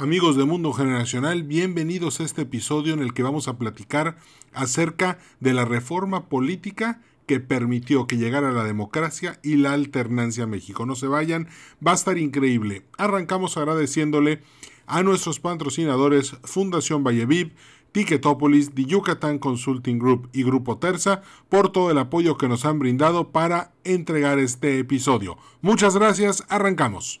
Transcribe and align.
Amigos 0.00 0.34
de 0.34 0.44
Mundo 0.44 0.72
Generacional, 0.72 1.42
bienvenidos 1.42 2.20
a 2.20 2.24
este 2.24 2.40
episodio 2.40 2.94
en 2.94 3.00
el 3.00 3.12
que 3.12 3.22
vamos 3.22 3.48
a 3.48 3.58
platicar 3.58 4.16
acerca 4.54 5.18
de 5.40 5.52
la 5.52 5.66
reforma 5.66 6.30
política 6.30 7.02
que 7.26 7.38
permitió 7.38 8.06
que 8.06 8.16
llegara 8.16 8.50
la 8.50 8.64
democracia 8.64 9.38
y 9.42 9.56
la 9.56 9.74
alternancia 9.74 10.44
a 10.44 10.46
México. 10.46 10.86
No 10.86 10.96
se 10.96 11.06
vayan, 11.06 11.48
va 11.86 11.90
a 11.90 11.96
estar 11.96 12.16
increíble. 12.16 12.86
Arrancamos 12.96 13.58
agradeciéndole 13.58 14.40
a 14.86 15.02
nuestros 15.02 15.38
patrocinadores 15.38 16.34
Fundación 16.44 17.04
Valleviv, 17.04 17.52
Ticketopolis, 17.92 18.74
The 18.74 18.86
Yucatán 18.86 19.38
Consulting 19.38 19.98
Group 19.98 20.30
y 20.32 20.44
Grupo 20.44 20.78
Terza 20.78 21.20
por 21.50 21.72
todo 21.72 21.90
el 21.90 21.98
apoyo 21.98 22.38
que 22.38 22.48
nos 22.48 22.64
han 22.64 22.78
brindado 22.78 23.32
para 23.32 23.74
entregar 23.84 24.38
este 24.38 24.78
episodio. 24.78 25.36
Muchas 25.60 25.94
gracias, 25.94 26.46
arrancamos. 26.48 27.20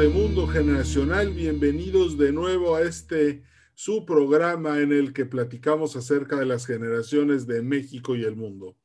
De 0.00 0.08
Mundo 0.08 0.46
Generacional, 0.46 1.34
bienvenidos 1.34 2.16
de 2.16 2.32
nuevo 2.32 2.74
a 2.74 2.80
este 2.80 3.42
su 3.74 4.06
programa 4.06 4.80
en 4.80 4.92
el 4.92 5.12
que 5.12 5.26
platicamos 5.26 5.94
acerca 5.94 6.36
de 6.36 6.46
las 6.46 6.64
generaciones 6.64 7.46
de 7.46 7.60
México 7.60 8.16
y 8.16 8.24
el 8.24 8.34
mundo. 8.34 8.78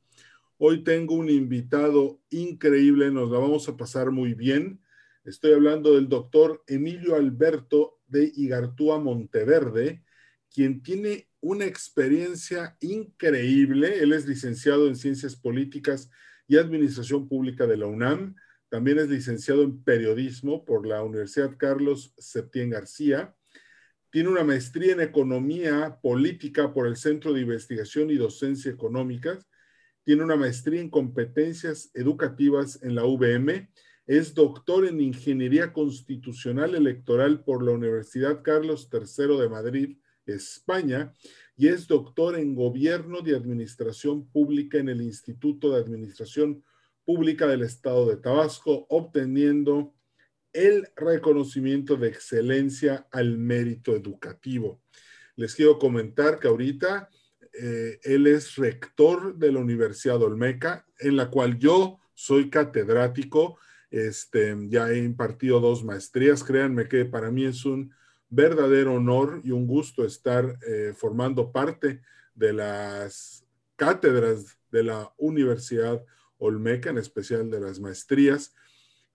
Hoy 0.58 0.84
tengo 0.84 1.14
un 1.14 1.30
invitado 1.30 2.20
increíble, 2.28 3.10
nos 3.10 3.30
la 3.30 3.38
vamos 3.38 3.66
a 3.66 3.78
pasar 3.78 4.10
muy 4.10 4.34
bien. 4.34 4.82
Estoy 5.24 5.54
hablando 5.54 5.94
del 5.94 6.10
doctor 6.10 6.62
Emilio 6.66 7.14
Alberto 7.14 7.98
de 8.08 8.30
Igartúa 8.36 8.98
Monteverde, 8.98 10.04
quien 10.54 10.82
tiene 10.82 11.30
una 11.40 11.64
experiencia 11.64 12.76
increíble. 12.80 14.00
Él 14.00 14.12
es 14.12 14.26
licenciado 14.26 14.86
en 14.86 14.96
Ciencias 14.96 15.34
Políticas 15.34 16.10
y 16.46 16.58
Administración 16.58 17.26
Pública 17.26 17.66
de 17.66 17.78
la 17.78 17.86
UNAM 17.86 18.34
también 18.68 18.98
es 18.98 19.08
licenciado 19.08 19.62
en 19.62 19.82
periodismo 19.82 20.64
por 20.64 20.86
la 20.86 21.02
Universidad 21.02 21.56
Carlos 21.56 22.12
Septién 22.18 22.70
García. 22.70 23.34
Tiene 24.10 24.28
una 24.28 24.44
maestría 24.44 24.92
en 24.92 25.00
economía 25.00 25.98
política 26.02 26.72
por 26.72 26.86
el 26.86 26.96
Centro 26.96 27.32
de 27.32 27.42
Investigación 27.42 28.10
y 28.10 28.16
Docencia 28.16 28.70
Económicas. 28.70 29.46
Tiene 30.04 30.24
una 30.24 30.36
maestría 30.36 30.80
en 30.80 30.90
competencias 30.90 31.90
educativas 31.94 32.82
en 32.82 32.94
la 32.94 33.04
UVM. 33.04 33.68
Es 34.06 34.34
doctor 34.34 34.86
en 34.86 35.00
Ingeniería 35.00 35.72
Constitucional 35.72 36.74
Electoral 36.74 37.44
por 37.44 37.62
la 37.62 37.72
Universidad 37.72 38.42
Carlos 38.42 38.88
III 38.92 39.38
de 39.38 39.48
Madrid, 39.48 39.98
España, 40.26 41.12
y 41.56 41.68
es 41.68 41.86
doctor 41.86 42.36
en 42.38 42.54
Gobierno 42.54 43.20
de 43.20 43.36
Administración 43.36 44.28
Pública 44.28 44.78
en 44.78 44.88
el 44.88 45.02
Instituto 45.02 45.72
de 45.72 45.80
Administración 45.80 46.54
Pública 46.54 46.75
del 47.06 47.62
Estado 47.62 48.08
de 48.08 48.16
Tabasco, 48.16 48.86
obteniendo 48.88 49.94
el 50.52 50.88
reconocimiento 50.96 51.96
de 51.96 52.08
excelencia 52.08 53.06
al 53.12 53.38
mérito 53.38 53.94
educativo. 53.94 54.82
Les 55.36 55.54
quiero 55.54 55.78
comentar 55.78 56.40
que 56.40 56.48
ahorita 56.48 57.10
eh, 57.52 58.00
él 58.02 58.26
es 58.26 58.56
rector 58.56 59.36
de 59.36 59.52
la 59.52 59.60
Universidad 59.60 60.22
Olmeca, 60.22 60.86
en 60.98 61.16
la 61.16 61.30
cual 61.30 61.58
yo 61.58 61.98
soy 62.14 62.50
catedrático. 62.50 63.58
Este, 63.90 64.56
ya 64.68 64.90
he 64.90 64.98
impartido 64.98 65.60
dos 65.60 65.84
maestrías. 65.84 66.42
Créanme 66.42 66.88
que 66.88 67.04
para 67.04 67.30
mí 67.30 67.44
es 67.44 67.64
un 67.64 67.92
verdadero 68.28 68.94
honor 68.94 69.40
y 69.44 69.52
un 69.52 69.66
gusto 69.66 70.04
estar 70.04 70.58
eh, 70.66 70.92
formando 70.96 71.52
parte 71.52 72.00
de 72.34 72.52
las 72.52 73.46
cátedras 73.76 74.58
de 74.70 74.82
la 74.82 75.12
Universidad 75.18 76.02
Olmeca, 76.38 76.90
en 76.90 76.98
especial 76.98 77.50
de 77.50 77.60
las 77.60 77.80
maestrías. 77.80 78.54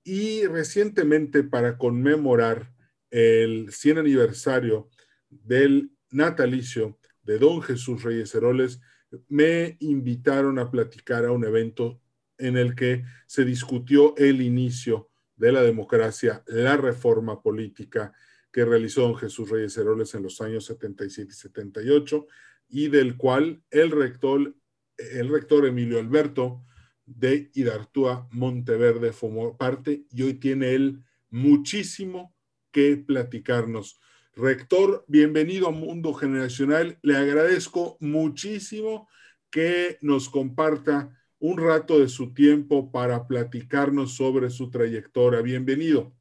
Y 0.04 0.46
recientemente, 0.48 1.44
para 1.44 1.78
conmemorar 1.78 2.74
el 3.10 3.72
100 3.72 4.00
aniversario 4.00 4.90
del 5.30 5.92
natalicio 6.10 6.98
de 7.24 7.38
don 7.38 7.62
Jesús 7.62 8.04
Reyes 8.04 8.34
Heroles, 8.34 8.82
me 9.28 9.78
invitaron 9.80 10.58
a 10.60 10.72
platicar 10.72 11.26
a 11.26 11.32
un 11.32 11.44
evento 11.46 12.02
en 12.38 12.58
el 12.58 12.76
que 12.76 13.04
se 13.28 13.46
discutió 13.46 14.16
el 14.18 14.42
inicio 14.42 15.10
de 15.36 15.52
la 15.52 15.62
democracia, 15.62 16.44
la 16.48 16.78
reforma 16.78 17.42
política 17.42 18.14
que 18.52 18.66
realizó 18.66 19.02
don 19.04 19.16
Jesús 19.16 19.50
Reyes 19.50 19.78
Heroles 19.78 20.14
en 20.14 20.24
los 20.24 20.42
años 20.42 20.66
77 20.66 21.30
y 21.32 21.36
78 21.36 22.28
y 22.70 22.88
del 22.90 23.18
cual 23.18 23.64
el 23.70 23.92
rector, 23.92 24.56
el 24.98 25.30
rector 25.30 25.66
Emilio 25.66 26.00
Alberto 26.00 26.64
de 27.18 27.52
Hidartúa 27.54 28.28
Monteverde 28.32 29.14
formó 29.14 29.58
parte 29.58 30.04
y 30.12 30.24
hoy 30.24 30.36
tiene 30.36 30.74
él 30.74 31.04
muchísimo 31.30 32.36
que 32.72 32.98
platicarnos. 32.98 34.00
Rector, 34.36 35.04
bienvenido 35.08 35.68
a 35.68 35.72
Mundo 35.72 36.14
Generacional. 36.14 36.98
Le 37.02 37.18
agradezco 37.18 37.98
muchísimo 38.00 39.10
que 39.50 39.98
nos 40.02 40.30
comparta 40.30 41.10
un 41.40 41.58
rato 41.58 42.00
de 42.00 42.08
su 42.08 42.34
tiempo 42.34 42.92
para 42.92 43.28
platicarnos 43.28 44.16
sobre 44.16 44.50
su 44.50 44.70
trayectoria. 44.70 45.42
Bienvenido. 45.42 46.14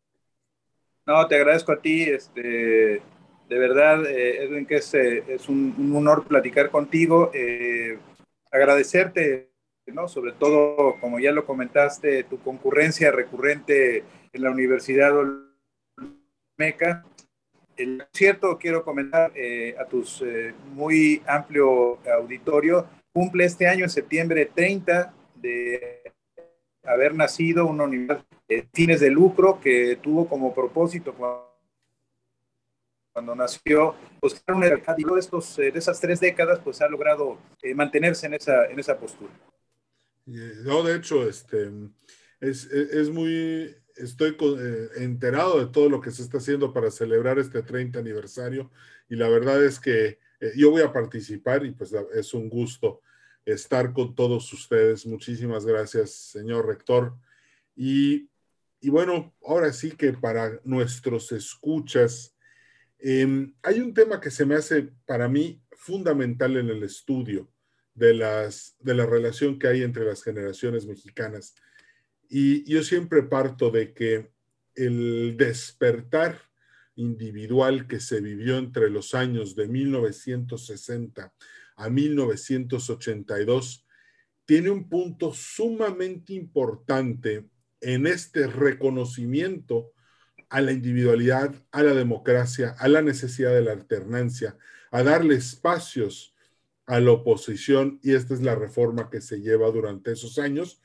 No, 1.07 1.27
te 1.29 1.37
agradezco 1.37 1.73
a 1.73 1.81
ti. 1.81 2.03
Este, 2.03 3.03
de 3.49 3.59
verdad, 3.59 4.07
eh, 4.07 4.45
Edwin, 4.45 4.67
que 4.67 4.77
es, 4.77 4.95
eh, 4.95 5.23
un, 5.49 5.93
honor 5.95 6.25
platicar 6.27 6.71
contigo. 6.71 7.31
Eh, 7.35 7.99
agradecerte 8.51 9.50
sobre 10.09 10.33
todo, 10.33 10.97
como 11.01 11.19
ya 11.19 11.33
lo 11.33 11.45
comentaste, 11.45 12.25
tu 12.25 12.39
concurrencia 12.41 13.11
recurrente 13.11 14.05
en 14.33 14.43
la 14.43 14.51
Universidad 14.51 15.13
Olmeca. 16.59 17.05
El 17.77 18.07
cierto, 18.13 18.59
quiero 18.59 18.85
comentar 18.85 19.33
eh, 19.35 19.75
a 19.79 19.87
tus 19.87 20.23
eh, 20.23 20.55
muy 20.75 21.23
amplio 21.27 21.99
auditorio, 22.09 22.87
cumple 23.13 23.45
este 23.45 23.67
año, 23.67 23.85
en 23.85 23.91
septiembre 23.91 24.47
30, 24.47 25.13
de 25.35 26.13
haber 26.85 27.15
nacido 27.15 27.67
una 27.67 27.85
universidad 27.85 28.25
de 28.49 28.69
fines 28.73 29.01
de 29.01 29.11
lucro 29.11 29.61
que 29.61 29.97
tuvo 30.03 30.29
como 30.29 30.55
propósito 30.55 31.15
cuando, 31.15 31.49
nació, 33.35 33.95
pues 34.21 34.43
una 34.49 34.67
de, 34.67 34.83
estos, 35.19 35.57
de 35.57 35.73
esas 35.75 36.01
tres 36.01 36.21
décadas, 36.21 36.61
pues 36.61 36.81
ha 36.81 36.89
logrado 36.89 37.39
eh, 37.63 37.75
mantenerse 37.75 38.27
en 38.27 38.35
esa, 38.35 38.67
en 38.67 38.79
esa 38.79 38.97
postura. 38.99 39.33
No, 40.31 40.85
de 40.85 40.95
hecho, 40.95 41.29
este, 41.29 41.73
es, 42.41 43.11
muy, 43.11 43.75
estoy 43.97 44.37
eh, 44.41 44.89
enterado 44.99 45.59
de 45.59 45.73
todo 45.73 45.89
lo 45.89 46.01
que 46.01 46.13
se 46.13 46.23
está 46.23 46.39
haciendo 46.39 46.73
para 46.73 46.93
celebrar 46.93 47.41
este 47.41 47.63
30 47.63 47.99
aniversario 47.99 48.71
y 49.09 49.17
la 49.17 49.29
verdad 49.29 49.65
es 49.65 49.81
que 49.81 50.21
eh, 50.39 50.53
yo 50.57 50.71
voy 50.71 50.83
a 50.83 50.93
participar 50.93 51.67
y 51.67 51.73
pues 51.73 51.93
es 52.15 52.33
un 52.33 52.49
gusto 52.49 53.03
estar 53.45 53.93
con 53.93 54.15
todos 54.15 54.53
ustedes. 54.53 55.05
Muchísimas 55.05 55.67
gracias, 55.67 56.13
señor 56.13 56.67
rector. 56.67 57.17
Y, 57.75 58.29
bueno, 58.83 59.35
ahora 59.45 59.73
sí 59.73 59.91
que 59.91 60.13
para 60.13 60.61
nuestros 60.63 61.33
escuchas, 61.33 62.37
em, 63.01 63.53
hay 63.63 63.81
un 63.81 63.93
tema 63.95 64.21
que 64.21 64.31
se 64.31 64.47
me 64.47 64.55
hace 64.55 64.93
para 65.07 65.29
mí 65.29 65.61
fundamental 65.73 66.57
en 66.57 66.69
el 66.69 66.85
estudio 66.85 67.51
de, 68.01 68.15
las, 68.15 68.77
de 68.81 68.95
la 68.95 69.05
relación 69.05 69.59
que 69.59 69.69
hay 69.69 69.83
entre 69.83 70.07
las 70.07 70.25
generaciones 70.25 70.87
mexicanas. 70.87 71.55
Y 72.31 72.65
yo 72.65 72.83
siempre 72.83 73.23
parto 73.23 73.71
de 73.71 73.93
que 73.93 74.31
el 74.75 75.37
despertar 75.37 76.41
individual 76.97 77.87
que 77.87 78.01
se 78.01 78.23
vivió 78.23 78.57
entre 78.57 78.89
los 78.89 79.15
años 79.15 79.55
de 79.55 79.69
1960 79.69 81.35
a 81.77 81.91
1982 81.91 83.87
tiene 84.47 84.71
un 84.71 84.89
punto 84.89 85.35
sumamente 85.35 86.33
importante 86.33 87.51
en 87.83 88.07
este 88.07 88.47
reconocimiento 88.47 89.93
a 90.49 90.63
la 90.63 90.73
individualidad, 90.73 91.55
a 91.71 91.83
la 91.83 91.93
democracia, 91.93 92.75
a 92.79 92.89
la 92.89 93.03
necesidad 93.03 93.53
de 93.53 93.63
la 93.63 93.73
alternancia, 93.73 94.57
a 94.91 95.03
darle 95.03 95.35
espacios 95.35 96.30
a 96.91 97.01
la 97.01 97.13
oposición 97.13 97.99
y 98.03 98.15
esta 98.15 98.35
es 98.35 98.43
la 98.43 98.55
reforma 98.55 99.09
que 99.11 99.21
se 99.21 99.41
lleva 99.41 99.71
durante 99.71 100.13
esos 100.13 100.39
años, 100.39 100.81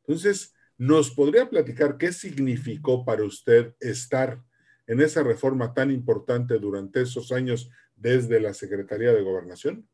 Entonces, 0.00 0.54
¿Nos 0.82 1.12
podría 1.12 1.48
platicar 1.48 1.96
qué 1.96 2.12
significó 2.12 3.04
para 3.04 3.22
usted 3.22 3.72
estar 3.78 4.42
en 4.88 5.00
esa 5.00 5.22
reforma 5.22 5.74
tan 5.74 5.92
importante 5.92 6.58
durante 6.58 7.02
esos 7.02 7.30
años 7.30 7.70
desde 7.94 8.40
la 8.40 8.52
Secretaría 8.52 9.12
de 9.12 9.22
Gobernación? 9.22 9.86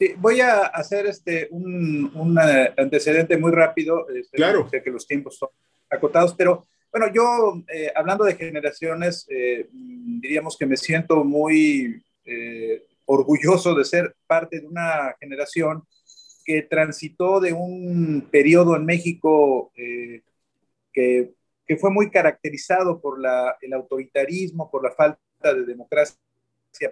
Sí, 0.00 0.14
voy 0.18 0.40
a 0.40 0.66
hacer 0.66 1.06
este, 1.06 1.46
un, 1.52 2.10
un 2.16 2.36
eh, 2.38 2.74
antecedente 2.76 3.38
muy 3.38 3.52
rápido. 3.52 4.08
Este, 4.08 4.36
claro. 4.36 4.68
Sé 4.68 4.82
que 4.82 4.90
los 4.90 5.06
tiempos 5.06 5.36
son 5.36 5.50
acotados, 5.88 6.34
pero 6.34 6.66
bueno, 6.98 7.12
yo 7.12 7.62
eh, 7.68 7.92
hablando 7.94 8.24
de 8.24 8.36
generaciones, 8.36 9.26
eh, 9.28 9.68
diríamos 9.70 10.56
que 10.56 10.64
me 10.64 10.78
siento 10.78 11.24
muy 11.24 12.02
orgulloso 13.04 13.74
de 13.74 13.84
ser 13.84 14.16
parte 14.26 14.60
de 14.60 14.66
una 14.66 15.14
generación 15.20 15.84
que 16.44 16.62
transitó 16.62 17.38
de 17.38 17.52
un 17.52 18.26
periodo 18.30 18.74
en 18.76 18.84
México 18.84 19.70
que, 19.74 20.22
que, 20.92 21.76
fue 21.78 21.90
muy 21.90 22.10
caracterizado 22.10 23.00
por 23.00 23.20
la, 23.20 23.56
el 23.60 23.74
autoritarismo, 23.74 24.70
por 24.70 24.82
la 24.82 24.90
falta 24.90 25.20
de 25.54 25.64
democracia 25.64 26.16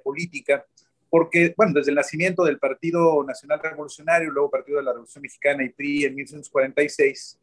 política, 0.05 0.65
porque, 1.11 1.55
bueno, 1.56 1.73
desde 1.73 1.91
el 1.91 1.97
nacimiento 1.97 2.45
del 2.45 2.59
Partido 2.59 3.25
Nacional 3.25 3.61
Revolucionario, 3.61 4.31
luego 4.31 4.51
Partido 4.51 4.79
de 4.79 4.85
la 4.85 4.93
Revolución 4.93 5.23
Mexicana 5.23 5.65
y 5.65 5.71
PRI 5.71 6.05
en 6.05 6.15
1946, 6.15 7.41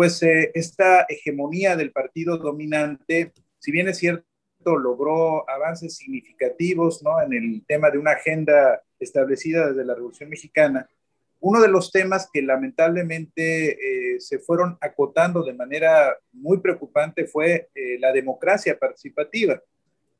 pues 0.00 0.22
eh, 0.22 0.50
esta 0.54 1.02
hegemonía 1.10 1.76
del 1.76 1.92
partido 1.92 2.38
dominante, 2.38 3.34
si 3.58 3.70
bien 3.70 3.86
es 3.86 3.98
cierto, 3.98 4.24
logró 4.64 5.46
avances 5.46 5.94
significativos 5.94 7.02
¿no? 7.02 7.20
en 7.20 7.34
el 7.34 7.62
tema 7.66 7.90
de 7.90 7.98
una 7.98 8.12
agenda 8.12 8.82
establecida 8.98 9.68
desde 9.68 9.84
la 9.84 9.94
Revolución 9.94 10.30
Mexicana, 10.30 10.88
uno 11.40 11.60
de 11.60 11.68
los 11.68 11.92
temas 11.92 12.30
que 12.32 12.40
lamentablemente 12.40 14.14
eh, 14.14 14.20
se 14.20 14.38
fueron 14.38 14.78
acotando 14.80 15.42
de 15.42 15.52
manera 15.52 16.16
muy 16.32 16.60
preocupante 16.60 17.26
fue 17.26 17.68
eh, 17.74 17.98
la 17.98 18.10
democracia 18.10 18.78
participativa. 18.78 19.60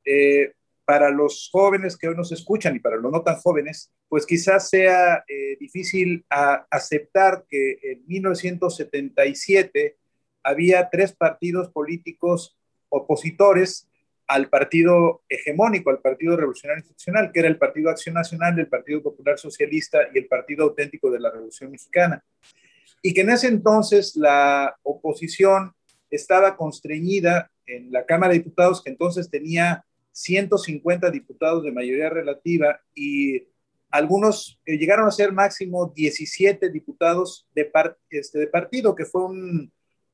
Eh, 0.05 0.53
para 0.91 1.09
los 1.09 1.49
jóvenes 1.53 1.97
que 1.97 2.09
hoy 2.09 2.17
nos 2.17 2.33
escuchan 2.33 2.75
y 2.75 2.81
para 2.81 2.97
los 2.97 3.13
no 3.13 3.23
tan 3.23 3.37
jóvenes, 3.37 3.93
pues 4.09 4.27
quizás 4.27 4.69
sea 4.69 5.23
eh, 5.29 5.57
difícil 5.61 6.25
aceptar 6.29 7.45
que 7.49 7.79
en 7.81 8.05
1977 8.09 9.97
había 10.43 10.91
tres 10.91 11.13
partidos 11.13 11.71
políticos 11.71 12.59
opositores 12.89 13.87
al 14.27 14.49
partido 14.49 15.23
hegemónico, 15.29 15.91
al 15.91 16.01
Partido 16.01 16.37
Revolucionario 16.37 16.81
Institucional, 16.81 17.31
que 17.31 17.39
era 17.39 17.49
el 17.49 17.57
Partido 17.57 17.89
Acción 17.89 18.17
Nacional, 18.17 18.59
el 18.59 18.67
Partido 18.67 19.01
Popular 19.01 19.39
Socialista 19.39 20.01
y 20.13 20.19
el 20.19 20.27
Partido 20.27 20.65
Auténtico 20.65 21.09
de 21.09 21.21
la 21.21 21.31
Revolución 21.31 21.71
Mexicana. 21.71 22.21
Y 23.01 23.15
que 23.15 23.21
en 23.21 23.31
ese 23.31 23.47
entonces 23.47 24.17
la 24.17 24.77
oposición 24.83 25.73
estaba 26.11 26.57
constreñida 26.57 27.49
en 27.65 27.93
la 27.93 28.05
Cámara 28.05 28.33
de 28.33 28.41
Diputados, 28.41 28.83
que 28.83 28.91
entonces 28.91 29.31
tenía 29.31 29.85
150 30.13 31.11
diputados 31.11 31.65
de 31.65 31.73
mayoría 31.73 32.11
relativa 32.11 32.81
y 32.95 33.49
algunos 33.91 34.61
eh, 34.67 34.79
llegaron 34.79 35.07
a 35.07 35.13
ser 35.13 35.33
máximo 35.33 35.93
17 35.95 36.71
diputados 36.71 37.49
de, 37.55 37.71
este, 38.11 38.39
de 38.39 38.47
partido, 38.47 38.95
que 38.95 39.05
fue 39.05 39.23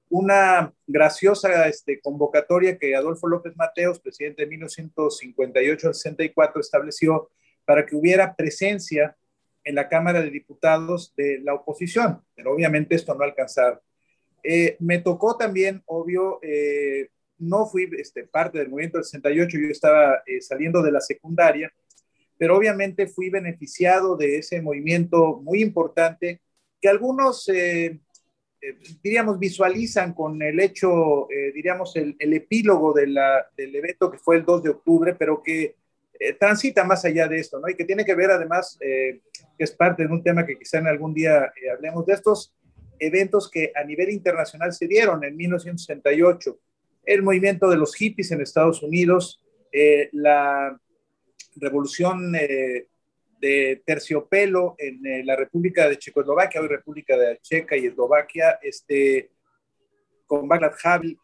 una 0.09 0.73
graciosa 0.87 1.69
este, 1.69 2.01
convocatoria 2.01 2.79
que 2.79 2.97
Adolfo 2.97 3.29
López 3.29 3.55
Mateos, 3.57 4.01
presidente 4.01 4.43
de 4.43 4.49
1958 4.49 5.89
al 5.89 5.95
64, 5.95 6.61
estableció 6.61 7.31
para 7.65 7.85
que 7.85 7.97
hubiera 7.97 8.35
presencia 8.35 9.17
en 9.65 9.75
la 9.75 9.89
Cámara 9.89 10.23
de 10.23 10.31
Diputados 10.31 11.13
de 11.17 11.41
la 11.41 11.53
oposición, 11.55 12.23
pero 12.35 12.53
obviamente 12.53 12.95
esto 12.95 13.15
no 13.15 13.25
alcanzaba. 13.25 13.81
Eh, 14.43 14.77
me 14.79 15.01
tocó 15.01 15.37
también, 15.37 15.83
obvio, 15.87 16.39
eh, 16.41 17.09
no 17.39 17.67
fui 17.67 17.89
este, 17.99 18.25
parte 18.25 18.59
del 18.59 18.69
movimiento 18.69 18.99
del 18.99 19.05
68, 19.05 19.59
yo 19.59 19.69
estaba 19.69 20.23
eh, 20.27 20.41
saliendo 20.41 20.83
de 20.83 20.93
la 20.93 21.01
secundaria, 21.01 21.73
pero 22.39 22.57
obviamente 22.57 23.07
fui 23.07 23.31
beneficiado 23.31 24.17
de 24.17 24.39
ese 24.39 24.61
movimiento 24.61 25.41
muy 25.43 25.63
importante 25.63 26.41
que 26.81 26.89
algunos, 26.89 27.49
eh, 27.49 27.99
eh, 28.61 28.79
diríamos, 29.03 29.39
visualizan 29.39 30.13
con 30.13 30.43
el 30.43 30.61
hecho, 30.61 31.29
diríamos, 31.55 31.97
el, 31.97 32.17
epílogo 32.19 32.93
del 32.93 33.17
evento 33.57 34.11
que 34.11 34.19
fue 34.19 34.37
el 34.37 34.45
2 34.45 34.63
de 34.63 34.71
octubre, 34.71 35.15
pero 35.15 35.43
que 35.43 35.77
transita 36.39 36.85
más 36.85 37.05
allá 37.05 37.29
de 37.29 37.39
esto, 37.39 37.59
¿no? 37.61 37.69
Y 37.69 37.75
que 37.75 37.85
tiene 37.85 38.05
que 38.05 38.15
ver 38.15 38.31
además, 38.31 38.79
que 38.81 39.21
es 39.59 39.73
parte 39.73 40.07
de 40.07 40.13
un 40.13 40.23
tema 40.23 40.47
que 40.47 40.59
quizá 40.59 40.79
en 40.79 40.87
algún 40.87 41.15
día 41.15 41.53
hablemos 41.73 42.05
de 42.07 42.15
estos 42.15 42.55
eventos 42.99 43.51
que 43.51 43.73
a 43.75 43.85
nivel 43.85 44.11
internacional 44.11 44.73
se 44.73 44.87
dieron 44.87 45.25
en 45.25 45.37
1968 45.37 46.59
el 47.07 47.23
movimiento 47.23 47.71
de 47.71 47.77
los 47.77 47.95
hippies 47.95 48.33
en 48.33 48.41
Estados 48.41 48.83
Unidos, 48.83 49.41
eh, 49.73 50.11
la 50.13 50.79
revolución 51.55 52.35
eh, 52.35 52.89
de 53.41 53.83
terciopelo 53.87 54.75
en 54.77 55.07
eh, 55.07 55.25
la 55.25 55.37
República 55.37 55.89
de 55.89 55.99
Checoslovaquia, 55.99 56.61
hoy 56.61 56.69
República 56.69 57.17
de 57.17 57.39
Checa 57.41 57.77
y 57.77 57.87
Eslovaquia, 57.87 58.59
este, 58.61 59.31
con 60.27 60.49
Václav 60.49 60.75
Havel 60.83 61.17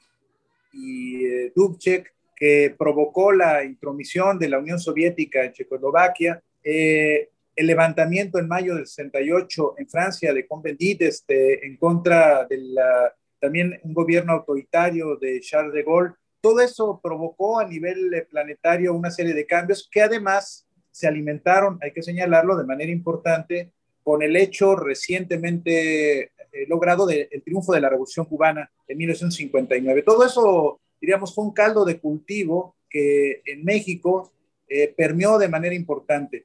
y 0.72 1.48
Dubček, 1.50 2.14
que 2.36 2.74
provocó 2.78 3.32
la 3.32 3.64
intromisión 3.64 4.38
de 4.38 4.48
la 4.48 4.58
Unión 4.58 4.78
Soviética 4.78 5.44
en 5.44 5.52
Checoslovaquia, 5.52 6.42
el 6.62 7.66
levantamiento 7.66 8.38
en 8.38 8.48
mayo 8.48 8.74
del 8.76 8.86
68 8.86 9.74
en 9.78 9.88
Francia 9.88 10.32
de 10.32 10.46
Combendit 10.46 11.02
este, 11.02 11.66
en 11.66 11.76
contra 11.76 12.46
de 12.46 12.58
la 12.58 13.14
también 13.42 13.80
un 13.82 13.92
gobierno 13.92 14.34
autoritario 14.34 15.16
de 15.16 15.40
Charles 15.40 15.74
de 15.74 15.82
Gaulle. 15.82 16.14
Todo 16.40 16.60
eso 16.60 17.00
provocó 17.02 17.58
a 17.58 17.66
nivel 17.66 18.14
eh, 18.14 18.22
planetario 18.22 18.94
una 18.94 19.10
serie 19.10 19.34
de 19.34 19.46
cambios 19.46 19.88
que 19.90 20.00
además 20.00 20.64
se 20.92 21.08
alimentaron, 21.08 21.76
hay 21.82 21.90
que 21.90 22.02
señalarlo 22.02 22.56
de 22.56 22.64
manera 22.64 22.92
importante, 22.92 23.72
con 24.04 24.22
el 24.22 24.36
hecho 24.36 24.76
recientemente 24.76 26.20
eh, 26.22 26.30
logrado 26.68 27.04
del 27.04 27.42
triunfo 27.44 27.72
de 27.72 27.80
la 27.80 27.88
Revolución 27.88 28.26
Cubana 28.26 28.70
en 28.86 28.98
1959. 28.98 30.02
Todo 30.02 30.24
eso, 30.24 30.80
diríamos, 31.00 31.34
fue 31.34 31.44
un 31.44 31.52
caldo 31.52 31.84
de 31.84 31.98
cultivo 31.98 32.76
que 32.88 33.42
en 33.44 33.64
México 33.64 34.32
eh, 34.68 34.94
permeó 34.96 35.36
de 35.38 35.48
manera 35.48 35.74
importante. 35.74 36.44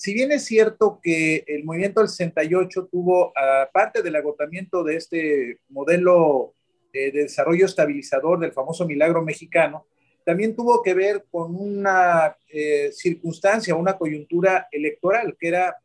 Si 0.00 0.14
bien 0.14 0.32
es 0.32 0.46
cierto 0.46 0.98
que 1.02 1.44
el 1.46 1.62
movimiento 1.62 2.00
del 2.00 2.08
68 2.08 2.88
tuvo, 2.90 3.34
aparte 3.36 4.00
del 4.00 4.16
agotamiento 4.16 4.82
de 4.82 4.96
este 4.96 5.60
modelo 5.68 6.54
de 6.90 7.10
desarrollo 7.10 7.66
estabilizador 7.66 8.40
del 8.40 8.52
famoso 8.52 8.86
milagro 8.86 9.22
mexicano, 9.22 9.84
también 10.24 10.56
tuvo 10.56 10.82
que 10.82 10.94
ver 10.94 11.26
con 11.30 11.54
una 11.54 12.34
eh, 12.48 12.90
circunstancia, 12.92 13.74
una 13.74 13.98
coyuntura 13.98 14.68
electoral, 14.72 15.36
que 15.38 15.48
era 15.48 15.76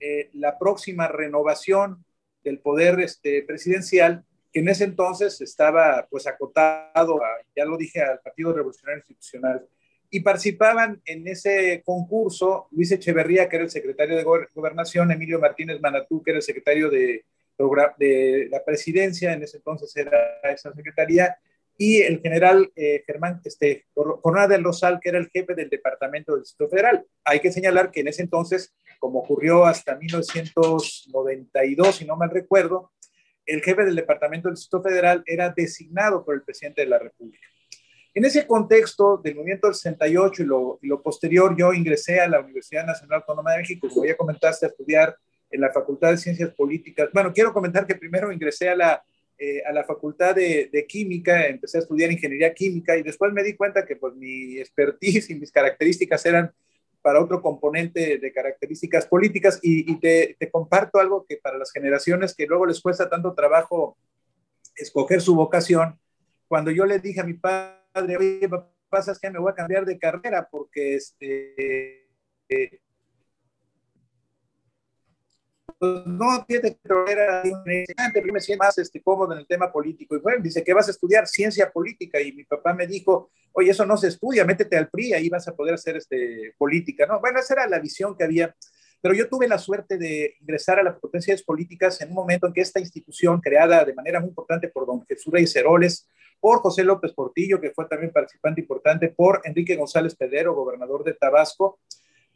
eh, 0.00 0.30
la 0.32 0.58
próxima 0.58 1.06
renovación 1.06 2.02
del 2.42 2.60
poder 2.60 3.00
este, 3.00 3.42
presidencial, 3.42 4.24
que 4.50 4.60
en 4.60 4.70
ese 4.70 4.84
entonces 4.84 5.42
estaba 5.42 6.08
pues 6.10 6.26
acotado, 6.26 7.20
ya 7.54 7.66
lo 7.66 7.76
dije, 7.76 8.00
al 8.00 8.20
Partido 8.20 8.54
Revolucionario 8.54 9.00
Institucional 9.00 9.68
y 10.10 10.20
participaban 10.20 11.02
en 11.04 11.26
ese 11.28 11.82
concurso 11.84 12.68
Luis 12.70 12.90
Echeverría, 12.92 13.48
que 13.48 13.56
era 13.56 13.64
el 13.64 13.70
secretario 13.70 14.16
de 14.16 14.24
Gobernación, 14.54 15.10
Emilio 15.10 15.38
Martínez 15.38 15.80
Manatú, 15.80 16.22
que 16.22 16.30
era 16.30 16.38
el 16.38 16.42
secretario 16.42 16.90
de, 16.90 17.24
la 18.50 18.64
presidencia, 18.64 19.32
en 19.32 19.42
ese 19.42 19.58
entonces 19.58 19.94
era 19.96 20.40
esa 20.44 20.72
secretaría, 20.72 21.36
y 21.76 22.02
el 22.02 22.20
general 22.20 22.72
eh, 22.74 23.02
Germán 23.06 23.40
este, 23.44 23.86
Corona 23.94 24.48
del 24.48 24.64
Rosal, 24.64 24.98
que 25.00 25.10
era 25.10 25.18
el 25.18 25.30
jefe 25.30 25.54
del 25.54 25.68
Departamento 25.68 26.32
del 26.32 26.42
Distrito 26.42 26.70
Federal. 26.70 27.04
Hay 27.24 27.40
que 27.40 27.52
señalar 27.52 27.90
que 27.90 28.00
en 28.00 28.08
ese 28.08 28.22
entonces, 28.22 28.74
como 28.98 29.20
ocurrió 29.20 29.64
hasta 29.64 29.96
1992, 29.96 31.96
si 31.96 32.04
no 32.04 32.16
mal 32.16 32.30
recuerdo, 32.30 32.92
el 33.46 33.62
jefe 33.62 33.84
del 33.84 33.96
Departamento 33.96 34.48
del 34.48 34.56
Distrito 34.56 34.82
Federal 34.82 35.22
era 35.26 35.50
designado 35.50 36.24
por 36.24 36.34
el 36.34 36.42
presidente 36.42 36.82
de 36.82 36.88
la 36.88 36.98
República. 36.98 37.46
En 38.14 38.24
ese 38.24 38.46
contexto 38.46 39.18
del 39.18 39.36
movimiento 39.36 39.66
del 39.66 39.74
68 39.74 40.42
y 40.42 40.46
lo, 40.46 40.78
y 40.82 40.86
lo, 40.86 41.02
posterior, 41.02 41.54
yo 41.56 41.72
ingresé 41.72 42.20
a 42.20 42.28
la 42.28 42.40
Universidad 42.40 42.86
Nacional 42.86 43.20
Autónoma 43.20 43.52
de 43.52 43.58
México, 43.58 43.88
como 43.88 44.04
ya 44.04 44.16
comentaste, 44.16 44.66
a 44.66 44.70
estudiar 44.70 45.16
en 45.50 45.60
la 45.60 45.72
Facultad 45.72 46.10
de 46.10 46.18
Ciencias 46.18 46.50
Políticas. 46.54 47.10
Bueno, 47.12 47.32
quiero 47.32 47.52
comentar 47.52 47.86
que 47.86 47.94
primero 47.94 48.32
ingresé 48.32 48.68
a 48.68 48.76
la, 48.76 49.02
eh, 49.38 49.62
a 49.64 49.72
la 49.72 49.84
Facultad 49.84 50.34
de, 50.34 50.68
de, 50.72 50.86
Química, 50.86 51.46
empecé 51.46 51.78
a 51.78 51.80
estudiar 51.80 52.10
Ingeniería 52.10 52.52
Química 52.52 52.96
y 52.96 53.02
después 53.02 53.32
me 53.32 53.44
di 53.44 53.54
cuenta 53.54 53.86
que 53.86 53.96
pues 53.96 54.14
mi 54.14 54.58
expertise 54.58 55.30
y 55.30 55.36
mis 55.36 55.52
características 55.52 56.24
eran 56.26 56.52
para 57.02 57.22
otro 57.22 57.40
componente 57.40 58.18
de 58.18 58.32
características 58.32 59.06
políticas 59.06 59.60
y, 59.62 59.90
y 59.90 60.00
te, 60.00 60.36
te 60.38 60.50
comparto 60.50 60.98
algo 60.98 61.24
que 61.26 61.36
para 61.36 61.56
las 61.56 61.70
generaciones 61.70 62.34
que 62.34 62.46
luego 62.46 62.66
les 62.66 62.80
cuesta 62.80 63.08
tanto 63.08 63.32
trabajo 63.34 63.96
escoger 64.74 65.20
su 65.20 65.34
vocación, 65.34 65.98
cuando 66.48 66.70
yo 66.70 66.84
le 66.86 66.98
dije 66.98 67.20
a 67.20 67.24
mi 67.24 67.34
padre, 67.34 67.77
padre, 67.98 68.16
oye, 68.16 68.48
pasa 68.88 69.12
es 69.12 69.18
que 69.18 69.30
me 69.30 69.38
voy 69.38 69.50
a 69.52 69.54
cambiar 69.54 69.84
de 69.84 69.98
carrera 69.98 70.48
porque 70.50 70.96
este... 70.96 72.08
Eh, 72.48 72.80
pues 75.78 76.06
no, 76.06 76.44
fíjate 76.46 76.76
que 76.76 77.12
era 77.12 77.42
interesante, 77.44 78.20
me 78.32 78.40
siento 78.40 78.64
más 78.64 78.76
este, 78.78 79.00
cómodo 79.00 79.32
en 79.32 79.40
el 79.40 79.46
tema 79.46 79.70
político. 79.70 80.16
Y 80.16 80.18
bueno, 80.18 80.42
dice 80.42 80.64
que 80.64 80.74
vas 80.74 80.88
a 80.88 80.90
estudiar 80.90 81.28
ciencia 81.28 81.70
política. 81.70 82.20
Y 82.20 82.32
mi 82.32 82.44
papá 82.44 82.74
me 82.74 82.86
dijo, 82.86 83.30
oye, 83.52 83.70
eso 83.70 83.86
no 83.86 83.96
se 83.96 84.08
estudia, 84.08 84.44
métete 84.44 84.76
al 84.76 84.88
PRI, 84.88 85.12
ahí 85.12 85.28
vas 85.28 85.46
a 85.46 85.54
poder 85.54 85.74
hacer 85.74 85.96
este, 85.96 86.54
política, 86.58 87.06
¿no? 87.06 87.20
Bueno, 87.20 87.38
esa 87.38 87.54
era 87.54 87.68
la 87.68 87.78
visión 87.78 88.16
que 88.16 88.24
había. 88.24 88.56
Pero 89.00 89.14
yo 89.14 89.28
tuve 89.28 89.46
la 89.46 89.58
suerte 89.58 89.96
de 89.96 90.34
ingresar 90.40 90.78
a 90.78 90.82
las 90.82 90.98
potencias 90.98 91.42
políticas 91.42 92.00
en 92.00 92.08
un 92.08 92.14
momento 92.14 92.46
en 92.46 92.52
que 92.52 92.60
esta 92.60 92.80
institución, 92.80 93.40
creada 93.40 93.84
de 93.84 93.94
manera 93.94 94.20
muy 94.20 94.30
importante 94.30 94.68
por 94.68 94.86
don 94.86 95.04
Jesús 95.06 95.32
Reyes 95.32 95.54
Heroles, 95.54 96.08
por 96.40 96.58
José 96.60 96.84
López 96.84 97.12
Portillo, 97.12 97.60
que 97.60 97.70
fue 97.70 97.86
también 97.86 98.12
participante 98.12 98.60
importante, 98.60 99.08
por 99.08 99.40
Enrique 99.44 99.76
González 99.76 100.14
Pedero, 100.14 100.54
gobernador 100.54 101.04
de 101.04 101.14
Tabasco, 101.14 101.80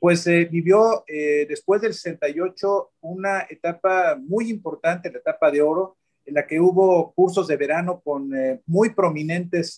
pues 0.03 0.27
eh, 0.27 0.49
vivió 0.51 1.05
eh, 1.07 1.47
después 1.49 1.81
del 1.81 1.95
68 1.95 2.91
una 3.03 3.47
etapa 3.49 4.17
muy 4.17 4.51
importante, 4.51 5.13
la 5.13 5.19
etapa 5.19 5.49
de 5.51 5.63
oro, 5.63 5.97
en 6.25 6.35
la 6.35 6.47
que 6.47 6.59
hubo 6.59 7.13
cursos 7.13 7.47
de 7.47 7.57
verano 7.57 8.01
con 8.01 8.35
eh, 8.35 8.61
muy 8.67 8.91
prominentes 8.91 9.77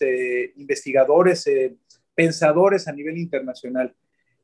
investigadores, 0.55 1.47
pensadores 2.15 2.87
a 2.87 2.91
nivel 2.91 3.19
internacional. 3.19 3.95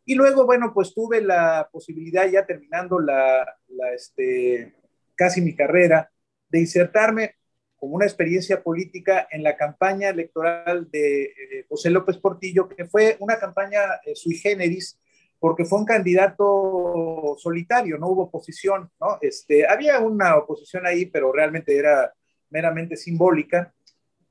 Y 0.05 0.15
luego, 0.15 0.45
bueno, 0.45 0.71
pues 0.73 0.93
tuve 0.93 1.21
la 1.21 1.69
posibilidad, 1.71 2.27
ya 2.27 2.45
terminando 2.45 2.99
la, 2.99 3.45
la 3.67 3.93
este, 3.93 4.73
casi 5.15 5.41
mi 5.41 5.55
carrera, 5.55 6.11
de 6.49 6.59
insertarme 6.59 7.35
como 7.81 7.95
una 7.95 8.05
experiencia 8.05 8.61
política 8.61 9.27
en 9.31 9.41
la 9.41 9.57
campaña 9.57 10.09
electoral 10.09 10.89
de 10.91 11.65
José 11.67 11.89
López 11.89 12.17
Portillo, 12.17 12.69
que 12.69 12.85
fue 12.85 13.17
una 13.19 13.39
campaña 13.39 13.79
sui 14.13 14.35
generis, 14.35 14.99
porque 15.39 15.65
fue 15.65 15.79
un 15.79 15.85
candidato 15.85 17.35
solitario, 17.39 17.97
no 17.97 18.09
hubo 18.09 18.23
oposición, 18.25 18.91
¿no? 18.99 19.17
Este, 19.21 19.67
había 19.67 19.99
una 19.99 20.37
oposición 20.37 20.85
ahí, 20.85 21.07
pero 21.07 21.31
realmente 21.31 21.75
era 21.75 22.13
meramente 22.51 22.95
simbólica. 22.95 23.73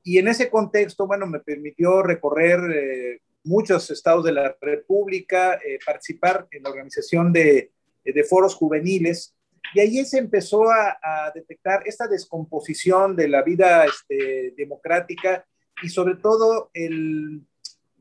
Y 0.03 0.17
en 0.19 0.29
ese 0.29 0.49
contexto, 0.49 1.05
bueno, 1.05 1.27
me 1.27 1.41
permitió 1.41 2.01
recorrer 2.01 2.59
eh, 2.73 3.19
muchos 3.43 3.89
estados 3.89 4.23
de 4.25 4.33
la 4.33 4.55
República, 4.61 5.59
eh, 5.65 5.79
participar 5.85 6.47
en 6.51 6.63
la 6.63 6.69
organización 6.69 7.33
de, 7.33 7.71
de, 8.03 8.23
foros 8.23 8.55
juveniles, 8.55 9.35
y 9.73 9.79
ahí 9.79 10.05
se 10.05 10.17
empezó 10.17 10.69
a, 10.69 10.99
a, 11.01 11.31
detectar 11.33 11.83
esta 11.85 12.07
descomposición 12.07 13.15
de 13.15 13.27
la 13.27 13.41
vida 13.41 13.85
este, 13.85 14.53
democrática 14.57 15.45
y 15.81 15.89
sobre 15.89 16.15
todo 16.15 16.69
el 16.73 17.45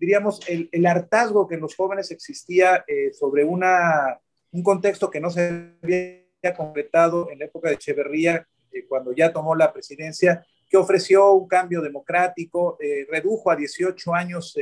diríamos, 0.01 0.41
el, 0.49 0.69
el, 0.73 0.87
hartazgo 0.87 1.47
que 1.47 1.57
en 1.57 1.61
los 1.61 1.77
jóvenes 1.77 2.11
existía 2.11 2.85
eh, 2.89 3.13
sobre 3.13 3.45
una, 3.45 4.19
un 4.51 4.63
contexto 4.63 5.11
que 5.11 5.21
no 5.21 5.29
se 5.29 5.75
había 5.83 6.57
completado 6.57 7.31
en 7.31 7.39
la 7.39 7.45
época 7.45 7.69
de 7.69 7.75
Echeverría, 7.75 8.49
eh, 8.73 8.87
cuando 8.89 9.13
ya 9.13 9.31
tomó 9.31 9.55
la 9.55 9.73
presidencia, 9.73 10.45
que 10.71 10.79
ofreció 10.79 11.33
un 11.33 11.47
cambio 11.47 11.83
democrático, 11.83 12.79
eh, 12.81 13.07
redujo 13.11 13.51
a 13.51 13.57
18 13.57 14.15
años 14.15 14.57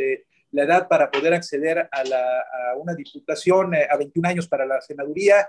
la 0.52 0.64
edad 0.64 0.88
para 0.88 1.10
poder 1.10 1.34
acceder 1.34 1.78
a, 1.78 2.00
a 2.00 2.76
una 2.76 2.94
diputación, 2.94 3.74
a 3.74 3.96
21 3.96 4.28
años 4.28 4.48
para 4.48 4.66
la 4.66 4.80
senaduría, 4.80 5.48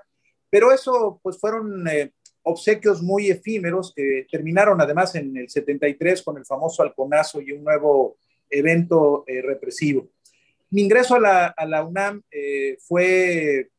pero 0.50 0.72
eso 0.72 1.20
pues 1.24 1.40
fueron 1.40 1.86
obsequios 2.44 3.02
muy 3.02 3.30
efímeros 3.30 3.94
que 3.96 4.26
terminaron 4.30 4.82
además 4.82 5.16
en 5.16 5.36
el 5.38 5.50
73 5.50 6.22
con 6.24 6.38
el 6.38 6.46
famoso 6.46 6.84
halconazo 6.84 7.42
y 7.42 7.52
un 7.52 7.64
nuevo 7.64 8.18
evento 8.50 9.24
eh, 9.28 9.42
represivo. 9.42 10.10
Mi 10.72 10.82
ingreso 10.84 11.16
a 11.16 11.66
la, 11.66 11.84
UNAM 11.84 12.22
eh, 12.32 12.78
fue 12.80 13.70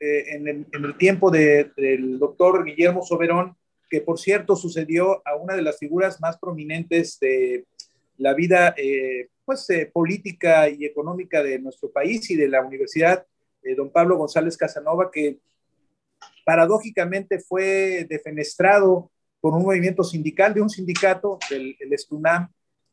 eh, 0.00 0.24
en 0.28 0.48
el, 0.48 0.96
tiempo 0.96 1.30
de, 1.30 1.70
del 1.76 2.18
doctor 2.18 2.64
Guillermo 2.64 3.02
Soberón, 3.02 3.56
que 3.88 4.00
por 4.00 4.18
cierto 4.18 4.56
sucedió 4.56 5.22
a 5.26 5.36
una 5.36 5.54
de 5.54 5.62
las 5.62 5.78
figuras 5.78 6.20
más 6.20 6.38
prominentes 6.38 7.18
de 7.20 7.64
la 8.18 8.34
vida 8.34 8.74
pues, 9.44 9.68
política 9.92 10.68
y 10.68 10.84
económica 10.84 11.42
de 11.42 11.58
nuestro 11.58 11.90
país 11.90 12.30
y 12.30 12.36
de 12.36 12.48
la 12.48 12.62
universidad, 12.62 13.26
don 13.76 13.90
Pablo 13.90 14.16
González 14.16 14.56
Casanova, 14.56 15.10
que 15.12 15.38
paradójicamente 16.44 17.40
fue 17.40 18.06
defenestrado 18.08 19.10
por 19.40 19.54
un 19.54 19.62
movimiento 19.62 20.02
sindical 20.04 20.54
de 20.54 20.62
un 20.62 20.70
sindicato, 20.70 21.38
del 21.50 21.76
el 21.80 21.92
Estunam, 21.92 22.48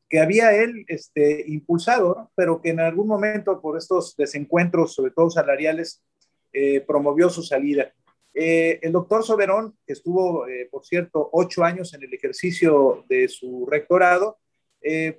que 0.09 0.19
había 0.19 0.53
él 0.53 0.85
este, 0.87 1.43
impulsado, 1.47 2.29
pero 2.35 2.61
que 2.61 2.69
en 2.69 2.79
algún 2.79 3.07
momento 3.07 3.59
por 3.59 3.77
estos 3.77 4.15
desencuentros, 4.15 4.93
sobre 4.93 5.11
todo 5.11 5.31
salariales, 5.31 6.03
eh, 6.51 6.81
promovió 6.81 7.29
su 7.29 7.41
salida. 7.41 7.91
Eh, 8.35 8.79
el 8.83 8.91
doctor 8.91 9.23
Soberón, 9.23 9.75
que 9.87 9.93
estuvo, 9.93 10.47
eh, 10.47 10.67
por 10.71 10.85
cierto, 10.85 11.29
ocho 11.31 11.63
años 11.63 11.95
en 11.95 12.03
el 12.03 12.13
ejercicio 12.13 13.03
de 13.09 13.27
su 13.27 13.65
rectorado, 13.65 14.37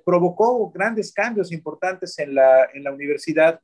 provocó 0.03 0.69
grandes 0.71 1.11
cambios 1.11 1.51
importantes 1.51 2.19
en 2.19 2.35
la, 2.35 2.69
en 2.73 2.83
la 2.83 2.91
universidad 2.91 3.59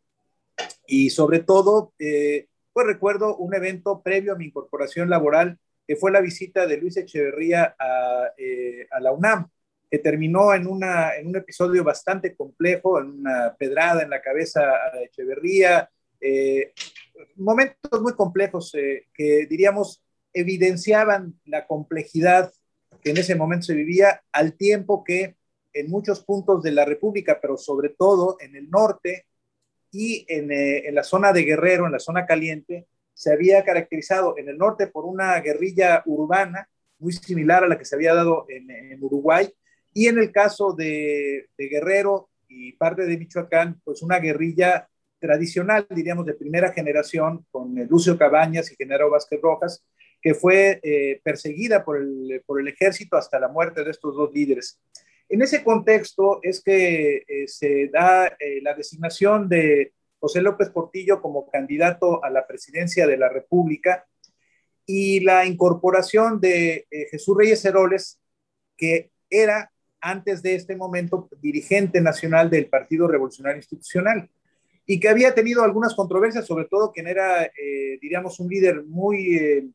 y 0.88 1.10
sobre 1.12 1.39
todo, 1.39 1.93
pues 1.98 2.88
recuerdo 2.88 3.38
un 3.38 3.53
evento 3.53 4.01
previo 4.01 4.34
a 4.34 4.36
mi 4.38 4.46
incorporación 4.46 5.10
laboral, 5.10 5.60
que 5.88 5.96
fue 5.96 6.12
la 6.12 6.22
visita 6.22 6.65
de 6.65 6.77
Luis 6.77 6.98
Echeverría 6.98 7.75
a, 7.77 8.29
a 8.91 9.00
la 9.00 9.12
UNAM 9.12 9.50
que 9.91 10.00
terminó 10.00 10.53
en, 10.53 10.67
una, 10.67 11.17
en 11.17 11.27
un 11.27 11.36
episodio 11.36 11.84
bastante 11.84 12.34
complejo, 12.34 13.01
en 13.01 13.10
una 13.10 13.53
pedrada 13.60 14.01
en 14.01 14.10
la 14.10 14.22
cabeza 14.22 14.62
a 14.62 15.01
Echeverría, 15.01 15.89
eh, 16.22 16.72
momentos 17.36 18.01
muy 18.01 18.13
complejos 18.13 18.74
eh, 18.75 19.08
que 19.13 19.46
diríamos 19.48 20.01
evidenciaban 20.31 21.34
la 21.43 21.67
complejidad 21.67 22.53
que 23.01 23.10
en 23.10 23.17
ese 23.17 23.36
momento 23.36 23.65
se 23.65 23.75
vivía, 23.75 24.24
al 24.31 24.53
tiempo 24.53 25.03
que 25.03 25.36
en 25.74 25.90
muchos 25.90 26.24
puntos 26.24 26.63
de 26.63 26.72
la 26.72 26.86
República, 26.86 27.40
pero 27.42 27.58
sobre 27.58 27.90
todo 27.90 28.38
en 28.40 28.56
el 28.56 28.70
norte 28.70 29.25
y 29.92 30.25
en, 30.28 30.51
eh, 30.51 30.88
en 30.88 30.96
la 30.96 31.04
zona 31.04 31.34
de 31.34 31.44
Guerrero, 31.44 31.86
en 31.86 31.92
la 31.92 32.00
zona 32.00 32.25
caliente, 32.25 32.88
se 33.13 33.32
había 33.32 33.63
caracterizado 33.63 34.38
en 34.38 34.50
el 34.50 34.58
norte 34.58 34.88
por 34.88 35.06
una 35.06 35.40
guerrilla 35.42 36.01
urbana 36.06 36.68
muy 37.01 37.13
similar 37.13 37.63
a 37.63 37.68
la 37.68 37.78
que 37.78 37.86
se 37.86 37.96
había 37.96 38.13
dado 38.13 38.46
en, 38.48 39.04
Uruguay, 39.04 39.50
y 39.94 40.08
en 40.08 40.20
el 40.20 40.32
caso 40.32 40.74
de, 40.74 41.50
Guerrero 41.58 42.30
y 42.48 42.74
parte 42.74 43.06
de 43.06 43.18
Michoacán, 43.18 43.82
pues 43.84 44.01
una 44.01 44.20
guerrilla 44.20 44.88
tradicional, 45.20 45.86
diríamos, 45.90 46.25
de 46.25 46.36
primera 46.36 46.72
generación, 46.72 47.46
con 47.51 47.75
Lucio 47.90 48.18
Cabañas 48.18 48.72
y 48.72 48.75
Genaro 48.75 49.10
Vázquez 49.10 49.42
Rojas, 49.42 49.84
que 50.22 50.36
fue 50.36 50.80
eh, 50.84 51.20
perseguida 51.24 51.84
por 51.84 51.98
el, 51.98 52.44
por 52.46 52.62
el 52.62 52.68
ejército 52.68 53.18
hasta 53.18 53.40
la 53.40 53.48
muerte 53.48 53.84
de 53.84 53.92
estos 53.92 54.16
dos 54.16 54.32
líderes. 54.34 54.80
En 55.31 55.41
ese 55.41 55.63
contexto 55.63 56.39
es 56.43 56.61
que 56.61 57.23
eh, 57.27 57.47
se 57.47 57.88
da 57.88 58.27
eh, 58.27 58.61
la 58.61 58.75
designación 58.75 59.50
de 59.50 59.93
José 60.19 60.41
López 60.41 60.69
Portillo 60.69 61.21
como 61.21 61.50
candidato 61.50 62.23
a 62.23 62.29
la 62.29 62.45
presidencia 62.45 63.07
de 63.07 63.17
la 63.17 63.29
República 63.29 64.05
y 64.85 65.21
la 65.21 65.45
incorporación 65.45 66.39
de 66.39 66.85
Jesús 67.09 67.35
Reyes 67.35 67.63
Heroles, 67.65 68.19
que 68.77 69.11
era 69.29 69.71
antes 70.01 70.43
de 70.43 70.55
este 70.55 70.75
momento 70.75 71.29
dirigente 71.41 72.01
nacional 72.01 72.50
del 72.50 72.67
Partido 72.67 73.07
Revolucionario 73.07 73.57
Institucional 73.57 74.29
y 74.85 75.00
que 75.00 75.09
había 75.09 75.33
tenido 75.33 75.63
algunas 75.63 75.95
controversias, 75.95 76.45
sobre 76.45 76.65
todo 76.65 76.91
quien 76.91 77.07
era, 77.07 77.45
eh, 77.45 77.97
diríamos, 78.01 78.39
un 78.39 78.50
líder 78.50 78.83
muy, 78.83 79.38
eh, 79.38 79.67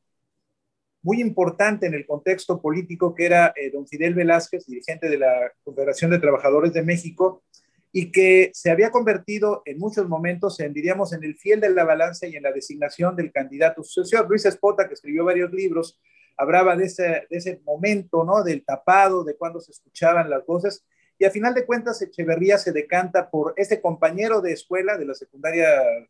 muy 1.07 1.21
importante 1.21 1.87
en 1.87 1.95
el 1.95 2.05
contexto 2.05 2.61
político, 2.61 3.15
que 3.15 3.27
era 3.27 3.53
eh, 3.55 3.71
don 3.71 3.87
Fidel 3.87 4.13
Velázquez, 4.13 4.67
dirigente 4.67 5.09
de 5.09 5.19
la 5.19 5.53
Confederación 5.63 6.11
de 6.11 6.19
Trabajadores 6.19 6.73
de 6.73 6.83
México, 6.83 7.45
y 7.93 8.11
que 8.11 8.51
se 8.53 8.73
había 8.73 8.91
convertido 8.91 9.63
en 9.67 9.79
muchos 9.79 10.09
momentos 10.09 10.59
en, 10.59 10.73
diríamos, 10.73 11.13
en 11.13 11.23
el 11.23 11.37
fiel 11.37 11.61
de 11.61 11.71
la 11.71 11.85
balanza 11.85 12.27
y 12.27 12.35
en 12.35 12.43
la 12.43 12.51
designación 12.51 13.15
del 13.15 13.31
candidato 13.31 13.85
sucesor. 13.85 14.29
Luis 14.29 14.47
Espota, 14.47 14.89
que 14.89 14.95
escribió 14.95 15.25
varios 15.25 15.53
libros, 15.53 16.01
hablaba 16.37 16.75
de 16.75 16.87
ese, 16.87 17.05
de 17.31 17.37
ese 17.37 17.61
momento, 17.65 18.25
¿no? 18.25 18.43
Del 18.43 18.65
tapado, 18.65 19.23
de 19.23 19.37
cuando 19.37 19.61
se 19.61 19.71
escuchaban 19.71 20.29
las 20.29 20.45
voces. 20.45 20.85
Y 21.21 21.25
a 21.25 21.31
final 21.31 21.55
de 21.55 21.67
cuentas, 21.67 22.03
Echeverría 22.03 22.59
se 22.59 22.73
decanta 22.73 23.31
por 23.31 23.55
este 23.57 23.81
compañero 23.81 24.41
de 24.41 24.55
escuela 24.55 24.99
de 24.99 25.05
la 25.05 25.15
secundaria 25.15 25.69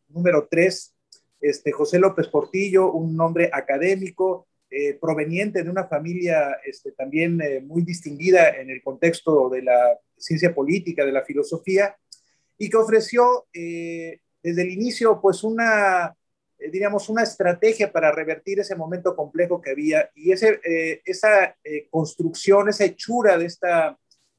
número 0.08 0.48
3, 0.50 0.94
este, 1.42 1.70
José 1.70 1.98
López 1.98 2.28
Portillo, 2.28 2.90
un 2.92 3.20
hombre 3.20 3.50
académico, 3.52 4.48
eh, 4.68 4.94
proveniente 5.00 5.62
de 5.62 5.70
una 5.70 5.86
familia 5.86 6.58
este, 6.64 6.90
también 6.90 7.40
eh, 7.40 7.60
muy 7.60 7.82
distinguida 7.82 8.48
en 8.48 8.68
el 8.68 8.82
contexto 8.82 9.48
de 9.48 9.62
la 9.62 9.96
ciencia 10.16 10.52
política, 10.52 11.04
de 11.04 11.12
la 11.12 11.22
filosofía, 11.22 11.96
y 12.58 12.68
que 12.68 12.76
ofreció 12.76 13.46
eh, 13.52 14.18
desde 14.42 14.62
el 14.62 14.70
inicio 14.70 15.20
pues 15.20 15.44
una 15.44 16.16
diríamos, 16.58 17.10
una 17.10 17.22
estrategia 17.22 17.92
para 17.92 18.10
revertir 18.10 18.58
ese 18.58 18.74
momento 18.74 19.14
complejo 19.14 19.60
que 19.60 19.70
había 19.70 20.10
y 20.14 20.32
ese, 20.32 20.58
esa 21.04 21.54
construcción, 21.90 22.70
esa 22.70 22.86
hechura 22.86 23.36
de 23.36 23.44
esta 23.44 23.98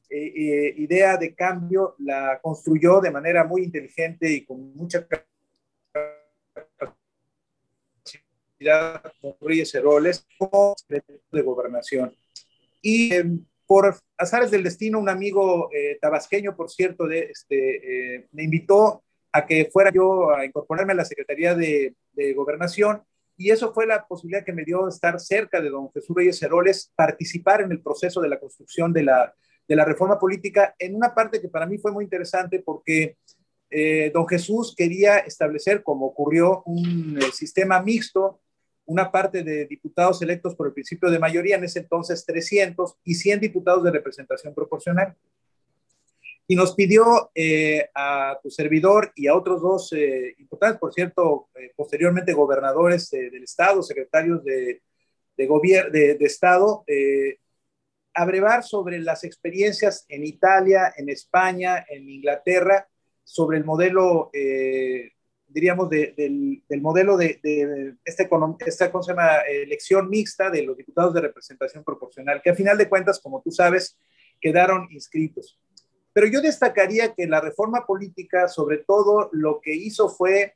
idea 0.10 1.15
de 1.15 1.36
cambio 1.36 1.96
la 2.00 2.39
construyó 2.41 3.01
de 3.01 3.12
manera 3.12 3.43
muy 3.43 3.63
inteligente 3.63 4.31
y 4.31 4.43
con 4.43 4.74
mucha 4.75 5.07
Reyes 9.41 9.73
Heroles 9.75 10.25
como 10.37 10.75
secretario 10.77 11.21
de 11.31 11.41
gobernación. 11.41 12.15
Y 12.81 13.13
eh, 13.13 13.25
por 13.65 13.97
azares 14.17 14.51
del 14.51 14.63
destino, 14.63 14.99
un 14.99 15.09
amigo 15.09 15.69
eh, 15.73 15.97
tabasqueño, 16.01 16.55
por 16.55 16.69
cierto, 16.69 17.05
de, 17.05 17.19
este, 17.31 18.15
eh, 18.15 18.27
me 18.31 18.43
invitó 18.43 19.03
a 19.31 19.45
que 19.45 19.69
fuera 19.71 19.91
yo 19.93 20.31
a 20.31 20.45
incorporarme 20.45 20.93
a 20.93 20.97
la 20.97 21.05
Secretaría 21.05 21.53
de, 21.53 21.95
de, 22.13 22.33
Gobernación 22.33 23.03
y 23.35 23.51
eso 23.51 23.73
fue 23.73 23.85
la 23.85 24.07
posibilidad 24.07 24.43
que 24.43 24.53
me 24.53 24.63
dio 24.63 24.87
estar 24.87 25.19
cerca 25.19 25.61
de 25.61 25.69
don 25.69 25.91
Jesús 25.91 26.15
Reyes 26.15 26.41
Heroles, 26.41 26.91
participar 26.95 27.61
en 27.61 27.71
el 27.71 27.81
proceso 27.81 28.21
de 28.21 28.29
la 28.29 28.39
construcción 28.39 28.93
de 28.93 29.03
la, 29.03 29.33
de 29.67 29.75
la 29.75 29.85
reforma 29.85 30.17
política 30.17 30.73
en 30.79 30.95
una 30.95 31.13
parte 31.13 31.41
que 31.41 31.49
para 31.49 31.67
mí 31.67 31.77
fue 31.77 31.91
muy 31.91 32.05
interesante 32.05 32.63
porque 32.65 33.17
eh, 33.69 34.11
don 34.13 34.27
Jesús 34.27 34.73
quería 34.75 35.17
establecer, 35.19 35.83
como 35.83 36.07
ocurrió, 36.07 36.63
un 36.65 37.19
eh, 37.21 37.31
sistema 37.33 37.81
mixto, 37.81 38.39
una 38.88 39.12
parte 39.12 39.44
de 39.44 39.65
diputados 39.65 40.22
electos 40.22 40.56
por 40.56 40.67
el 40.67 40.74
principio 40.74 41.12
de 41.12 41.20
mayoría, 41.20 41.58
en 41.58 41.63
ese 41.63 41.79
entonces 41.79 42.25
300, 42.25 42.98
y 43.03 43.13
100 43.13 43.39
diputados 43.39 43.84
de 43.84 43.91
representación 43.91 44.53
proporcional. 44.53 45.15
Y 46.48 46.56
nos 46.56 46.74
pidió 46.74 47.29
eh, 47.36 47.89
a 47.94 48.39
tu 48.41 48.50
servidor 48.50 49.12
y 49.15 49.27
a 49.27 49.36
otros 49.36 49.62
dos 49.62 49.94
importantes, 50.39 50.79
por 50.79 50.94
cierto, 50.94 51.50
posteriormente 51.75 52.34
gobernadores 52.34 53.10
del 53.12 53.44
Estado, 53.44 53.84
secretarios 53.84 54.44
de, 54.44 54.82
de, 55.36 55.48
de, 55.91 56.15
de 56.15 56.25
Estado, 56.25 56.84
abrevar 58.17 58.63
sobre 58.63 59.00
las 59.00 59.24
experiencias 59.24 60.06
en 60.10 60.25
Italia, 60.25 60.91
en 60.98 61.10
España, 61.10 61.86
en 61.88 62.10
Inglaterra, 62.10 62.88
sobre 63.24 63.60
el 63.60 63.65
modelo, 63.65 64.32
eh, 64.34 65.12
diríamos, 65.48 65.89
del, 65.89 66.62
modelo 66.82 67.18
de, 67.18 67.39
este, 67.42 67.96
esta, 68.06 68.27
¿cómo 68.92 69.04
se 69.04 69.12
llama? 69.12 69.39
elección 69.48 70.10
mixta 70.10 70.50
de 70.50 70.63
los 70.63 70.77
diputados 70.77 71.13
de 71.13 71.22
representación 71.22 71.84
proporcional, 71.84 72.42
que 72.42 72.50
a 72.50 72.56
final 72.56 72.77
de 72.77 72.89
cuentas, 72.89 73.20
como 73.20 73.42
tú 73.42 73.51
sabes, 73.51 73.98
quedaron 74.39 74.88
inscritos. 74.92 75.60
Pero 76.13 76.27
yo 76.27 76.42
destacaría 76.42 77.13
que 77.13 77.27
la 77.27 77.42
reforma 77.42 77.86
política, 77.86 78.48
sobre 78.48 78.80
todo, 78.80 79.30
lo 79.32 79.62
que 79.62 79.74
hizo 79.74 80.10
fue 80.10 80.56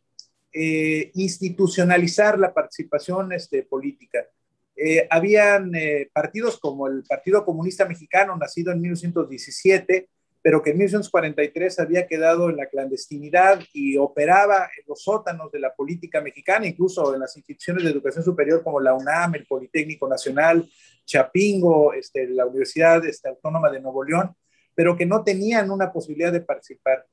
eh, 0.53 1.11
institucionalizar 1.13 2.37
la 2.37 2.53
participación 2.53 3.31
este, 3.31 3.63
política. 3.63 4.27
Eh, 4.75 5.07
habían 5.09 5.71
partidos 6.11 6.59
como 6.59 6.87
el 6.87 7.03
Partido 7.03 7.45
Comunista 7.45 7.85
Mexicano, 7.85 8.35
nacido 8.35 8.71
en 8.71 8.81
1917, 8.81 10.09
pero 10.41 10.61
que 10.61 10.71
en 10.71 10.77
1943 10.77 11.79
había 11.79 12.07
quedado 12.07 12.49
en 12.49 12.57
la 12.57 12.65
clandestinidad 12.65 13.59
y 13.73 13.97
operaba 13.97 14.69
en 14.77 14.85
los 14.87 15.03
sótanos 15.03 15.51
de 15.51 15.59
la 15.59 15.73
política 15.73 16.19
mexicana, 16.21 16.65
incluso 16.65 17.13
en 17.13 17.19
las 17.19 17.35
instituciones 17.37 17.83
de 17.83 17.91
educación 17.91 18.23
superior 18.23 18.63
como 18.63 18.79
la 18.79 18.93
UNAM, 18.93 19.35
el 19.35 19.45
Politécnico 19.45 20.07
Nacional, 20.07 20.67
Chapingo, 21.05 21.93
este, 21.93 22.27
la 22.27 22.45
Universidad 22.45 23.05
este, 23.05 23.29
Autónoma 23.29 23.69
de 23.69 23.81
Nuevo 23.81 24.03
León, 24.03 24.35
pero 24.73 24.95
que 24.95 25.05
no 25.05 25.23
tenían 25.23 25.69
una 25.69 25.91
posibilidad 25.91 26.31
de 26.31 26.41
participar. 26.41 27.05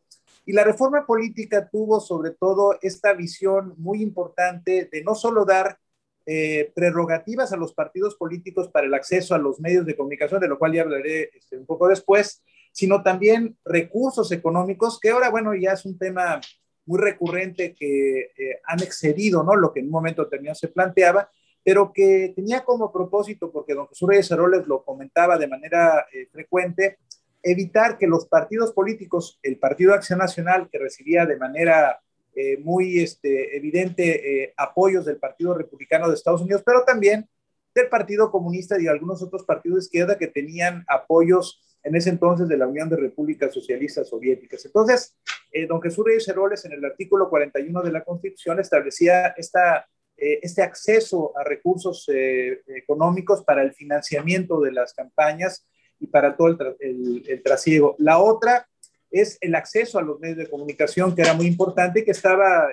Y 0.46 0.52
la 0.52 0.64
reforma 0.64 1.04
política 1.04 1.68
tuvo 1.68 2.00
sobre 2.00 2.30
todo 2.30 2.78
esta 2.80 3.12
visión 3.12 3.74
muy 3.76 4.00
importante 4.00 4.88
de 4.90 5.04
no 5.04 5.14
solo 5.14 5.44
dar 5.44 5.78
eh, 6.24 6.72
prerrogativas 6.74 7.52
a 7.52 7.56
los 7.56 7.74
partidos 7.74 8.14
políticos 8.14 8.68
para 8.68 8.86
el 8.86 8.94
acceso 8.94 9.34
a 9.34 9.38
los 9.38 9.60
medios 9.60 9.84
de 9.84 9.96
comunicación, 9.96 10.40
de 10.40 10.48
lo 10.48 10.58
cual 10.58 10.72
ya 10.72 10.82
hablaré 10.82 11.30
este, 11.34 11.58
un 11.58 11.66
poco 11.66 11.88
después, 11.88 12.42
sino 12.78 13.02
también 13.02 13.58
recursos 13.64 14.30
económicos, 14.30 15.00
que 15.00 15.10
ahora, 15.10 15.30
bueno, 15.30 15.52
ya 15.52 15.72
es 15.72 15.84
un 15.84 15.98
tema 15.98 16.40
muy 16.86 17.00
recurrente 17.00 17.74
que 17.74 18.20
eh, 18.20 18.60
han 18.64 18.80
excedido, 18.80 19.42
¿no? 19.42 19.56
Lo 19.56 19.72
que 19.72 19.80
en 19.80 19.86
un 19.86 19.90
momento 19.90 20.22
determinado 20.22 20.54
se 20.54 20.68
planteaba, 20.68 21.28
pero 21.64 21.92
que 21.92 22.32
tenía 22.36 22.62
como 22.62 22.92
propósito, 22.92 23.50
porque 23.50 23.74
don 23.74 23.88
Jesús 23.88 24.08
Reyes 24.08 24.30
Heroles 24.30 24.68
lo 24.68 24.84
comentaba 24.84 25.36
de 25.36 25.48
manera 25.48 26.06
eh, 26.12 26.28
frecuente, 26.30 26.98
evitar 27.42 27.98
que 27.98 28.06
los 28.06 28.26
partidos 28.26 28.72
políticos, 28.72 29.40
el 29.42 29.58
Partido 29.58 29.92
Acción 29.92 30.20
Nacional, 30.20 30.68
que 30.70 30.78
recibía 30.78 31.26
de 31.26 31.36
manera 31.36 31.98
eh, 32.36 32.58
muy 32.58 33.00
este, 33.00 33.56
evidente 33.56 34.54
apoyos 34.56 35.04
del 35.04 35.16
Partido 35.16 35.52
Republicano 35.52 36.08
de 36.08 36.14
Estados 36.14 36.42
Unidos, 36.42 36.62
pero 36.64 36.84
también 36.84 37.28
del 37.74 37.88
Partido 37.88 38.30
Comunista 38.30 38.80
y 38.80 38.86
algunos 38.86 39.20
otros 39.20 39.42
partidos 39.42 39.78
de 39.78 39.84
izquierda 39.86 40.16
que 40.16 40.28
tenían 40.28 40.84
apoyos 40.86 41.60
en 41.82 41.96
ese 41.96 42.10
entonces 42.10 42.48
de 42.48 42.56
la 42.56 42.66
Unión 42.66 42.88
de 42.88 42.96
Repúblicas 42.96 43.52
Socialistas 43.52 44.08
Soviéticas. 44.08 44.64
Entonces, 44.64 45.16
eh, 45.50 45.66
don 45.66 45.80
Jesús 45.80 46.04
Reyes 46.04 46.28
Heroles 46.28 46.64
en 46.64 46.72
el 46.72 46.84
artículo 46.84 47.28
41 47.28 47.82
de 47.82 47.92
la 47.92 48.04
Constitución 48.04 48.60
establecía 48.60 49.28
esta, 49.28 49.88
eh, 50.16 50.40
este 50.42 50.62
acceso 50.62 51.32
a 51.36 51.44
recursos 51.44 52.08
eh, 52.12 52.60
económicos 52.66 53.42
para 53.44 53.62
el 53.62 53.72
financiamiento 53.72 54.60
de 54.60 54.72
las 54.72 54.92
campañas 54.92 55.66
y 56.00 56.06
para 56.06 56.36
todo 56.36 56.48
el, 56.80 57.24
el, 57.26 57.42
trasiego. 57.42 57.96
La 57.98 58.18
otra 58.18 58.68
es 59.10 59.38
el 59.40 59.54
acceso 59.54 59.98
a 59.98 60.02
los 60.02 60.20
medios 60.20 60.38
de 60.38 60.50
comunicación, 60.50 61.14
que 61.14 61.22
era 61.22 61.34
muy 61.34 61.46
importante 61.46 62.00
y 62.00 62.04
que 62.04 62.10
estaba 62.10 62.68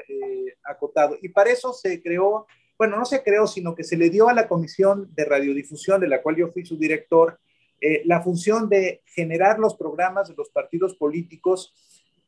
acotado. 0.64 1.18
Y 1.22 1.30
para 1.30 1.50
eso 1.50 1.74
se 1.74 2.04
creó, 2.04 2.46
bueno, 2.78 2.98
no 2.98 3.06
se 3.06 3.24
creó, 3.24 3.48
sino 3.48 3.74
que 3.74 3.84
se 3.84 3.98
le 3.98 4.10
dio 4.10 4.28
a 4.28 4.34
la 4.34 4.48
Comisión 4.48 5.10
de 5.16 5.26
Radiodifusión, 5.26 6.02
de 6.02 6.08
la 6.08 6.22
cual 6.22 6.36
yo 6.36 6.52
fui 6.52 6.66
su 6.66 6.78
director, 6.78 7.40
eh, 7.88 8.02
la 8.06 8.20
función 8.24 8.68
de 8.68 9.04
generar 9.06 9.60
los 9.60 9.76
programas 9.76 10.28
de 10.28 10.34
los 10.36 10.50
partidos 10.50 10.96
políticos 10.96 11.72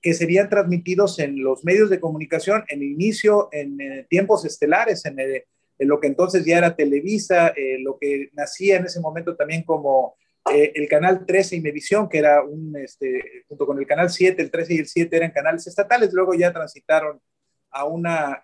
que 0.03 0.13
serían 0.13 0.49
transmitidos 0.49 1.17
en 1.17 1.41
los 1.41 1.65
medios 1.65 1.89
de 1.89 1.99
comunicación 1.99 2.63
en 2.67 2.83
inicio, 2.83 3.49
en, 3.51 3.81
eh, 3.81 4.05
tiempos 4.07 4.45
estelares, 4.45 5.03
en, 5.05 5.17
lo 5.79 5.99
que 5.99 6.05
entonces 6.05 6.45
ya 6.45 6.59
era 6.59 6.75
Televisa, 6.75 7.47
eh, 7.57 7.79
lo 7.79 7.97
que 7.97 8.29
nacía 8.33 8.77
en 8.77 8.85
ese 8.85 8.99
momento 8.99 9.35
también 9.35 9.63
como 9.63 10.15
el 10.45 10.87
canal 10.87 11.25
13 11.25 11.55
y 11.55 11.61
Mevisión, 11.61 12.07
que 12.07 12.19
era 12.19 12.43
un, 12.43 12.77
este, 12.77 13.43
junto 13.47 13.65
con 13.65 13.79
el 13.79 13.87
canal 13.87 14.11
7, 14.11 14.39
el 14.39 14.51
13 14.51 14.75
y 14.75 14.77
el 14.77 14.87
7 14.87 15.17
eran 15.17 15.31
canales 15.31 15.65
estatales, 15.65 16.13
luego 16.13 16.35
ya 16.35 16.53
transitaron 16.53 17.19
a 17.71 17.83
una 17.85 18.43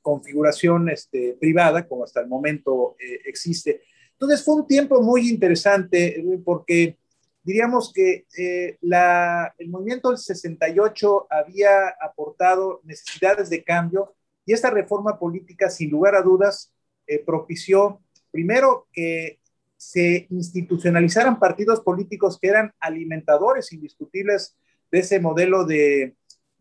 configuración 0.00 0.88
este, 0.88 1.36
privada, 1.38 1.86
como 1.86 2.02
hasta 2.02 2.20
el 2.20 2.28
momento 2.28 2.96
existe. 3.26 3.82
Entonces 4.24 4.42
fue 4.42 4.54
un 4.54 4.66
tiempo 4.66 5.02
muy 5.02 5.28
interesante 5.28 6.24
porque 6.46 6.96
diríamos 7.42 7.92
que 7.92 8.24
eh, 8.38 8.78
el 8.80 9.68
movimiento 9.68 10.08
del 10.08 10.16
68 10.16 11.26
había 11.28 11.88
aportado 12.00 12.80
necesidades 12.84 13.50
de 13.50 13.62
cambio 13.62 14.14
y 14.46 14.54
esta 14.54 14.70
reforma 14.70 15.18
política, 15.18 15.68
sin 15.68 15.90
lugar 15.90 16.14
a 16.14 16.22
dudas, 16.22 16.72
eh, 17.06 17.18
propició 17.18 18.00
primero 18.30 18.88
que 18.94 19.40
se 19.76 20.26
institucionalizaran 20.30 21.38
partidos 21.38 21.82
políticos 21.82 22.38
que 22.40 22.48
eran 22.48 22.72
alimentadores 22.80 23.74
indiscutibles 23.74 24.56
de 24.90 25.00
ese 25.00 25.20
modelo 25.20 25.66
de 25.66 26.14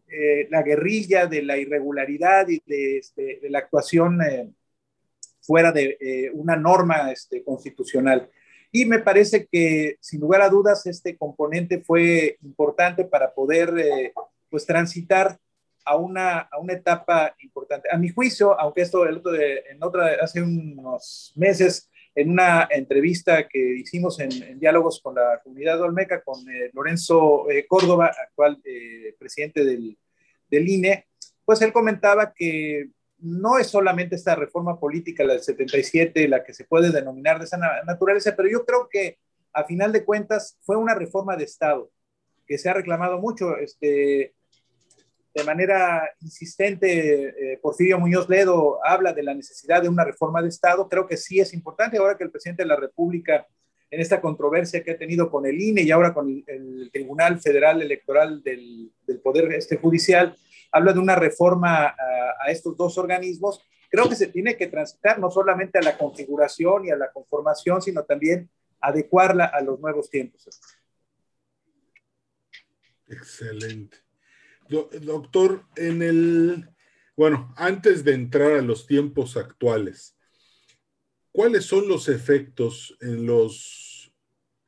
eh, 0.10 0.48
la 0.50 0.64
guerrilla, 0.64 1.28
de 1.28 1.44
la 1.44 1.58
irregularidad 1.58 2.46
y 2.50 2.62
de, 2.66 2.98
este, 2.98 3.40
de 3.42 3.50
la 3.50 3.60
actuación 3.60 4.20
fuera 5.44 5.72
de 5.72 5.98
eh, 6.00 6.32
una 6.34 6.56
norma 6.56 7.12
este, 7.12 7.44
constitucional. 7.44 8.30
Y 8.72 8.86
me 8.86 9.00
parece 9.00 9.46
que, 9.46 9.98
sin 10.00 10.20
lugar 10.22 10.42
a 10.42 10.50
dudas, 10.50 10.86
este 10.88 11.16
componente 11.16 11.82
fue 11.82 12.38
importante 12.42 13.06
para 13.06 13.34
poder 13.34 13.78
eh, 13.78 14.14
pues, 14.50 14.66
transitar 14.66 15.38
a 15.86 15.98
una, 15.98 16.40
a 16.40 16.58
una 16.60 16.74
etapa 16.74 17.36
importante. 17.40 17.90
A 17.92 17.98
mi 17.98 18.10
juicio, 18.10 18.60
aunque 18.60 18.82
esto 18.82 19.06
el 19.06 19.18
otro 19.18 19.34
de, 19.34 19.64
en 19.70 19.84
otra, 19.84 20.18
hace 20.22 20.42
unos 20.42 21.34
meses, 21.36 21.90
en 22.16 22.30
una 22.30 22.68
entrevista 22.72 23.48
que 23.48 23.60
hicimos 23.60 24.20
en, 24.20 24.60
diálogos 24.60 25.02
con 25.02 25.16
la 25.16 25.42
comunidad 25.44 25.82
olmeca, 25.82 26.24
con 26.24 26.40
eh, 26.50 26.72
Lorenzo 26.74 27.46
Córdoba, 27.68 28.12
actual 28.28 28.62
presidente 29.20 29.66
del, 29.66 29.98
del 30.50 30.70
INE, 30.70 31.08
pues 31.44 31.62
él 31.62 31.74
comentaba 31.74 32.34
que 32.34 32.88
no 33.24 33.58
es 33.58 33.68
solamente 33.68 34.16
esta 34.16 34.36
reforma 34.36 34.80
política, 34.80 35.24
la 35.24 35.34
del 35.34 35.42
77, 35.42 36.28
la 36.28 36.44
que 36.44 36.54
se 36.54 36.66
puede 36.66 36.92
denominar 36.92 37.40
de 37.40 37.46
esa 37.46 37.58
naturaleza, 37.86 38.36
pero 38.36 38.50
yo 38.50 38.66
creo 38.66 38.90
que 38.90 39.18
a 39.54 39.64
final 39.64 39.92
de 39.94 40.04
cuentas 40.04 40.58
fue 40.62 40.76
una 40.76 40.94
reforma 40.94 41.38
de 41.38 41.46
Estado 41.46 41.90
que 42.46 42.58
se 42.58 42.70
ha 42.70 42.74
reclamado 42.74 43.20
mucho. 43.20 43.58
Este, 43.58 44.34
de 45.34 45.44
manera 45.46 46.10
insistente, 46.20 47.54
eh, 47.54 47.60
Porfirio 47.62 47.98
Muñoz 47.98 48.28
Ledo 48.28 48.80
habla 48.86 49.14
de 49.14 49.24
la 49.24 49.34
necesidad 49.34 49.82
de 49.82 49.90
una 49.90 50.04
reforma 50.04 50.42
de 50.42 50.50
Estado. 50.50 50.90
Creo 50.90 51.08
que 51.08 51.18
sí 51.18 51.40
es 51.40 51.54
importante 51.54 51.98
ahora 51.98 52.18
que 52.18 52.26
el 52.26 52.32
presidente 52.32 52.64
de 52.64 52.68
la 52.68 52.76
República, 52.76 53.48
en 53.90 54.02
esta 54.02 54.20
controversia 54.20 54.84
que 54.84 54.92
ha 54.92 54.98
tenido 54.98 55.32
con 55.32 55.46
el 55.46 55.60
INE 55.62 55.84
y 55.84 55.92
ahora 55.92 56.14
con 56.14 56.44
el, 56.46 56.90
Tribunal 56.92 57.40
Federal 57.40 57.82
Electoral 57.82 58.44
del, 58.44 58.92
del 59.08 59.20
Poder 59.20 59.54
este, 59.54 59.78
Judicial, 59.78 60.36
habla 60.74 60.92
de 60.92 61.00
una 61.00 61.16
reforma 61.16 61.86
a, 61.86 62.50
estos 62.50 62.76
dos 62.76 62.98
organismos, 62.98 63.62
creo 63.90 64.10
que 64.10 64.16
se 64.16 64.28
tiene 64.28 64.58
que 64.58 64.68
transitar 64.68 65.20
no 65.20 65.30
solamente 65.32 65.78
a 65.78 65.82
la 65.82 65.98
configuración 65.98 66.86
y 66.86 66.90
a 66.90 66.98
la 66.98 67.12
conformación, 67.12 67.82
sino 67.82 68.04
también 68.04 68.50
adecuarla 68.82 69.46
a 69.46 69.62
los 69.62 69.80
nuevos 69.80 70.10
tiempos. 70.10 70.50
Excelente. 73.08 73.98
Doctor, 74.68 75.64
en 75.76 76.02
el 76.02 76.70
Bueno, 77.16 77.54
antes 77.56 78.04
de 78.04 78.16
entrar 78.16 78.54
a 78.54 78.62
los 78.62 78.88
tiempos 78.88 79.38
actuales, 79.38 80.18
¿cuáles 81.32 81.66
son 81.66 81.88
los 81.88 82.10
efectos 82.10 82.98
en 83.00 83.28
los 83.28 84.12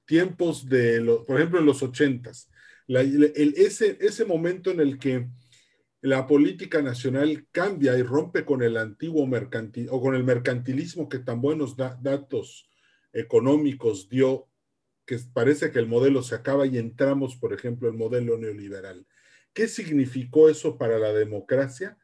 tiempos 0.06 0.70
de, 0.70 1.02
los, 1.02 1.26
por 1.26 1.38
ejemplo, 1.38 1.60
en 1.60 1.66
los 1.66 1.82
ochentas? 1.82 2.50
ese, 2.88 3.98
ese 4.00 4.26
momento 4.26 4.70
en 4.70 4.80
el 4.80 5.00
que 5.00 5.28
la 6.06 6.28
política 6.28 6.84
nacional 6.84 7.48
cambia 7.52 7.98
y 7.98 8.04
rompe 8.04 8.46
con 8.46 8.62
el 8.62 8.78
antiguo 8.78 9.26
mercantil 9.26 9.88
o 9.90 10.00
con 10.00 10.14
el 10.14 10.24
mercantilismo 10.24 11.10
que 11.10 11.18
tan 11.18 11.42
buenos 11.42 11.76
datos 11.76 12.70
económicos 13.12 14.08
dio, 14.08 14.48
que 15.08 15.18
parece 15.34 15.72
que 15.72 15.80
el 15.80 15.88
modelo 15.88 16.22
se 16.22 16.36
acaba 16.36 16.68
y 16.68 16.78
entramos, 16.78 17.36
por 17.38 17.54
ejemplo, 17.54 17.90
el 17.90 17.96
modelo 17.96 18.38
neoliberal. 18.38 19.08
¿Qué 19.52 19.68
significó 19.68 20.48
eso 20.48 20.78
para 20.78 21.00
la 21.00 21.12
democracia? 21.12 21.98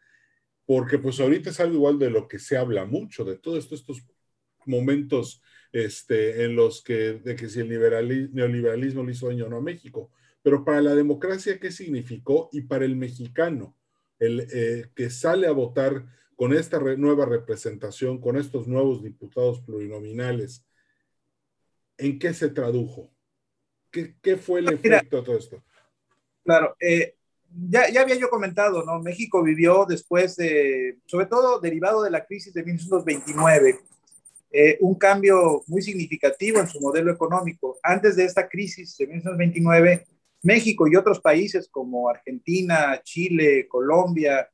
Porque 0.65 0.97
pues 0.97 1.19
ahorita 1.19 1.51
es 1.51 1.59
algo 1.59 1.75
igual 1.75 1.99
de 1.99 2.09
lo 2.09 2.27
que 2.27 2.39
se 2.39 2.57
habla 2.57 2.85
mucho, 2.85 3.23
de 3.23 3.37
todos 3.37 3.71
estos 3.71 4.03
momentos 4.65 5.43
este, 5.71 6.43
en 6.43 6.55
los 6.55 6.83
que, 6.83 7.19
de 7.19 7.35
que 7.35 7.47
si 7.49 7.59
el 7.59 7.69
neoliberalismo 8.33 9.03
le 9.03 9.11
hizo 9.11 9.27
daño 9.27 9.45
o 9.45 9.49
no 9.49 9.57
a 9.57 9.61
México. 9.61 10.09
Pero 10.41 10.65
para 10.65 10.81
la 10.81 10.95
democracia, 10.95 11.59
¿qué 11.59 11.71
significó? 11.71 12.49
Y 12.51 12.61
para 12.61 12.85
el 12.85 12.95
mexicano, 12.95 13.75
el 14.21 14.47
eh, 14.53 14.91
que 14.95 15.09
sale 15.09 15.47
a 15.47 15.51
votar 15.51 16.05
con 16.35 16.53
esta 16.53 16.79
nueva 16.79 17.25
representación, 17.25 18.21
con 18.21 18.37
estos 18.37 18.67
nuevos 18.67 19.03
diputados 19.03 19.61
plurinominales, 19.61 20.63
¿en 21.97 22.19
qué 22.19 22.33
se 22.33 22.49
tradujo? 22.49 23.11
¿Qué, 23.91 24.15
qué 24.21 24.37
fue 24.37 24.59
el 24.59 24.69
efecto 24.69 25.17
de 25.17 25.23
todo 25.23 25.37
esto? 25.37 25.63
Claro, 26.43 26.75
eh, 26.79 27.15
ya, 27.67 27.89
ya, 27.89 28.01
había 28.01 28.15
yo 28.15 28.29
comentado, 28.29 28.83
¿no? 28.85 28.99
México 28.99 29.43
vivió 29.43 29.85
después 29.87 30.35
de, 30.35 30.99
sobre 31.05 31.25
todo 31.25 31.59
derivado 31.59 32.03
de 32.03 32.11
la 32.11 32.25
crisis 32.25 32.53
de 32.53 32.63
1929, 32.63 33.79
eh, 34.51 34.77
un 34.81 34.95
cambio 34.95 35.63
muy 35.65 35.81
significativo 35.81 36.59
en 36.59 36.67
su 36.67 36.79
modelo 36.79 37.11
económico. 37.11 37.79
Antes 37.81 38.15
de 38.15 38.25
esta 38.25 38.47
crisis 38.47 38.97
de 38.97 39.07
1929, 39.07 40.05
México 40.43 40.87
y 40.87 40.95
otros 40.95 41.19
países 41.19 41.69
como 41.69 42.09
Argentina, 42.09 42.99
Chile, 43.03 43.67
Colombia, 43.67 44.49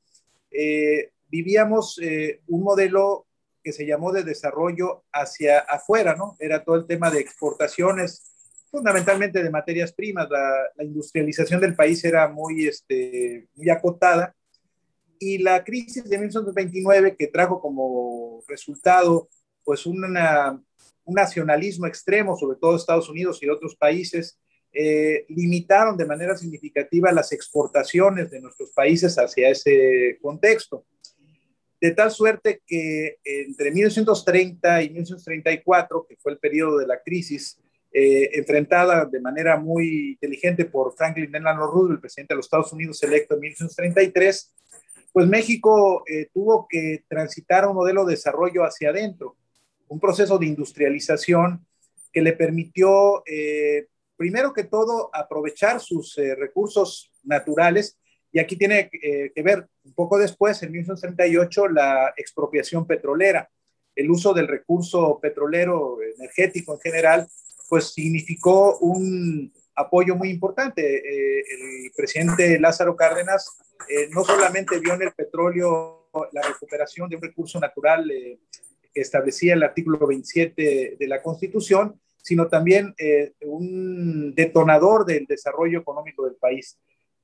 eh, 0.51 1.11
vivíamos 1.27 1.99
eh, 2.01 2.41
un 2.47 2.63
modelo 2.63 3.25
que 3.63 3.71
se 3.73 3.85
llamó 3.85 4.11
de 4.11 4.23
desarrollo 4.23 5.03
hacia 5.11 5.59
afuera, 5.59 6.15
¿no? 6.15 6.37
Era 6.39 6.63
todo 6.63 6.75
el 6.75 6.87
tema 6.87 7.11
de 7.11 7.19
exportaciones, 7.19 8.23
fundamentalmente 8.71 9.43
de 9.43 9.49
materias 9.49 9.93
primas. 9.93 10.29
La, 10.29 10.83
industrialización 10.83 11.59
del 11.59 11.75
país 11.75 12.03
era 12.05 12.27
muy, 12.27 12.67
este, 12.67 13.47
muy 13.55 13.69
acotada 13.69 14.33
y 15.19 15.39
la 15.39 15.63
crisis 15.63 16.03
de 16.03 16.17
1929 16.17 17.15
que 17.17 17.27
trajo 17.27 17.59
como 17.59 18.43
resultado 18.47 19.29
pues 19.63 19.85
un 19.85 20.05
nacionalismo 21.05 21.87
extremo, 21.87 22.37
sobre 22.37 22.57
todo 22.57 22.75
Estados 22.75 23.09
Unidos 23.09 23.39
y 23.41 23.49
otros 23.49 23.75
países, 23.75 24.39
eh, 24.71 25.25
limitaron 25.29 25.97
de 25.97 26.05
manera 26.05 26.37
significativa 26.37 27.11
las 27.11 27.31
exportaciones 27.31 28.29
de 28.29 28.41
nuestros 28.41 28.71
países 28.71 29.15
hacia 29.17 29.49
ese 29.49 30.17
contexto. 30.21 30.85
De 31.79 31.91
tal 31.91 32.11
suerte 32.11 32.61
que 32.65 33.17
entre 33.23 33.71
1930 33.71 34.83
y 34.83 34.89
1934, 34.89 36.05
que 36.07 36.15
fue 36.17 36.31
el 36.31 36.39
periodo 36.39 36.79
de 36.79 36.87
la 36.87 37.01
crisis, 37.01 37.59
eh, 37.99 38.37
enfrentada 38.37 39.05
de 39.05 39.19
manera 39.19 39.57
muy 39.57 40.11
inteligente 40.11 40.65
por 40.65 40.93
Franklin 40.95 41.31
Delano 41.31 41.65
Roosevelt, 41.65 41.95
el 41.95 42.01
presidente 42.01 42.33
de 42.33 42.35
los 42.35 42.45
Estados 42.45 42.73
Unidos 42.73 43.01
electo 43.01 43.33
en 43.35 43.41
1933, 43.41 44.53
pues 45.13 45.27
México 45.27 46.03
eh, 46.05 46.27
tuvo 46.31 46.67
que 46.69 47.05
transitar 47.07 47.65
un 47.65 47.75
modelo 47.75 48.05
de 48.05 48.13
desarrollo 48.13 48.65
hacia 48.65 48.89
adentro, 48.89 49.35
un 49.87 49.99
proceso 49.99 50.37
de 50.37 50.45
industrialización 50.45 51.65
que 52.11 52.21
le 52.21 52.33
permitió 52.33 53.23
primero 54.17 54.51
que 54.51 54.63
todo, 54.63 55.09
aprovechar 55.13 55.79
sus 55.79 56.17
eh, 56.17 56.35
recursos 56.35 57.11
naturales. 57.23 57.97
Y 58.31 58.39
aquí 58.39 58.57
tiene 58.57 58.89
eh, 59.01 59.31
que 59.33 59.41
ver 59.41 59.67
un 59.83 59.93
poco 59.93 60.17
después, 60.17 60.61
en 60.63 60.71
1938, 60.71 61.69
la 61.69 62.13
expropiación 62.17 62.85
petrolera. 62.85 63.49
El 63.95 64.11
uso 64.11 64.33
del 64.33 64.47
recurso 64.47 65.19
petrolero 65.21 65.97
energético 66.01 66.73
en 66.73 66.79
general, 66.79 67.27
pues 67.69 67.93
significó 67.93 68.77
un 68.79 69.53
apoyo 69.75 70.15
muy 70.15 70.29
importante. 70.29 70.81
Eh, 70.97 71.39
el 71.39 71.91
presidente 71.95 72.59
Lázaro 72.59 72.95
Cárdenas 72.95 73.57
no 74.09 74.23
solamente 74.25 74.79
vio 74.79 74.95
en 74.95 75.03
el 75.03 75.13
petróleo 75.13 76.09
la 76.33 76.41
recuperación 76.41 77.09
de 77.09 77.15
un 77.15 77.21
recurso 77.21 77.59
natural 77.59 78.11
que 78.93 79.01
establecía 79.01 79.53
el 79.53 79.63
artículo 79.63 80.05
27 80.05 80.97
de 80.99 81.07
la 81.07 81.21
Constitución, 81.21 81.99
sino 82.27 82.49
también 82.49 82.93
eh, 82.97 83.31
un 83.45 84.35
detonador 84.35 85.05
del 85.05 85.25
desarrollo 85.25 85.79
económico 85.79 86.25
del 86.25 86.35
país. 86.35 86.77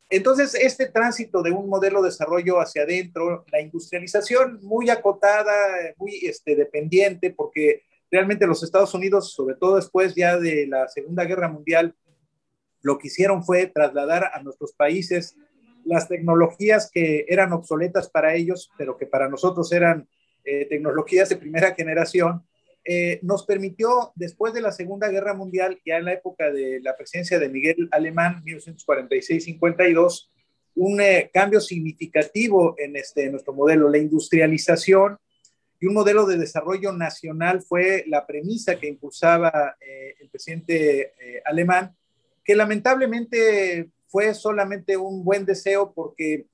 Entonces, 0.09 0.55
este 0.55 0.87
tránsito 0.87 1.41
de 1.43 1.51
un 1.51 1.67
modelo 1.67 2.01
de 2.01 2.07
desarrollo 2.07 2.61
hacia 2.61 2.83
adentro, 2.83 3.43
la 3.51 3.59
industrialización 3.59 4.59
muy 4.61 4.89
acotada, 4.89 5.51
muy 5.97 6.25
este, 6.25 6.55
dependiente, 6.55 7.31
porque 7.31 7.81
realmente 8.09 8.47
los 8.47 8.63
Estados 8.63 8.93
Unidos, 8.93 9.33
sobre 9.33 9.55
todo 9.55 9.75
después 9.75 10.15
ya 10.15 10.37
de 10.37 10.67
la 10.67 10.87
Segunda 10.87 11.25
Guerra 11.25 11.49
Mundial, 11.49 11.93
lo 12.81 12.97
que 12.97 13.07
hicieron 13.07 13.43
fue 13.43 13.67
trasladar 13.67 14.31
a 14.33 14.41
nuestros 14.41 14.71
países 14.71 15.35
las 15.83 16.07
tecnologías 16.07 16.89
que 16.89 17.25
eran 17.27 17.51
obsoletas 17.51 18.09
para 18.09 18.35
ellos, 18.35 18.71
pero 18.77 18.95
que 18.95 19.05
para 19.05 19.27
nosotros 19.27 19.69
eran 19.73 20.07
eh, 20.45 20.65
tecnologías 20.69 21.27
de 21.27 21.35
primera 21.35 21.75
generación, 21.75 22.45
eh, 22.85 23.19
nos 23.21 23.45
permitió, 23.45 24.11
después 24.15 24.53
de 24.53 24.61
la 24.61 24.71
Segunda 24.71 25.07
Guerra 25.09 25.33
Mundial, 25.33 25.79
ya 25.85 25.97
en 25.97 26.05
la 26.05 26.13
época 26.13 26.51
de 26.51 26.81
la 26.81 26.95
presidencia 26.97 27.39
de 27.39 27.49
Miguel 27.49 27.87
Alemán, 27.91 28.43
1946-52, 28.45 30.29
un 30.75 30.99
eh, 30.99 31.29
cambio 31.33 31.61
significativo 31.61 32.75
en 32.77 32.95
este, 32.95 33.29
nuestro 33.29 33.53
modelo. 33.53 33.89
La 33.89 33.99
industrialización 33.99 35.17
y 35.79 35.85
un 35.85 35.93
modelo 35.93 36.25
de 36.25 36.37
desarrollo 36.37 36.91
nacional 36.91 37.61
fue 37.61 38.03
la 38.07 38.25
premisa 38.25 38.77
que 38.77 38.87
impulsaba 38.87 39.77
eh, 39.79 40.15
el 40.19 40.29
presidente 40.29 41.13
alemán, 41.45 41.95
que 42.43 42.55
lamentablemente 42.55 43.89
fue 44.07 44.33
solamente 44.33 44.97
un 44.97 45.23
buen 45.23 45.45
deseo 45.45 45.93
porque 45.93 46.47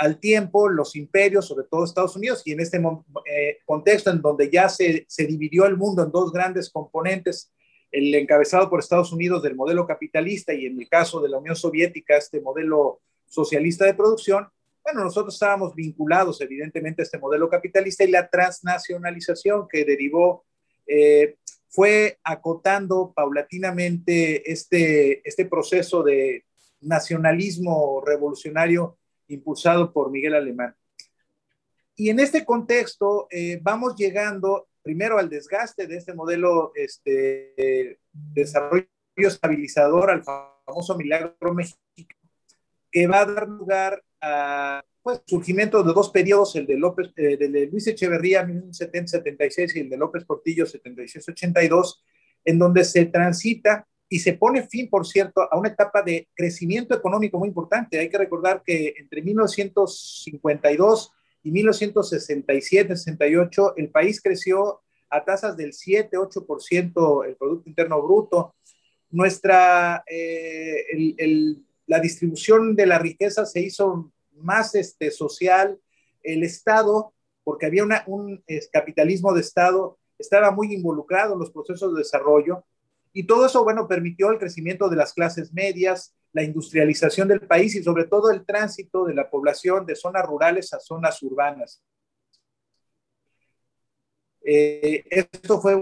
al 0.00 0.18
tiempo 0.18 0.70
los 0.70 0.96
imperios, 0.96 1.46
sobre 1.46 1.66
todo 1.70 1.84
Estados 1.84 2.16
Unidos, 2.16 2.42
y 2.46 2.52
en 2.52 2.60
este 2.60 2.78
eh, 2.78 3.58
contexto 3.66 4.10
en 4.10 4.22
donde 4.22 4.50
ya 4.50 4.66
se, 4.70 5.04
se, 5.06 5.26
dividió 5.26 5.66
el 5.66 5.76
mundo 5.76 6.02
en 6.02 6.10
dos 6.10 6.32
grandes 6.32 6.70
componentes, 6.70 7.52
el 7.92 8.14
encabezado 8.14 8.70
por 8.70 8.80
Estados 8.80 9.12
Unidos 9.12 9.42
del 9.42 9.54
modelo 9.54 9.86
capitalista 9.86 10.54
y 10.54 10.64
en 10.64 10.80
el 10.80 10.88
caso 10.88 11.20
de 11.20 11.28
la 11.28 11.36
Unión 11.36 11.54
Soviética 11.54 12.16
este 12.16 12.40
modelo 12.40 13.02
socialista 13.26 13.84
de 13.84 13.92
producción, 13.92 14.48
bueno, 14.82 15.04
nosotros 15.04 15.34
estábamos 15.34 15.74
vinculados 15.74 16.40
evidentemente 16.40 17.02
a 17.02 17.04
este 17.04 17.18
modelo 17.18 17.50
capitalista 17.50 18.02
y 18.02 18.10
la 18.10 18.30
transnacionalización 18.30 19.68
que 19.68 19.84
derivó 19.84 20.46
eh, 20.86 21.36
fue 21.68 22.18
acotando 22.24 23.12
paulatinamente 23.14 24.50
este, 24.50 25.20
este 25.28 25.44
proceso 25.44 26.02
de 26.02 26.46
nacionalismo 26.80 28.02
revolucionario 28.06 28.96
impulsado 29.32 29.92
por 29.92 30.10
Miguel 30.10 30.34
Alemán. 30.34 30.74
Y 31.96 32.10
en 32.10 32.20
este 32.20 32.44
contexto 32.44 33.26
eh, 33.30 33.58
vamos 33.62 33.94
llegando 33.96 34.68
primero 34.82 35.18
al 35.18 35.28
desgaste 35.28 35.86
de 35.86 35.96
este 35.96 36.14
modelo 36.14 36.72
este, 36.74 37.98
desarrollo 38.12 38.86
estabilizador, 39.16 40.10
al 40.10 40.24
famoso 40.24 40.96
milagro 40.96 41.54
mexicano, 41.54 42.20
que 42.90 43.06
va 43.06 43.20
a 43.20 43.26
dar 43.26 43.48
lugar 43.48 44.02
a 44.20 44.82
pues, 45.02 45.22
surgimiento 45.26 45.82
de 45.82 45.92
dos 45.92 46.10
periodos, 46.10 46.56
el 46.56 46.66
de, 46.66 46.76
López, 46.76 47.12
eh, 47.16 47.36
de 47.36 47.66
Luis 47.66 47.86
Echeverría, 47.86 48.44
1976, 48.44 49.76
y 49.76 49.80
el 49.80 49.90
de 49.90 49.96
López 49.96 50.24
Portillo, 50.24 50.66
76-82, 50.66 52.02
en 52.44 52.58
donde 52.58 52.84
se 52.84 53.06
transita 53.06 53.86
y 54.12 54.18
se 54.18 54.32
pone 54.34 54.66
fin, 54.66 54.90
por 54.90 55.06
cierto, 55.06 55.46
a 55.50 55.56
una 55.56 55.68
etapa 55.68 56.02
de 56.02 56.28
crecimiento 56.34 56.96
económico 56.96 57.38
muy 57.38 57.46
importante. 57.46 58.00
Hay 58.00 58.10
que 58.10 58.18
recordar 58.18 58.64
que 58.66 58.92
entre 58.98 59.22
1952 59.22 61.12
y 61.44 61.52
1967-68 61.52 63.74
el 63.76 63.90
país 63.90 64.20
creció 64.20 64.80
a 65.08 65.24
tasas 65.24 65.56
del 65.56 65.72
7-8% 65.72 67.24
el 67.24 67.36
Producto 67.36 67.68
Interno 67.68 68.02
Bruto. 68.02 68.56
Nuestra, 69.10 70.02
eh, 70.08 71.54
la 71.86 72.00
distribución 72.00 72.74
de 72.74 72.86
la 72.86 72.98
riqueza 72.98 73.46
se 73.46 73.60
hizo 73.60 74.10
más 74.32 74.74
este, 74.74 75.12
social. 75.12 75.78
El 76.24 76.42
Estado, 76.42 77.14
porque 77.44 77.66
había 77.66 77.84
un 78.08 78.42
capitalismo 78.72 79.32
de 79.32 79.42
Estado, 79.42 80.00
estaba 80.18 80.50
muy 80.50 80.74
involucrado 80.74 81.34
en 81.34 81.38
los 81.38 81.52
procesos 81.52 81.94
de 81.94 82.00
desarrollo 82.00 82.64
y 83.12 83.26
todo 83.26 83.46
eso, 83.46 83.64
bueno, 83.64 83.88
permitió 83.88 84.30
el 84.30 84.38
crecimiento 84.38 84.88
de 84.88 84.96
las 84.96 85.12
clases 85.12 85.52
medias, 85.52 86.14
la 86.32 86.42
industrialización 86.42 87.28
del 87.28 87.40
país 87.40 87.74
y 87.74 87.82
sobre 87.82 88.04
todo 88.04 88.30
el 88.30 88.44
tránsito 88.44 89.04
de 89.04 89.14
la 89.14 89.28
población 89.28 89.84
de 89.84 89.96
zonas 89.96 90.24
rurales 90.26 90.72
a 90.72 90.80
zonas 90.80 91.20
urbanas. 91.22 91.82
Eh, 94.42 95.04
esto 95.10 95.60
fue 95.60 95.74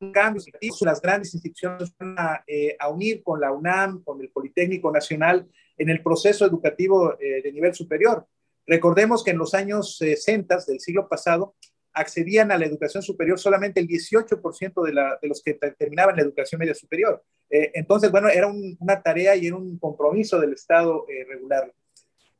un 0.00 0.12
cambio, 0.12 0.42
las 0.82 1.00
grandes 1.00 1.34
instituciones 1.34 1.92
van 1.98 2.40
eh, 2.46 2.76
a, 2.78 2.88
unir 2.88 3.22
con 3.22 3.40
la 3.40 3.52
UNAM, 3.52 4.02
con 4.04 4.20
el 4.20 4.30
Politécnico 4.30 4.90
Nacional 4.90 5.48
en 5.76 5.90
el 5.90 6.02
proceso 6.02 6.46
educativo 6.46 7.18
eh, 7.20 7.42
de 7.42 7.52
nivel 7.52 7.74
superior. 7.74 8.26
Recordemos 8.66 9.24
que 9.24 9.30
en 9.30 9.38
los 9.38 9.54
años 9.54 9.96
60 9.96 10.58
del 10.66 10.80
siglo 10.80 11.08
pasado 11.08 11.54
accedían 11.98 12.50
a 12.50 12.58
la 12.58 12.66
educación 12.66 13.02
superior 13.02 13.38
solamente 13.38 13.80
el 13.80 13.88
18% 13.88 14.84
de, 14.84 14.92
la, 14.92 15.18
de, 15.20 15.28
los 15.28 15.42
que 15.42 15.54
terminaban 15.54 16.16
la 16.16 16.22
educación 16.22 16.58
media 16.58 16.74
superior. 16.74 17.22
Eh, 17.50 17.72
entonces, 17.74 18.10
bueno, 18.10 18.28
era 18.28 18.46
una 18.46 19.02
tarea 19.02 19.36
y 19.36 19.46
era 19.46 19.56
un 19.56 19.78
compromiso 19.78 20.40
del 20.40 20.52
Estado 20.52 21.06
regular. 21.28 21.72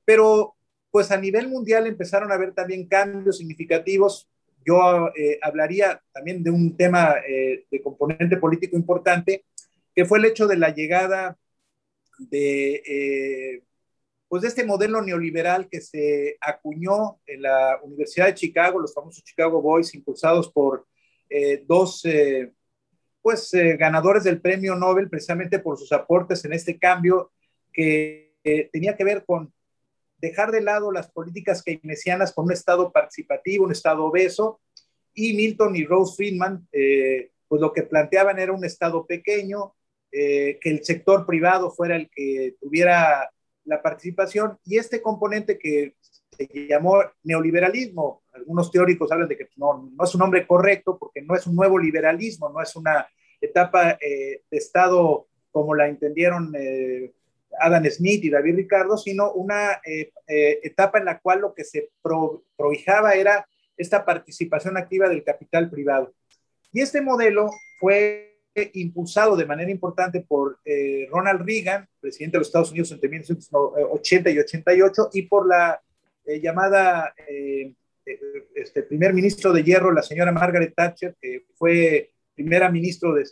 Pero, 0.04 0.56
pues 0.90 1.10
a 1.10 1.16
nivel 1.18 1.48
mundial 1.48 1.86
empezaron 1.86 2.30
a 2.32 2.34
haber 2.34 2.54
también 2.54 2.86
cambios 2.86 3.38
significativos 3.38 4.28
yo 4.68 5.10
eh, 5.16 5.38
hablaría 5.40 6.02
también 6.12 6.42
de 6.42 6.50
un 6.50 6.76
tema 6.76 7.14
eh, 7.26 7.64
de 7.70 7.82
componente 7.82 8.36
político 8.36 8.76
importante, 8.76 9.46
que 9.94 10.04
fue 10.04 10.18
el 10.18 10.26
hecho 10.26 10.46
de 10.46 10.58
la 10.58 10.74
llegada 10.74 11.38
de, 12.18 12.74
eh, 12.86 13.62
pues 14.28 14.42
de 14.42 14.48
este 14.48 14.64
modelo 14.64 15.02
neoliberal 15.02 15.68
que 15.68 15.80
se 15.80 16.36
acuñó 16.40 17.20
en 17.26 17.42
la 17.42 17.80
Universidad 17.82 18.26
de 18.26 18.34
Chicago, 18.34 18.78
los 18.78 18.94
famosos 18.94 19.24
Chicago 19.24 19.62
Boys, 19.62 19.94
impulsados 19.94 20.50
por 20.52 20.86
dos 21.66 22.02
pues, 23.20 23.50
ganadores 23.52 24.24
del 24.24 24.40
premio 24.40 24.74
Nobel 24.74 25.10
precisamente 25.10 25.58
por 25.58 25.78
sus 25.78 25.92
aportes 25.92 26.42
en 26.46 26.54
este 26.54 26.78
cambio 26.78 27.32
que 27.72 28.34
tenía 28.72 28.96
que 28.96 29.04
ver 29.04 29.24
con 29.26 29.52
dejar 30.20 30.50
de 30.50 30.60
lado 30.60 30.92
las 30.92 31.10
políticas 31.10 31.62
keynesianas 31.62 32.32
con 32.32 32.46
un 32.46 32.52
Estado 32.52 32.92
participativo, 32.92 33.64
un 33.64 33.72
Estado 33.72 34.04
obeso, 34.04 34.60
y 35.14 35.34
Milton 35.34 35.76
y 35.76 35.84
Rose 35.84 36.14
Friedman, 36.16 36.68
eh, 36.72 37.30
pues 37.48 37.60
lo 37.60 37.72
que 37.72 37.82
planteaban 37.82 38.38
era 38.38 38.52
un 38.52 38.64
Estado 38.64 39.06
pequeño, 39.06 39.74
eh, 40.12 40.58
que 40.60 40.70
el 40.70 40.84
sector 40.84 41.26
privado 41.26 41.70
fuera 41.70 41.96
el 41.96 42.08
que 42.10 42.56
tuviera 42.60 43.30
la 43.68 43.80
participación, 43.82 44.58
y 44.64 44.78
este 44.78 45.00
componente 45.00 45.58
que 45.58 45.94
se 46.30 46.48
llamó 46.68 47.02
neoliberalismo, 47.22 48.22
algunos 48.32 48.70
teóricos 48.70 49.10
hablan 49.12 49.28
de 49.28 49.36
que 49.36 49.48
no, 49.56 49.90
no 49.94 50.04
es 50.04 50.14
un 50.14 50.20
nombre 50.20 50.46
correcto 50.46 50.98
porque 50.98 51.22
no 51.22 51.34
es 51.34 51.46
un 51.46 51.56
nuevo 51.56 51.78
liberalismo, 51.78 52.48
no 52.48 52.62
es 52.62 52.74
una 52.76 53.06
etapa 53.40 53.98
eh, 54.00 54.42
de 54.50 54.56
Estado 54.56 55.26
como 55.50 55.74
la 55.74 55.88
entendieron 55.88 56.52
Adam 57.60 57.84
Smith 57.90 58.24
y 58.24 58.30
David 58.30 58.56
Ricardo, 58.56 58.96
sino 58.96 59.32
una 59.32 59.80
eh, 59.84 60.12
eh, 60.26 60.60
etapa 60.62 60.98
en 60.98 61.06
la 61.06 61.18
cual 61.18 61.40
lo 61.40 61.54
que 61.54 61.64
se 61.64 61.90
pro, 62.02 62.44
prohijaba 62.56 63.12
era 63.12 63.46
esta 63.76 64.04
participación 64.04 64.76
activa 64.76 65.08
del 65.08 65.24
capital 65.24 65.70
privado. 65.70 66.12
Y 66.72 66.80
este 66.80 67.00
modelo 67.00 67.50
fue 67.78 68.27
impulsado 68.74 69.36
de 69.36 69.46
manera 69.46 69.70
importante 69.70 70.20
por 70.20 70.58
eh, 70.64 71.08
Ronald 71.10 71.46
Reagan, 71.46 71.88
presidente 72.00 72.36
de 72.36 72.40
los 72.40 72.48
Estados 72.48 72.70
Unidos 72.70 72.92
entre 72.92 73.08
1980 73.08 74.30
y 74.30 74.38
88, 74.38 75.10
y 75.12 75.22
por 75.22 75.48
la 75.48 75.80
llamada 76.42 77.14
este, 78.54 78.82
primer 78.82 79.14
ministro 79.14 79.52
de 79.52 79.62
hierro, 79.62 79.92
la 79.92 80.02
señora 80.02 80.32
Margaret 80.32 80.74
Thatcher, 80.74 81.14
que 81.20 81.44
fue 81.54 82.10
primera 82.34 82.70
ministro 82.70 83.14
de, 83.14 83.24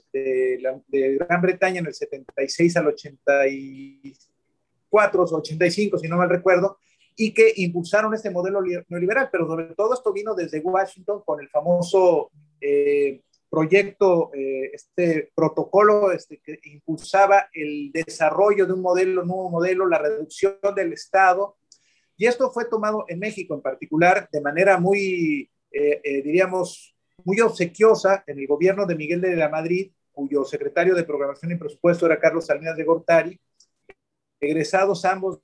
Gran 1.18 1.40
Bretaña 1.40 1.80
en 1.80 1.86
el 1.86 1.94
76 1.94 2.76
al 2.76 2.88
84 2.88 5.22
o 5.22 5.36
85, 5.36 5.98
si 5.98 6.08
no 6.08 6.16
mal 6.16 6.28
recuerdo, 6.28 6.78
y 7.14 7.32
que 7.32 7.52
impulsaron 7.56 8.12
este 8.14 8.30
modelo 8.30 8.60
neoliberal, 8.88 9.28
pero 9.30 9.46
sobre 9.46 9.76
todo 9.76 9.94
esto 9.94 10.12
vino 10.12 10.34
desde 10.34 10.58
Washington 10.58 11.22
con 11.24 11.40
el 11.40 11.48
famoso 11.48 12.32
eh, 12.60 13.22
proyecto, 13.56 14.30
eh, 14.34 14.70
este 14.74 15.32
protocolo 15.34 16.12
este, 16.12 16.42
que 16.44 16.60
impulsaba 16.64 17.48
el 17.54 17.90
desarrollo 17.90 18.66
de 18.66 18.74
un 18.74 18.82
modelo, 18.82 19.24
nuevo 19.24 19.48
modelo, 19.48 19.88
la 19.88 19.96
reducción 19.96 20.58
del 20.76 20.92
Estado, 20.92 21.56
y 22.18 22.26
esto 22.26 22.50
fue 22.50 22.66
tomado 22.66 23.06
en 23.08 23.18
México 23.18 23.54
en 23.54 23.62
particular 23.62 24.28
de 24.30 24.42
manera 24.42 24.78
muy, 24.78 25.50
eh, 25.70 26.22
diríamos, 26.22 26.94
muy 27.24 27.40
obsequiosa 27.40 28.24
en 28.26 28.40
el 28.40 28.46
gobierno 28.46 28.84
de 28.84 28.94
Miguel 28.94 29.22
de 29.22 29.36
la 29.36 29.48
Madrid, 29.48 29.90
cuyo 30.12 30.44
secretario 30.44 30.94
de 30.94 31.04
Programación 31.04 31.52
y 31.52 31.56
Presupuesto 31.56 32.04
era 32.04 32.20
Carlos 32.20 32.44
Salinas 32.44 32.76
de 32.76 32.84
Gortari, 32.84 33.40
egresados 34.38 35.02
ambos 35.06 35.40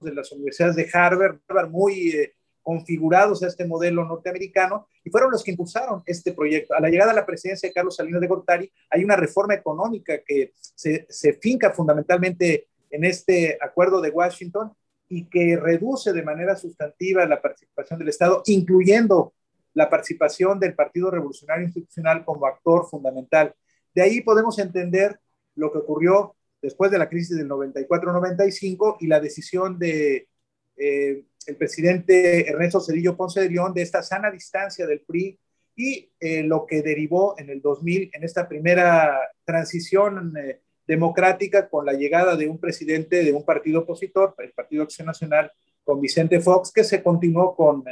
de 0.00 0.12
las 0.12 0.30
universidades 0.30 0.76
de 0.76 0.90
Harvard, 0.92 1.38
muy 1.70 2.10
eh, 2.10 2.34
configurados 2.68 3.42
a 3.42 3.46
este 3.46 3.64
modelo 3.64 4.04
norteamericano, 4.04 4.88
y 5.02 5.08
fueron 5.08 5.30
los 5.30 5.42
que 5.42 5.52
impulsaron 5.52 6.02
este 6.04 6.34
proyecto. 6.34 6.74
A 6.74 6.80
la 6.80 6.90
llegada 6.90 7.12
a 7.12 7.14
la 7.14 7.24
presidencia 7.24 7.66
de 7.66 7.72
Carlos 7.72 7.96
Salinas 7.96 8.20
de 8.20 8.26
Gortari, 8.26 8.70
hay 8.90 9.02
una 9.02 9.16
reforma 9.16 9.54
económica 9.54 10.18
que 10.22 10.52
se, 10.54 11.06
se 11.08 11.32
finca 11.32 11.70
fundamentalmente 11.70 12.68
en 12.90 13.04
este 13.04 13.56
acuerdo 13.58 14.02
de 14.02 14.10
Washington 14.10 14.70
y 15.08 15.24
que 15.30 15.56
reduce 15.56 16.12
de 16.12 16.22
manera 16.22 16.56
sustantiva 16.56 17.24
la 17.24 17.40
participación 17.40 18.00
del 18.00 18.10
Estado, 18.10 18.42
incluyendo 18.44 19.32
la 19.72 19.88
participación 19.88 20.60
del 20.60 20.74
Partido 20.74 21.10
Revolucionario 21.10 21.64
Institucional 21.64 22.22
como 22.22 22.44
actor 22.44 22.86
fundamental. 22.90 23.54
De 23.94 24.02
ahí 24.02 24.20
podemos 24.20 24.58
entender 24.58 25.18
lo 25.54 25.72
que 25.72 25.78
ocurrió 25.78 26.36
después 26.60 26.90
de 26.90 26.98
la 26.98 27.08
crisis 27.08 27.38
del 27.38 27.48
94-95 27.48 28.98
y 29.00 29.06
la 29.06 29.20
decisión 29.20 29.78
de 29.78 30.28
eh, 30.76 31.24
el 31.48 31.56
presidente 31.56 32.48
Ernesto 32.48 32.80
Cedillo 32.80 33.16
Ponce 33.16 33.40
de 33.40 33.50
León 33.50 33.72
de 33.72 33.82
esta 33.82 34.02
sana 34.02 34.30
distancia 34.30 34.86
del 34.86 35.00
PRI 35.00 35.38
y 35.74 36.10
eh, 36.20 36.42
lo 36.42 36.66
que 36.66 36.82
derivó 36.82 37.36
en 37.38 37.48
el 37.48 37.62
2000 37.62 38.10
en 38.12 38.22
esta 38.22 38.46
primera 38.46 39.18
transición 39.44 40.36
eh, 40.36 40.60
democrática 40.86 41.68
con 41.70 41.86
la 41.86 41.94
llegada 41.94 42.36
de 42.36 42.48
un 42.48 42.58
presidente 42.58 43.24
de 43.24 43.32
un 43.32 43.44
partido 43.44 43.80
opositor, 43.80 44.34
el 44.38 44.52
Partido 44.52 44.82
Acción 44.82 45.06
Nacional, 45.06 45.50
con 45.84 46.00
Vicente 46.00 46.40
Fox, 46.40 46.70
que 46.70 46.84
se 46.84 47.02
continuó 47.02 47.56
con 47.56 47.84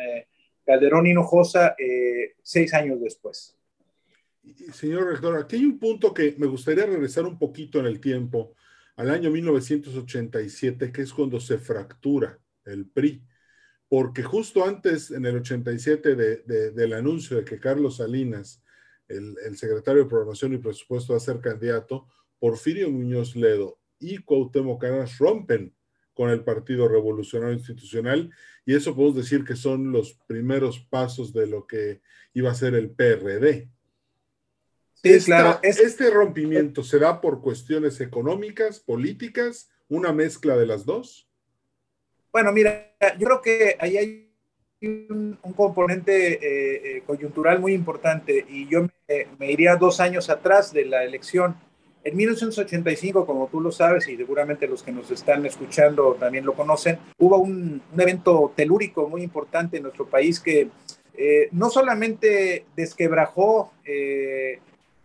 Calderón 0.66 1.06
Hinojosa 1.06 1.74
eh, 1.78 2.34
seis 2.42 2.74
años 2.74 3.00
después. 3.00 3.56
Señor 4.72 5.08
rector, 5.08 5.38
aquí 5.38 5.56
hay 5.56 5.64
un 5.64 5.78
punto 5.78 6.12
que 6.12 6.34
me 6.38 6.46
gustaría 6.46 6.84
regresar 6.84 7.24
un 7.24 7.38
poquito 7.38 7.80
en 7.80 7.86
el 7.86 8.00
tiempo, 8.00 8.54
al 8.96 9.10
año 9.10 9.30
1987, 9.30 10.92
que 10.92 11.02
es 11.02 11.12
cuando 11.12 11.40
se 11.40 11.58
fractura 11.58 12.38
el 12.64 12.86
PRI, 12.86 13.22
porque 13.88 14.22
justo 14.22 14.64
antes, 14.64 15.10
en 15.10 15.26
el 15.26 15.36
87, 15.36 16.16
del 16.16 16.92
anuncio 16.92 17.36
de 17.36 17.44
que 17.44 17.60
Carlos 17.60 17.96
Salinas, 17.96 18.62
el, 19.08 19.36
el 19.44 19.56
secretario 19.56 20.02
de 20.02 20.08
Programación 20.08 20.54
y 20.54 20.58
Presupuesto, 20.58 21.12
va 21.12 21.18
a 21.18 21.20
ser 21.20 21.40
candidato, 21.40 22.08
Porfirio 22.38 22.90
Muñoz 22.90 23.36
Ledo 23.36 23.78
y 23.98 24.18
Cuauhtémoc 24.18 24.80
Canas 24.80 25.18
rompen 25.18 25.74
con 26.16 26.30
el 26.30 26.42
Partido 26.42 26.88
Revolucionario 26.88 27.54
Institucional 27.54 28.30
y 28.64 28.74
eso 28.74 28.96
podemos 28.96 29.16
decir 29.16 29.44
que 29.44 29.54
son 29.54 29.92
los 29.92 30.14
primeros 30.26 30.80
pasos 30.80 31.32
de 31.32 31.46
lo 31.46 31.66
que 31.66 32.00
iba 32.32 32.50
a 32.50 32.54
ser 32.54 32.74
el 32.74 32.90
PRD. 32.90 33.68
Sí, 34.94 35.18
claro. 35.26 35.60
¿Este 35.62 36.10
rompimiento 36.10 36.82
se 36.82 36.98
da 36.98 37.20
por 37.20 37.42
cuestiones 37.42 38.00
económicas, 38.00 38.80
políticas, 38.80 39.70
una 39.88 40.12
mezcla 40.12 40.56
de 40.56 40.66
las 40.66 40.86
dos? 40.86 41.25
Bueno, 42.36 42.52
mira, 42.52 42.92
yo 43.18 43.26
creo 43.28 43.40
que 43.40 43.76
ahí 43.80 43.96
hay 43.96 44.28
un, 44.82 45.38
componente 45.56 46.34
eh, 46.34 46.96
eh, 46.98 47.02
coyuntural 47.06 47.60
muy 47.60 47.72
importante 47.72 48.44
y 48.46 48.68
yo 48.68 48.82
me, 48.82 49.26
me, 49.38 49.50
iría 49.50 49.76
dos 49.76 50.00
años 50.00 50.28
atrás 50.28 50.70
de 50.70 50.84
la 50.84 51.02
elección. 51.02 51.56
En 52.04 52.14
1985, 52.14 53.24
como 53.24 53.46
tú 53.46 53.62
lo 53.62 53.72
sabes 53.72 54.06
y 54.08 54.18
seguramente 54.18 54.68
los 54.68 54.82
que 54.82 54.92
nos 54.92 55.10
están 55.10 55.46
escuchando 55.46 56.14
también 56.20 56.44
lo 56.44 56.52
conocen, 56.52 56.98
hubo 57.16 57.38
un, 57.38 57.80
evento 57.96 58.52
telúrico 58.54 59.08
muy 59.08 59.22
importante 59.22 59.78
en 59.78 59.84
nuestro 59.84 60.04
país 60.04 60.38
que 60.38 60.68
eh, 61.16 61.48
no 61.52 61.70
solamente 61.70 62.66
desquebrajó 62.76 63.72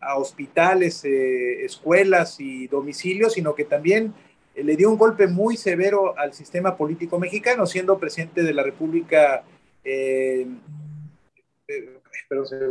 a 0.01 0.17
hospitales, 0.17 1.05
escuelas 1.05 2.41
y 2.41 2.67
domicilios, 2.67 3.31
sino 3.35 3.55
que 3.55 3.63
también 3.63 4.13
le 4.55 4.75
dio 4.75 4.89
un 4.89 4.97
golpe 4.97 5.27
muy 5.27 5.57
severo 5.57 6.17
al 6.17 6.33
sistema 6.33 6.75
político 6.75 7.19
mexicano, 7.19 7.65
siendo 7.65 7.97
presidente 7.99 8.43
de 8.43 8.53
la 8.53 8.63
República. 8.63 9.43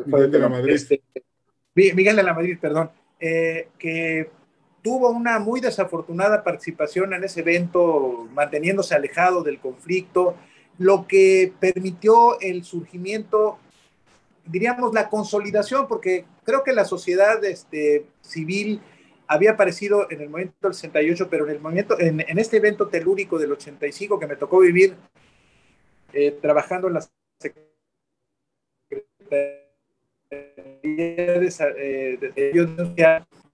Miguel 0.07 0.31
de 0.31 0.39
la 0.39 0.49
Madrid. 0.49 0.75
Este, 0.75 1.03
Miguel 1.75 2.17
de 2.17 2.23
la 2.23 2.35
Madrid, 2.35 2.59
perdón 2.61 2.91
eh, 3.21 3.69
que 3.79 4.31
tuvo 4.83 5.11
una 5.11 5.39
muy 5.39 5.61
desafortunada 5.61 6.43
participación 6.43 7.13
en 7.13 7.23
ese 7.23 7.41
evento, 7.41 8.27
manteniéndose 8.33 8.95
alejado 8.95 9.43
del 9.43 9.59
conflicto, 9.59 10.37
lo 10.79 11.07
que 11.07 11.53
permitió 11.61 12.41
el 12.41 12.65
surgimiento, 12.65 13.59
diríamos, 14.47 14.95
la 14.95 15.11
consolidación, 15.11 15.87
porque 15.87 16.25
creo 16.45 16.65
que 16.65 16.73
la 16.73 16.87
sociedad 16.87 17.45
este, 17.45 18.07
civil 18.23 18.81
había 19.31 19.53
aparecido 19.53 20.11
en 20.11 20.21
el 20.23 20.29
momento 20.29 20.57
del 20.63 20.75
68, 20.75 21.29
pero 21.31 21.45
en 21.45 21.53
el 21.53 21.61
momento, 21.61 21.97
en, 22.01 22.21
este 22.37 22.57
evento 22.57 22.89
telúrico 22.89 23.39
del 23.39 23.53
85 23.53 24.19
que 24.19 24.27
me 24.27 24.35
tocó 24.35 24.59
vivir, 24.59 24.97
eh, 26.13 26.37
trabajando 26.43 26.89
en 26.89 26.95
la 26.95 27.07
Secretaría 27.39 27.71
de, 31.39 32.19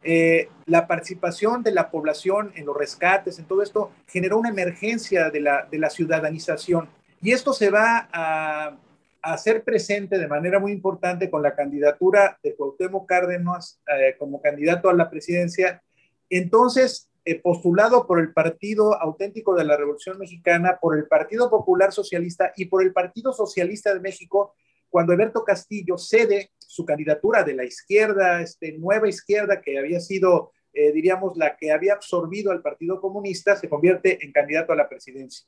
eh, 0.02 0.48
la 0.64 0.86
participación 0.86 1.62
de 1.62 1.72
la 1.72 1.90
población 1.90 2.52
en 2.54 2.64
los 2.64 2.74
rescates, 2.74 3.38
en 3.38 3.44
todo 3.44 3.62
esto, 3.62 3.92
generó 4.06 4.38
una 4.38 4.48
emergencia 4.48 5.28
de 5.28 5.40
la, 5.40 5.68
de 5.70 5.78
la 5.78 5.90
ciudadanización. 5.90 6.88
Y 7.20 7.32
esto 7.32 7.52
se 7.52 7.68
va 7.68 8.08
a, 8.10 8.78
hacer 9.22 9.64
presente 9.64 10.18
de 10.18 10.28
manera 10.28 10.58
muy 10.58 10.72
importante 10.72 11.30
con 11.30 11.42
la 11.42 11.54
candidatura 11.54 12.38
de 12.42 12.54
Cuauhtémoc 12.54 13.08
Cárdenas 13.08 13.80
eh, 13.86 14.14
como 14.18 14.40
candidato 14.40 14.88
a 14.88 14.94
la 14.94 15.10
presidencia. 15.10 15.82
Entonces, 16.30 17.10
eh, 17.24 17.40
postulado 17.40 18.06
por 18.06 18.20
el 18.20 18.32
Partido 18.32 19.00
Auténtico 19.00 19.56
de 19.56 19.64
la 19.64 19.76
Revolución 19.76 20.16
Mexicana, 20.16 20.78
por 20.80 20.96
el 20.96 21.08
Partido 21.08 21.50
Popular 21.50 21.92
Socialista 21.92 22.52
y 22.56 22.66
por 22.66 22.82
el 22.82 22.92
Partido 22.92 23.32
Socialista 23.32 23.92
de 23.92 23.98
México, 24.00 24.54
cuando 24.88 25.12
Alberto 25.12 25.42
Castillo 25.42 25.98
cede 25.98 26.52
su 26.58 26.84
candidatura 26.84 27.42
de 27.42 27.54
la 27.54 27.64
izquierda, 27.64 28.40
este, 28.40 28.78
nueva 28.78 29.08
izquierda 29.08 29.60
que 29.60 29.78
había 29.78 29.98
sido, 29.98 30.52
eh, 30.72 30.92
diríamos, 30.92 31.36
la 31.36 31.56
que 31.56 31.72
había 31.72 31.94
absorbido 31.94 32.52
al 32.52 32.62
Partido 32.62 33.00
Comunista, 33.00 33.56
se 33.56 33.68
convierte 33.68 34.24
en 34.24 34.30
candidato 34.30 34.72
a 34.72 34.76
la 34.76 34.88
presidencia. 34.88 35.46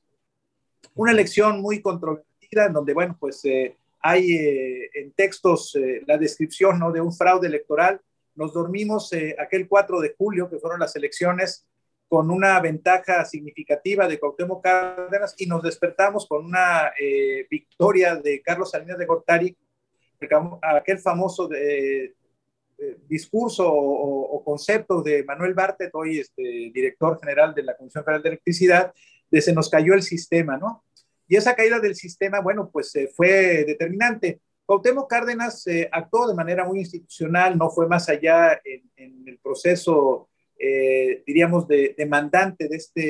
Una 0.94 1.12
elección 1.12 1.60
muy 1.60 1.80
en 2.50 2.72
donde, 2.72 2.94
bueno, 2.94 3.16
pues 3.18 3.44
eh, 3.44 3.76
hay 4.00 4.32
eh, 4.32 4.90
en 4.94 5.12
textos 5.12 5.76
la 6.06 6.16
descripción 6.18 6.78
¿no? 6.78 6.92
de 6.92 7.00
un 7.00 7.12
fraude 7.12 7.48
electoral. 7.48 8.00
Nos 8.34 8.52
dormimos 8.52 9.10
aquel 9.38 9.66
4 9.66 10.00
de 10.00 10.14
julio, 10.16 10.48
que 10.48 10.58
fueron 10.58 10.78
las 10.80 10.94
elecciones, 10.94 11.66
con 12.08 12.30
una 12.30 12.58
ventaja 12.60 13.24
significativa 13.24 14.08
de 14.08 14.18
Cuauhtémoc 14.18 14.62
Cárdenas 14.62 15.34
y 15.36 15.46
nos 15.46 15.62
despertamos 15.62 16.26
con 16.26 16.46
una 16.46 16.92
victoria 17.50 18.16
de 18.16 18.40
Carlos 18.40 18.70
Salinas 18.70 18.96
de 18.96 19.06
Gortari 19.06 19.56
aquel 20.62 20.98
famoso 21.00 21.48
de, 21.48 22.14
discurso 23.08 23.68
o, 23.68 24.42
concepto 24.44 25.02
de 25.02 25.24
Manuel 25.24 25.54
Bartet, 25.54 25.90
hoy 25.94 26.20
este, 26.20 26.42
director 26.42 27.18
general 27.20 27.54
de 27.54 27.62
la 27.64 27.76
Comisión 27.76 28.04
Federal 28.04 28.22
de 28.22 28.28
Electricidad, 28.30 28.94
de 29.30 29.40
se 29.40 29.52
nos 29.52 29.68
cayó 29.68 29.94
el 29.94 30.02
sistema, 30.02 30.56
¿no? 30.56 30.84
Y 31.28 31.36
esa 31.36 31.54
caída 31.54 31.78
del 31.78 31.94
sistema, 31.94 32.40
bueno, 32.40 32.70
pues 32.72 32.94
eh, 32.96 33.10
fue 33.14 33.64
determinante. 33.64 34.40
Cuauhtémoc 34.64 35.08
Cárdenas 35.08 35.66
eh, 35.66 35.88
actuó 35.92 36.26
de 36.26 36.34
manera 36.34 36.64
muy 36.64 36.80
institucional, 36.80 37.56
no 37.56 37.70
fue 37.70 37.86
más 37.86 38.08
allá 38.08 38.60
en, 38.64 39.24
el 39.26 39.38
proceso, 39.38 40.30
eh, 40.58 41.22
diríamos, 41.26 41.68
de 41.68 41.94
demandante 41.96 42.66
de 42.66 42.76
este, 42.76 43.00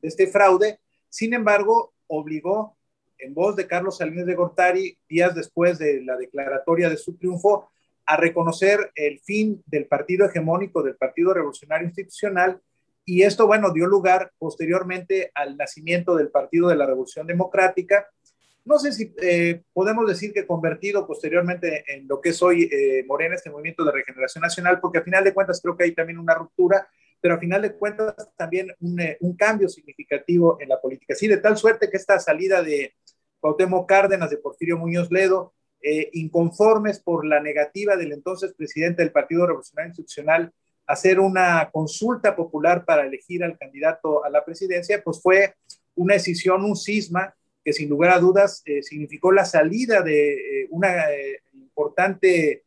de 0.00 0.08
este 0.08 0.26
fraude. 0.26 0.80
Sin 1.08 1.34
embargo, 1.34 1.94
obligó 2.08 2.76
en 3.18 3.32
voz 3.32 3.54
de 3.54 3.68
Carlos 3.68 3.98
Salinas 3.98 4.26
de 4.26 4.34
Gortari, 4.34 4.98
días 5.08 5.34
después 5.34 5.78
de 5.78 6.02
la 6.02 6.16
declaratoria 6.16 6.90
de 6.90 6.96
su 6.96 7.16
triunfo, 7.16 7.70
a 8.04 8.16
reconocer 8.16 8.90
el 8.96 9.20
fin 9.20 9.62
del 9.66 9.86
partido 9.86 10.26
hegemónico, 10.26 10.82
del 10.82 10.96
Partido 10.96 11.32
Revolucionario 11.32 11.86
Institucional, 11.86 12.60
y 13.04 13.22
esto, 13.22 13.46
bueno, 13.46 13.72
dio 13.72 13.86
lugar 13.86 14.32
posteriormente 14.38 15.32
al 15.34 15.56
nacimiento 15.56 16.14
del 16.14 16.30
Partido 16.30 16.68
de 16.68 16.76
la 16.76 16.86
Revolución 16.86 17.26
Democrática. 17.26 18.08
No 18.64 18.78
sé 18.78 18.92
si 18.92 19.12
eh, 19.20 19.62
podemos 19.72 20.06
decir 20.06 20.32
que 20.32 20.46
convertido 20.46 21.04
posteriormente 21.06 21.84
en 21.88 22.06
lo 22.06 22.20
que 22.20 22.28
es 22.28 22.40
hoy 22.42 22.68
eh, 22.70 23.04
Morena, 23.08 23.34
este 23.34 23.50
movimiento 23.50 23.84
de 23.84 23.90
regeneración 23.90 24.42
nacional, 24.42 24.78
porque 24.80 24.98
a 24.98 25.02
final 25.02 25.24
de 25.24 25.34
cuentas 25.34 25.60
creo 25.60 25.76
que 25.76 25.84
hay 25.84 25.94
también 25.94 26.18
una 26.18 26.34
ruptura, 26.34 26.86
pero 27.20 27.34
a 27.34 27.38
final 27.38 27.62
de 27.62 27.72
cuentas 27.74 28.14
también 28.36 28.72
un, 28.80 29.00
eh, 29.00 29.16
un 29.20 29.36
cambio 29.36 29.68
significativo 29.68 30.58
en 30.60 30.68
la 30.68 30.80
política. 30.80 31.16
Sí, 31.16 31.26
de 31.26 31.38
tal 31.38 31.56
suerte 31.56 31.90
que 31.90 31.96
esta 31.96 32.20
salida 32.20 32.62
de, 32.62 32.94
Cuauhtémoc 33.40 33.88
Cárdenas, 33.88 34.30
de 34.30 34.36
Porfirio 34.36 34.78
Muñoz 34.78 35.10
Ledo, 35.10 35.54
inconformes 36.12 37.00
por 37.00 37.26
la 37.26 37.40
negativa 37.40 37.96
del 37.96 38.12
entonces 38.12 38.54
presidente 38.54 39.02
del 39.02 39.10
Partido 39.10 39.48
Revolucionario 39.48 39.88
Institucional 39.88 40.52
hacer 40.86 41.20
una 41.20 41.70
consulta 41.70 42.34
popular 42.34 42.84
para 42.84 43.06
elegir 43.06 43.44
al 43.44 43.58
candidato 43.58 44.24
a 44.24 44.30
la 44.30 44.44
presidencia, 44.44 45.02
pues 45.02 45.20
fue 45.20 45.54
una 45.94 46.14
decisión, 46.14 46.64
un 46.64 46.76
cisma 46.76 47.34
que 47.64 47.72
sin 47.72 47.88
lugar 47.88 48.12
a 48.12 48.18
dudas 48.18 48.62
eh, 48.64 48.82
significó 48.82 49.30
la 49.30 49.44
salida 49.44 50.02
de 50.02 50.32
eh, 50.62 50.68
una 50.70 50.92
importante 51.52 52.64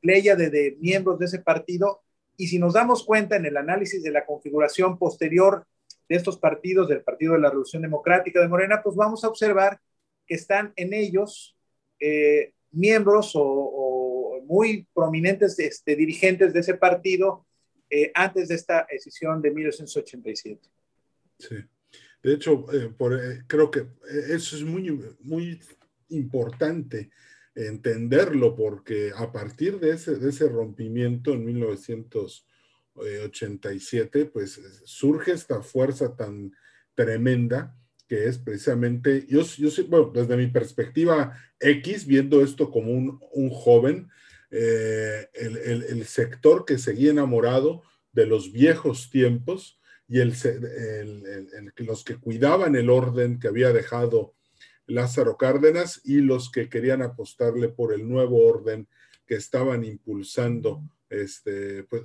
playa 0.00 0.34
de, 0.34 0.76
miembros 0.80 1.18
de 1.18 1.26
ese 1.26 1.40
partido. 1.40 2.00
Y 2.38 2.46
si 2.46 2.58
nos 2.58 2.72
damos 2.72 3.04
cuenta 3.04 3.36
en 3.36 3.44
el 3.44 3.58
análisis 3.58 4.02
de 4.02 4.10
la 4.10 4.24
configuración 4.24 4.98
posterior 4.98 5.66
de 6.08 6.16
estos 6.16 6.38
partidos, 6.38 6.88
del 6.88 7.02
Partido 7.02 7.34
de 7.34 7.40
la 7.40 7.48
Revolución 7.48 7.82
Democrática 7.82 8.40
de 8.40 8.48
Morena, 8.48 8.80
pues 8.82 8.96
vamos 8.96 9.24
a 9.24 9.28
observar 9.28 9.80
que 10.26 10.34
están 10.34 10.72
en 10.76 10.92
ellos 10.92 11.56
eh, 12.00 12.52
miembros 12.70 13.32
o, 13.34 13.40
muy 14.46 14.86
prominentes 14.94 15.58
este, 15.58 15.96
dirigentes 15.96 16.52
de 16.52 16.60
ese 16.60 16.74
partido 16.74 17.46
eh, 17.90 18.10
antes 18.14 18.48
de 18.48 18.54
esta 18.54 18.86
decisión 18.90 19.40
de 19.42 19.50
1987. 19.50 20.68
Sí. 21.38 21.56
De 22.22 22.32
hecho, 22.32 22.66
eh, 22.72 22.88
por, 22.96 23.18
creo 23.46 23.70
que 23.70 23.86
eso 24.28 24.56
es 24.56 24.62
muy, 24.62 24.90
muy 25.20 25.60
importante 26.08 27.10
entenderlo 27.54 28.54
porque 28.54 29.12
a 29.16 29.32
partir 29.32 29.78
de 29.80 29.90
ese, 29.90 30.16
de 30.16 30.30
ese 30.30 30.48
rompimiento 30.48 31.32
en 31.32 31.44
1987, 31.44 32.56
87, 32.96 34.26
pues 34.26 34.60
surge 34.84 35.32
esta 35.32 35.62
fuerza 35.62 36.16
tan 36.16 36.52
tremenda 36.94 37.76
que 38.08 38.26
es 38.26 38.38
precisamente, 38.38 39.26
yo, 39.28 39.42
yo 39.42 39.68
bueno, 39.88 40.12
desde 40.14 40.36
mi 40.36 40.46
perspectiva 40.46 41.36
X, 41.58 42.06
viendo 42.06 42.40
esto 42.42 42.70
como 42.70 42.92
un, 42.92 43.18
un 43.32 43.50
joven, 43.50 44.08
eh, 44.50 45.28
el, 45.34 45.56
el, 45.82 46.04
sector 46.06 46.64
que 46.64 46.78
seguía 46.78 47.10
enamorado 47.10 47.82
de 48.12 48.26
los 48.26 48.52
viejos 48.52 49.10
tiempos 49.10 49.80
y 50.08 50.20
el, 50.20 50.34
los 51.78 52.04
que 52.04 52.16
cuidaban 52.16 52.76
el 52.76 52.90
orden 52.90 53.38
que 53.40 53.48
había 53.48 53.72
dejado 53.72 54.34
Lázaro 54.86 55.36
Cárdenas 55.36 56.00
y 56.04 56.20
los 56.20 56.50
que 56.50 56.68
querían 56.68 57.02
apostarle 57.02 57.68
por 57.68 57.92
el 57.92 58.08
nuevo 58.08 58.46
orden 58.46 58.88
que 59.26 59.34
estaban 59.34 59.84
impulsando 59.84 60.82
este, 61.08 61.84
pues, 61.84 62.02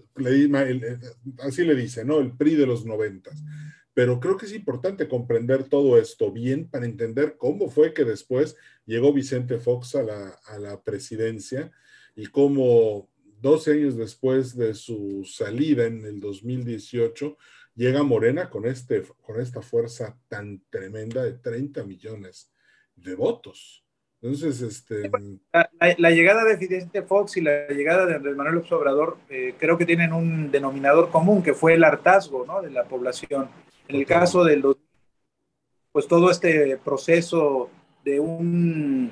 así 1.40 1.64
le 1.64 1.76
dice, 1.76 2.06
¿no? 2.06 2.20
El 2.20 2.36
PRI 2.36 2.56
de 2.56 2.68
los 2.68 2.86
noventas. 2.86 3.44
Pero 3.94 4.20
creo 4.20 4.38
que 4.38 4.46
es 4.46 4.54
importante 4.54 5.08
comprender 5.08 5.66
todo 5.66 5.98
esto 5.98 6.32
bien 6.32 6.70
para 6.70 6.86
entender 6.86 7.36
cómo 7.38 7.70
fue 7.70 7.94
que 7.94 8.06
después 8.06 8.56
llegó 8.86 9.12
Vicente 9.12 9.58
Fox 9.58 9.96
a 9.96 10.04
la, 10.04 10.30
a 10.46 10.60
la 10.60 10.82
presidencia 10.82 11.72
y 12.16 12.28
cómo 12.28 13.10
12 13.42 13.72
años 13.72 13.98
después 13.98 14.56
de 14.56 14.74
su 14.74 15.24
salida 15.26 15.86
en 15.86 16.06
el 16.06 16.20
2018, 16.20 17.38
llega 17.76 18.04
Morena 18.04 18.50
con, 18.50 18.66
este, 18.66 19.04
con 19.22 19.40
esta 19.40 19.62
fuerza 19.62 20.18
tan 20.28 20.62
tremenda 20.70 21.24
de 21.24 21.34
30 21.34 21.84
millones 21.84 22.52
de 22.96 23.16
votos. 23.16 23.84
Entonces, 24.22 24.62
este... 24.62 25.10
La, 25.98 26.12
llegada 26.12 26.44
de 26.44 26.56
Vicente 26.56 27.02
Fox 27.02 27.38
y 27.38 27.42
la 27.42 27.68
llegada 27.70 28.06
de 28.06 28.16
Andrés 28.16 28.36
Manuel 28.36 28.56
López 28.56 28.72
Obrador 28.74 29.18
eh, 29.30 29.56
creo 29.58 29.80
que 29.80 29.86
tienen 29.88 30.14
un 30.14 30.52
denominador 30.52 31.10
común, 31.10 31.42
que 31.42 31.56
fue 31.56 31.74
el 31.74 31.84
hartazgo 31.84 32.46
¿no? 32.46 32.62
de 32.62 32.70
la 32.70 32.84
población. 32.84 33.50
En 33.88 33.96
el 33.96 34.06
caso 34.06 34.44
de 34.44 34.58
los... 34.58 34.78
Pues 35.92 36.08
todo 36.08 36.30
este 36.30 36.78
proceso 36.78 37.70
de 38.06 38.20
un 38.20 39.12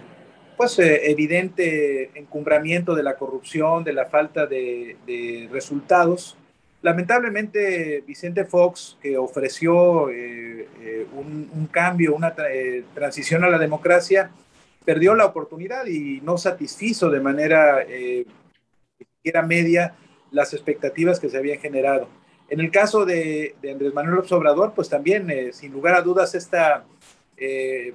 pues 0.60 0.78
eh, 0.80 1.10
evidente 1.10 2.12
encumbramiento 2.15 2.93
de 2.93 3.04
la 3.04 3.15
corrupción, 3.15 3.86
de 3.86 3.93
la 3.93 4.08
falta 4.08 4.45
de, 4.45 4.98
de 5.08 5.48
resultados. 5.50 6.36
Lamentablemente, 6.82 8.04
Vicente 8.06 8.43
Fox, 8.43 8.98
que 9.02 9.17
ofreció 9.17 10.10
eh, 10.10 10.67
un, 11.15 11.50
un, 11.54 11.67
cambio, 11.67 12.13
una 12.13 12.36
transición 12.93 13.45
a 13.45 13.49
la 13.49 13.57
democracia, 13.57 14.32
perdió 14.84 15.16
la 15.16 15.28
oportunidad 15.28 15.86
y 15.86 16.20
no 16.26 16.38
satisfizo 16.38 17.10
de 17.10 17.22
manera 17.22 17.84
eh, 17.88 18.26
era 19.24 19.43
media 19.43 19.95
las 20.30 20.53
expectativas 20.53 21.22
que 21.22 21.30
se 21.30 21.38
habían 21.38 21.60
generado. 21.60 22.10
En 22.49 22.60
el 22.60 22.70
caso 22.70 23.05
de, 23.05 23.55
Andrés 23.64 23.93
Manuel 23.93 24.16
López 24.16 24.32
Obrador, 24.34 24.74
pues 24.76 24.89
también, 24.89 25.30
eh, 25.30 25.53
sin 25.53 25.72
lugar 25.72 25.95
a 25.95 26.01
dudas, 26.01 26.36
esta 26.36 26.84
eh, 27.38 27.93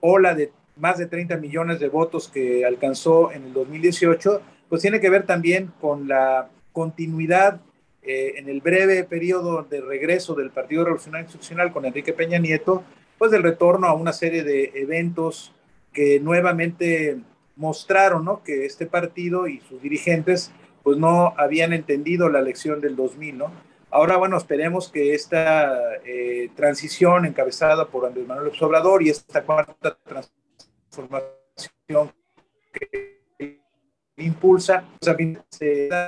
ola 0.00 0.34
de 0.34 0.50
más 0.76 0.98
de 0.98 1.06
30 1.06 1.36
millones 1.38 1.80
de 1.80 1.88
votos 1.88 2.28
que 2.28 2.64
alcanzó 2.64 3.32
en 3.32 3.44
el 3.44 3.52
2018, 3.52 4.40
pues 4.68 4.82
tiene 4.82 5.00
que 5.00 5.10
ver 5.10 5.24
también 5.24 5.72
con 5.80 6.08
la 6.08 6.48
continuidad 6.72 7.60
eh, 8.02 8.34
en 8.36 8.48
el 8.48 8.60
breve 8.60 9.04
periodo 9.04 9.62
de 9.62 9.80
regreso 9.80 10.34
del 10.34 10.50
Partido 10.50 10.84
Revolucionario 10.84 11.24
Institucional 11.24 11.72
con 11.72 11.84
Enrique 11.84 12.12
Peña 12.12 12.38
Nieto, 12.38 12.84
pues 13.18 13.30
del 13.30 13.42
retorno 13.42 13.86
a 13.86 13.94
una 13.94 14.12
serie 14.12 14.44
de 14.44 14.72
eventos 14.74 15.52
que 15.92 16.20
nuevamente 16.20 17.18
mostraron 17.56 18.24
¿no? 18.24 18.42
que 18.42 18.66
este 18.66 18.86
partido 18.86 19.48
y 19.48 19.60
sus 19.60 19.80
dirigentes 19.80 20.52
pues 20.82 20.98
no 20.98 21.34
habían 21.36 21.72
entendido 21.72 22.28
la 22.28 22.42
lección 22.42 22.80
del 22.80 22.94
2000, 22.94 23.38
¿no? 23.38 23.50
Ahora, 23.90 24.16
bueno, 24.18 24.36
esperemos 24.36 24.88
que 24.88 25.14
esta 25.14 25.96
eh, 26.04 26.50
transición 26.54 27.24
encabezada 27.24 27.88
por 27.88 28.04
Andrés 28.04 28.26
Manuel 28.26 28.52
Obrador 28.60 29.02
y 29.02 29.10
esta 29.10 29.42
cuarta 29.42 29.96
que 32.72 33.16
impulsa, 34.16 34.84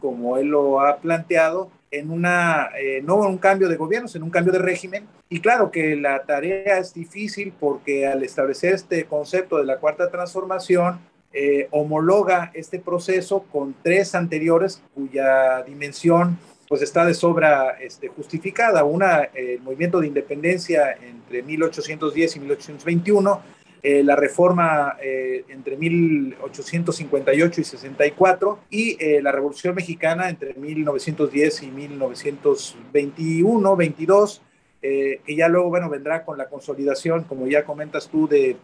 como 0.00 0.38
él 0.38 0.48
lo 0.48 0.80
ha 0.80 0.96
planteado, 0.98 1.70
en 1.90 2.10
una, 2.10 2.70
eh, 2.78 3.00
no 3.02 3.22
en 3.24 3.30
un 3.30 3.38
cambio 3.38 3.68
de 3.68 3.76
gobierno, 3.76 4.08
sino 4.08 4.24
un 4.24 4.30
cambio 4.30 4.52
de 4.52 4.58
régimen. 4.58 5.06
Y 5.28 5.40
claro 5.40 5.70
que 5.70 5.96
la 5.96 6.22
tarea 6.24 6.78
es 6.78 6.94
difícil 6.94 7.52
porque 7.58 8.06
al 8.06 8.22
establecer 8.22 8.74
este 8.74 9.04
concepto 9.04 9.58
de 9.58 9.64
la 9.64 9.78
cuarta 9.78 10.10
transformación, 10.10 11.00
eh, 11.32 11.68
homologa 11.70 12.50
este 12.54 12.78
proceso 12.78 13.44
con 13.52 13.74
tres 13.82 14.14
anteriores 14.14 14.82
cuya 14.94 15.62
dimensión 15.62 16.38
pues 16.68 16.82
está 16.82 17.04
de 17.04 17.14
sobra 17.14 17.76
este, 17.80 18.08
justificada. 18.08 18.84
Una, 18.84 19.22
el 19.34 19.60
movimiento 19.60 20.00
de 20.00 20.06
independencia 20.06 20.92
entre 20.92 21.42
1810 21.42 22.36
y 22.36 22.40
1821, 22.40 23.40
eh, 23.80 24.02
la 24.02 24.16
reforma 24.16 24.96
eh, 25.00 25.44
entre 25.50 25.76
1858 25.76 27.60
y 27.60 27.64
64 27.64 28.58
y 28.70 28.96
eh, 28.98 29.22
la 29.22 29.30
Revolución 29.30 29.76
Mexicana 29.76 30.28
entre 30.28 30.54
1910 30.54 31.62
y 31.62 31.70
1921, 31.70 33.76
22, 33.76 34.42
que 34.80 35.36
ya 35.36 35.48
luego, 35.48 35.70
bueno, 35.70 35.88
vendrá 35.88 36.24
con 36.24 36.38
la 36.38 36.48
consolidación, 36.48 37.24
como 37.24 37.46
ya 37.46 37.64
comentas 37.64 38.08
tú, 38.08 38.28
de 38.28 38.56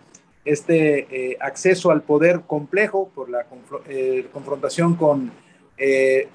este 0.45 1.37
acceso 1.41 1.91
al 1.91 2.03
poder 2.03 2.43
complejo 2.47 3.11
por 3.15 3.29
la 3.29 3.47
confrontación 4.33 4.95
con 4.95 5.33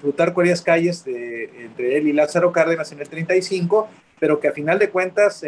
Plutarco 0.00 0.42
Arias 0.42 0.60
Calles 0.60 1.02
de, 1.04 1.44
entre 1.64 1.96
él 1.96 2.08
y 2.08 2.12
Lázaro 2.12 2.52
Cárdenas 2.52 2.92
en 2.92 3.00
el 3.00 3.08
35, 3.08 3.88
pero 4.20 4.38
que 4.38 4.48
a 4.48 4.52
final 4.52 4.78
de 4.78 4.90
cuentas 4.90 5.42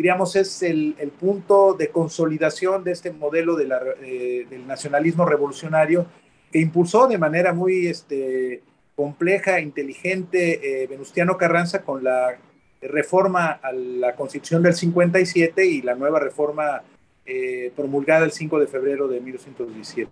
diríamos, 0.00 0.34
es 0.34 0.62
el, 0.62 0.94
punto 1.20 1.74
de 1.74 1.90
consolidación 1.90 2.84
de 2.84 2.92
este 2.92 3.10
modelo 3.10 3.54
de 3.54 3.68
eh, 4.02 4.46
del 4.48 4.66
nacionalismo 4.66 5.26
revolucionario 5.26 6.06
que 6.50 6.58
impulsó 6.58 7.06
de 7.06 7.18
manera 7.18 7.52
muy 7.52 7.86
este, 7.86 8.62
compleja, 8.96 9.60
inteligente, 9.60 10.82
eh, 10.82 10.86
Venustiano 10.86 11.36
Carranza 11.36 11.82
con 11.82 12.02
la 12.02 12.38
reforma 12.80 13.60
a 13.62 13.72
la 13.72 14.16
Constitución 14.16 14.62
del 14.62 14.72
57 14.72 15.66
y 15.66 15.82
la 15.82 15.94
nueva 15.94 16.18
reforma 16.18 16.82
eh, 17.26 17.70
promulgada 17.76 18.24
el 18.24 18.32
5 18.32 18.58
de 18.58 18.66
febrero 18.68 19.06
de 19.06 19.20
1917. 19.20 20.10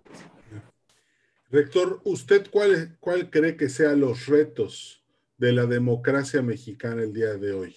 Rector, 1.51 2.03
¿usted 2.05 2.47
cuál, 2.51 2.99
cuál 3.01 3.31
cree 3.31 3.57
que 3.57 3.71
sean 3.71 4.01
los 4.01 4.27
retos 4.27 5.03
de 5.39 5.53
la 5.53 5.65
democracia 5.65 6.43
mexicana 6.43 7.03
el 7.03 7.15
día 7.15 7.33
de 7.37 7.53
hoy? 7.53 7.75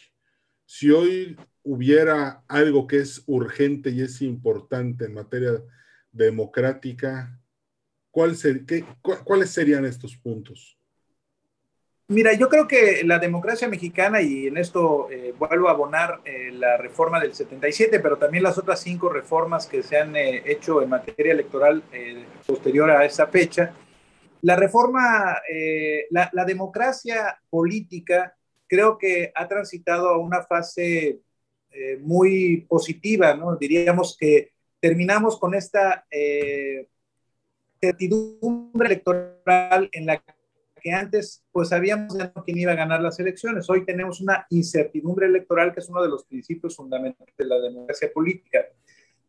Si 0.74 0.90
hoy 0.90 1.38
hubiera 1.64 2.46
algo 2.48 2.88
que 2.88 3.00
es 3.00 3.24
urgente 3.28 3.90
y 3.90 4.04
es 4.04 4.22
importante 4.22 5.04
en 5.04 5.14
materia 5.14 5.62
democrática, 6.14 7.38
¿cuál 8.10 8.38
qué, 8.66 8.86
¿cuáles 9.26 9.50
serían 9.50 9.84
estos 9.84 10.16
puntos? 10.16 10.80
Mira, 12.08 12.32
yo 12.36 12.48
creo 12.48 12.70
que 12.70 13.04
la 13.04 13.20
democracia 13.20 13.68
mexicana, 13.68 14.22
y 14.22 14.48
en 14.48 14.56
esto 14.56 15.12
eh, 15.12 15.36
vuelvo 15.38 15.68
a 15.68 15.72
abonar 15.72 16.22
eh, 16.24 16.52
la 16.54 16.78
reforma 16.78 17.20
del 17.20 17.34
77, 17.34 18.00
pero 18.00 18.18
también 18.18 18.46
las 18.46 18.58
otras 18.58 18.80
cinco 18.80 19.10
reformas 19.10 19.68
que 19.68 19.84
se 19.84 19.98
han 19.98 20.16
eh, 20.16 20.42
hecho 20.46 20.82
en 20.82 20.90
materia 20.90 21.34
electoral 21.34 21.84
posterior 22.48 22.90
a 22.92 23.04
esa 23.04 23.28
fecha, 23.28 23.74
la 24.42 24.56
reforma, 24.56 25.38
la, 26.10 26.30
la 26.32 26.46
democracia 26.46 27.38
política 27.50 28.38
creo 28.72 28.98
que 28.98 29.34
ha 29.36 29.50
transitado 29.50 30.08
a 30.08 30.18
una 30.18 30.44
fase 30.44 31.20
eh, 31.72 31.98
muy 32.00 32.66
positiva, 32.70 33.36
¿no? 33.36 33.58
Diríamos 33.58 34.16
que 34.18 34.54
terminamos 34.80 35.38
con 35.38 35.54
esta 35.54 36.06
eh, 36.10 36.88
certidumbre 37.82 38.88
electoral 38.88 39.90
en 39.92 40.06
la 40.06 40.24
que 40.82 40.94
antes 40.94 41.44
pues 41.52 41.68
sabíamos 41.68 42.16
quién 42.46 42.60
iba 42.60 42.72
a 42.72 42.76
ganar 42.76 43.02
las 43.02 43.20
elecciones. 43.20 43.70
Hoy 43.70 43.84
tenemos 43.84 44.22
una 44.22 44.48
incertidumbre 44.50 45.28
electoral 45.28 45.74
que 45.74 45.82
es 45.82 45.90
uno 45.90 46.02
de 46.02 46.10
los 46.10 46.24
principios 46.24 46.78
fundamentales 46.78 47.36
de 47.38 47.46
la 47.46 47.60
democracia 47.60 48.10
política. 48.14 48.66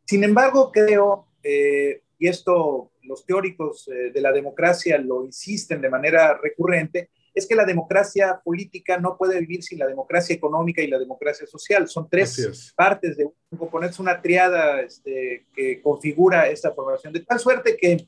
Sin 0.05 0.23
embargo, 0.23 0.71
creo, 0.71 1.27
eh, 1.43 2.03
y 2.17 2.29
esto 2.29 2.93
los 3.03 3.27
teóricos 3.27 3.87
de 3.87 4.21
la 4.21 4.31
democracia 4.31 4.99
lo 4.99 5.25
insisten 5.25 5.81
de 5.81 5.91
manera 5.91 6.39
recurrente, 6.41 7.11
es 7.35 7.47
que 7.47 7.55
la 7.55 7.65
democracia 7.65 8.41
política 8.45 8.99
no 8.99 9.17
puede 9.17 9.41
vivir 9.41 9.63
sin 9.63 9.79
la 9.79 9.87
democracia 9.87 10.35
económica 10.35 10.83
y 10.83 10.87
la 10.87 10.99
democracia 10.99 11.47
social. 11.47 11.89
Son 11.89 12.09
tres 12.09 12.73
partes 12.77 13.17
de 13.17 13.25
un 13.25 13.59
componente, 13.59 13.95
es 13.95 14.01
una 14.01 14.21
triada 14.21 14.81
este, 14.83 15.47
que 15.55 15.81
configura 15.81 16.49
esta 16.49 16.73
formación, 16.73 17.13
de 17.13 17.21
tal 17.21 17.39
suerte 17.39 17.77
que 17.77 18.07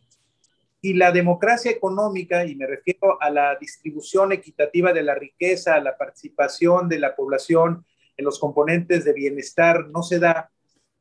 y 0.85 0.93
la 0.93 1.11
democracia 1.13 1.71
económica, 1.71 2.45
y 2.45 2.57
me 2.57 2.67
refiero 2.67 3.17
a 3.19 3.31
la 3.31 3.57
distribución 3.59 4.33
equitativa 4.33 4.93
de 4.93 5.03
la 5.03 5.15
riqueza, 5.15 5.77
a 5.77 5.81
la 5.81 5.97
participación 5.97 6.91
de 6.91 6.99
la 6.99 7.17
población 7.17 7.87
en 8.19 8.25
los 8.27 8.39
componentes 8.39 9.03
de 9.07 9.15
bienestar, 9.15 9.89
no 9.89 10.03
se 10.03 10.19
da, 10.19 10.51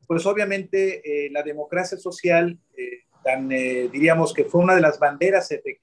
pues 0.06 0.24
obviamente 0.24 1.26
eh, 1.26 1.30
la 1.30 1.42
democracia 1.42 1.98
social 1.98 2.58
eh, 2.78 3.03
tan, 3.24 3.50
eh, 3.50 3.88
diríamos 3.90 4.32
que 4.32 4.44
fue 4.44 4.60
una 4.60 4.74
de 4.74 4.80
las 4.80 4.98
banderas 4.98 5.50
este, 5.50 5.78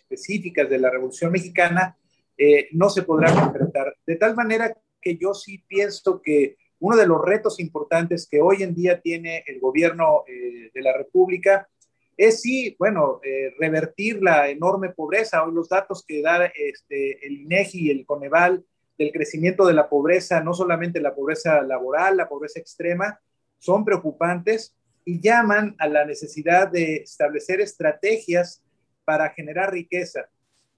específicas 0.00 0.68
de 0.68 0.78
la 0.78 0.90
Revolución 0.90 1.32
Mexicana, 1.32 1.96
eh, 2.36 2.68
no 2.72 2.90
se 2.90 3.02
podrá 3.02 3.32
concretar. 3.32 3.96
De 4.06 4.16
tal 4.16 4.34
manera 4.34 4.76
que 5.00 5.16
yo 5.16 5.32
sí 5.32 5.64
pienso 5.66 6.20
que 6.20 6.56
uno 6.80 6.96
de 6.96 7.06
los 7.06 7.22
retos 7.24 7.60
importantes 7.60 8.26
que 8.30 8.40
hoy 8.40 8.62
en 8.62 8.74
día 8.74 9.00
tiene 9.00 9.44
el 9.46 9.60
gobierno 9.60 10.24
eh, 10.26 10.70
de 10.74 10.82
la 10.82 10.96
República 10.96 11.68
es 12.16 12.42
sí, 12.42 12.76
bueno, 12.78 13.18
revertir 13.58 14.22
la 14.22 14.50
enorme 14.50 14.90
pobreza. 14.90 15.42
Hoy 15.42 15.54
los 15.54 15.70
datos 15.70 16.04
que 16.06 16.20
da 16.20 16.44
este, 16.54 17.26
el 17.26 17.40
INEGI 17.40 17.86
y 17.86 17.90
el 17.90 18.04
Coneval 18.04 18.62
del 18.98 19.10
crecimiento 19.10 19.66
de 19.66 19.72
la 19.72 19.88
pobreza, 19.88 20.42
no 20.42 20.52
solamente 20.52 21.00
la 21.00 21.14
pobreza 21.14 21.62
laboral, 21.62 22.18
la 22.18 22.28
pobreza 22.28 22.60
extrema, 22.60 23.18
son 23.58 23.86
preocupantes 23.86 24.76
y 25.10 25.20
llaman 25.20 25.74
a 25.80 25.88
la 25.88 26.04
necesidad 26.04 26.68
de 26.68 26.98
establecer 26.98 27.60
estrategias 27.60 28.62
para 29.04 29.30
generar 29.30 29.72
riqueza. 29.72 30.30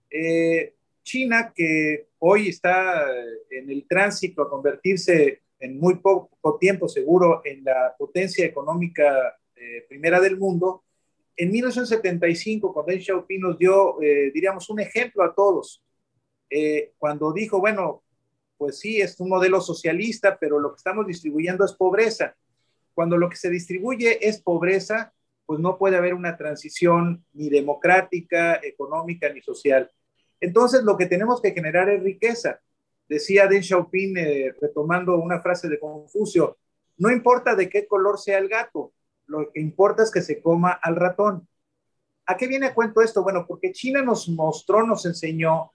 Eh, 0.09 0.73
China, 1.03 1.53
que 1.55 2.07
hoy 2.19 2.49
está 2.49 3.09
en 3.51 3.69
el 3.69 3.87
tránsito 3.87 4.41
a 4.41 4.49
convertirse 4.49 5.43
en 5.61 5.79
muy 5.79 5.97
poco 5.97 6.57
tiempo 6.59 6.89
seguro 6.89 7.43
en 7.45 7.63
la 7.63 7.95
potencia 7.99 8.47
económica 8.47 9.39
eh, 9.55 9.85
primera 9.87 10.19
del 10.19 10.39
mundo, 10.39 10.83
en 11.37 11.51
1975, 11.51 12.73
cuando 12.73 12.91
Deng 12.91 13.03
Xiaoping 13.03 13.41
nos 13.41 13.59
dio, 13.59 14.01
eh, 14.01 14.31
diríamos, 14.33 14.71
un 14.71 14.81
ejemplo 14.81 15.25
a 15.25 15.35
todos, 15.35 15.83
cuando 16.99 17.33
dijo, 17.33 17.61
bueno, 17.61 18.03
pues 18.59 18.79
sí, 18.79 19.01
es 19.01 19.19
un 19.21 19.31
modelo 19.31 19.61
socialista, 19.61 20.39
pero 20.39 20.59
lo 20.59 20.73
que 20.73 20.77
estamos 20.77 21.07
distribuyendo 21.07 21.65
es 21.65 21.73
pobreza 21.73 22.35
cuando 22.95 23.17
lo 23.17 23.29
que 23.29 23.37
se 23.37 23.51
distribuye 23.51 24.27
es 24.27 24.41
pobreza, 24.41 25.13
pues 25.47 25.61
no 25.61 25.77
puede 25.77 25.97
haber 25.97 26.15
una 26.15 26.37
transición 26.37 27.25
ni 27.33 27.51
democrática, 27.51 28.61
económica, 28.63 29.29
ni 29.33 29.41
social. 29.41 29.91
Entonces, 30.41 30.83
lo 30.83 30.97
que 30.97 31.07
tenemos 31.07 31.41
que 31.41 31.53
generar 31.53 31.89
es 31.89 32.03
riqueza. 32.03 32.61
Decía 33.09 33.47
Deng 33.47 33.63
Xiaoping, 33.63 34.17
eh, 34.17 34.55
retomando 34.61 35.17
una 35.17 35.41
frase 35.41 35.69
de 35.69 35.79
Confucio, 35.79 36.59
no 36.99 37.11
importa 37.11 37.55
de 37.55 37.69
qué 37.69 37.87
color 37.87 38.19
sea 38.19 38.39
el 38.39 38.49
gato, 38.49 38.93
lo 39.27 39.51
que 39.51 39.61
importa 39.61 40.03
es 40.03 40.11
que 40.11 40.23
se 40.23 40.41
coma 40.41 40.71
al 40.71 40.97
ratón. 40.97 41.49
¿A 42.27 42.37
qué 42.37 42.47
viene 42.47 42.67
a 42.67 42.75
cuento 42.75 43.01
esto? 43.01 43.23
Bueno, 43.23 43.47
porque 43.47 43.73
China 43.73 44.03
nos 44.03 44.29
mostró, 44.29 44.87
nos 44.87 45.05
enseñó 45.07 45.73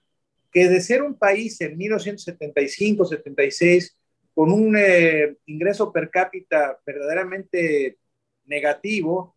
que 0.50 0.68
de 0.68 0.80
ser 0.80 1.02
un 1.02 1.14
país 1.14 1.60
en 1.60 1.76
1975, 1.76 3.04
76, 3.04 3.97
con 4.38 4.52
un 4.52 4.76
eh, 4.78 5.38
ingreso 5.46 5.92
per 5.92 6.10
cápita 6.10 6.78
verdaderamente 6.86 7.98
negativo, 8.44 9.34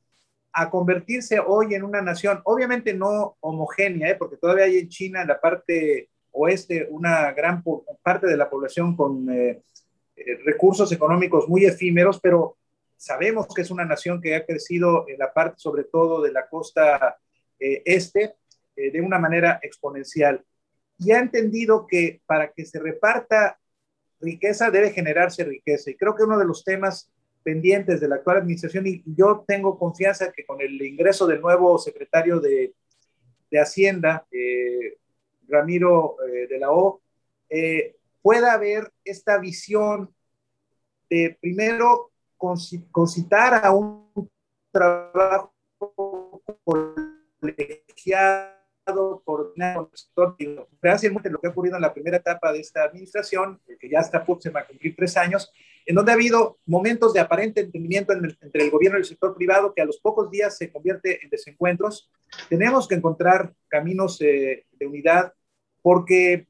a 0.53 0.69
convertirse 0.69 1.39
hoy 1.39 1.73
en 1.73 1.81
una 1.81 2.03
nación, 2.03 2.39
obviamente 2.43 2.93
no 2.93 3.35
homogénea, 3.39 4.11
¿eh? 4.11 4.15
porque 4.15 4.37
todavía 4.37 4.65
hay 4.65 4.77
en 4.77 4.89
China, 4.89 5.23
en 5.23 5.29
la 5.29 5.41
parte 5.41 6.09
oeste, 6.33 6.85
una 6.91 7.31
gran 7.31 7.63
parte 8.03 8.27
de 8.27 8.37
la 8.37 8.47
población 8.47 8.95
con 8.95 9.27
eh, 9.31 9.63
recursos 10.45 10.91
económicos 10.91 11.49
muy 11.49 11.65
efímeros, 11.65 12.19
pero 12.21 12.57
sabemos 12.95 13.47
que 13.55 13.63
es 13.63 13.71
una 13.71 13.85
nación 13.85 14.21
que 14.21 14.35
ha 14.35 14.45
crecido 14.45 15.05
en 15.09 15.17
la 15.17 15.33
parte, 15.33 15.55
sobre 15.57 15.85
todo, 15.85 16.21
de 16.21 16.31
la 16.31 16.47
costa 16.47 17.17
este, 17.57 18.35
de 18.75 19.01
una 19.01 19.17
manera 19.17 19.59
exponencial. 19.63 20.45
Y 20.99 21.11
ha 21.11 21.17
entendido 21.17 21.87
que 21.87 22.21
para 22.27 22.51
que 22.51 22.65
se 22.67 22.79
reparta 22.79 23.57
riqueza 24.21 24.71
debe 24.71 24.91
generarse 24.91 25.43
riqueza. 25.43 25.91
Y 25.91 25.95
creo 25.95 26.15
que 26.15 26.23
uno 26.23 26.37
de 26.37 26.45
los 26.45 26.63
temas 26.63 27.09
pendientes 27.43 27.99
de 27.99 28.07
la 28.07 28.15
actual 28.15 28.37
administración, 28.37 28.85
y 28.87 29.03
yo 29.05 29.43
tengo 29.47 29.77
confianza 29.77 30.31
que 30.31 30.45
con 30.45 30.61
el 30.61 30.81
ingreso 30.81 31.25
del 31.25 31.41
nuevo 31.41 31.77
secretario 31.77 32.39
de, 32.39 32.73
de 33.49 33.59
Hacienda, 33.59 34.25
eh, 34.31 34.97
Ramiro 35.47 36.17
eh, 36.27 36.47
de 36.47 36.59
la 36.59 36.71
O, 36.71 37.01
eh, 37.49 37.95
pueda 38.21 38.53
haber 38.53 38.91
esta 39.03 39.37
visión 39.39 40.13
de 41.09 41.37
primero 41.41 42.11
concitar 42.37 43.65
a 43.65 43.71
un 43.71 44.29
trabajo 44.71 45.53
colegiado 46.63 48.60
coordinado 49.23 49.91
con 50.13 50.35
el 50.39 50.59
Gracias 50.81 51.11
mucho 51.11 51.29
lo 51.29 51.39
que 51.39 51.47
ha 51.47 51.51
ocurrido 51.51 51.75
en 51.75 51.81
la 51.81 51.93
primera 51.93 52.17
etapa 52.17 52.51
de 52.51 52.59
esta 52.59 52.83
administración, 52.83 53.59
que 53.79 53.89
ya 53.89 53.99
está 53.99 54.23
próxima 54.23 54.61
a 54.61 54.67
cumplir 54.67 54.95
tres 54.95 55.17
años, 55.17 55.51
en 55.85 55.95
donde 55.95 56.11
ha 56.11 56.15
habido 56.15 56.59
momentos 56.65 57.13
de 57.13 57.19
aparente 57.19 57.61
entendimiento 57.61 58.13
entre 58.13 58.63
el 58.63 58.71
gobierno 58.71 58.97
y 58.97 59.01
el 59.01 59.05
sector 59.05 59.35
privado 59.35 59.73
que 59.73 59.81
a 59.81 59.85
los 59.85 59.99
pocos 59.99 60.29
días 60.29 60.57
se 60.57 60.71
convierte 60.71 61.23
en 61.23 61.29
desencuentros. 61.29 62.09
Tenemos 62.49 62.87
que 62.87 62.95
encontrar 62.95 63.53
caminos 63.67 64.21
eh, 64.21 64.65
de 64.71 64.87
unidad 64.87 65.33
porque 65.81 66.47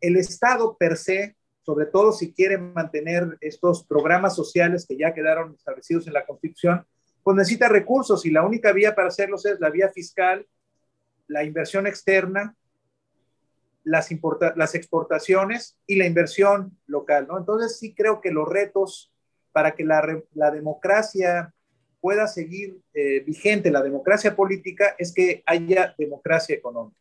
el 0.00 0.16
Estado 0.16 0.76
per 0.76 0.96
se, 0.96 1.36
sobre 1.62 1.86
todo 1.86 2.12
si 2.12 2.32
quiere 2.32 2.58
mantener 2.58 3.38
estos 3.40 3.84
programas 3.84 4.34
sociales 4.34 4.86
que 4.86 4.96
ya 4.96 5.14
quedaron 5.14 5.54
establecidos 5.54 6.06
en 6.06 6.12
la 6.12 6.26
Constitución, 6.26 6.84
pues 7.22 7.36
necesita 7.36 7.68
recursos 7.68 8.26
y 8.26 8.30
la 8.30 8.44
única 8.44 8.72
vía 8.72 8.94
para 8.94 9.08
hacerlos 9.08 9.46
es 9.46 9.58
la 9.58 9.70
vía 9.70 9.88
fiscal 9.88 10.46
la 11.26 11.44
inversión 11.44 11.86
externa, 11.86 12.56
las, 13.84 14.10
exportaciones 14.74 15.76
y 15.86 15.96
la 15.96 16.06
inversión 16.06 16.76
local, 16.86 17.26
¿no? 17.28 17.38
Entonces 17.38 17.78
sí 17.78 17.94
creo 17.94 18.20
que 18.20 18.30
los 18.30 18.48
retos 18.48 19.12
para 19.52 19.74
que 19.74 19.84
la, 19.84 20.50
democracia 20.50 21.52
pueda 22.00 22.26
seguir 22.26 22.80
eh, 22.92 23.20
vigente, 23.20 23.70
la 23.70 23.82
democracia 23.82 24.34
política, 24.34 24.94
es 24.98 25.12
que 25.12 25.42
haya 25.46 25.94
democracia 25.96 26.56
económica. 26.56 27.00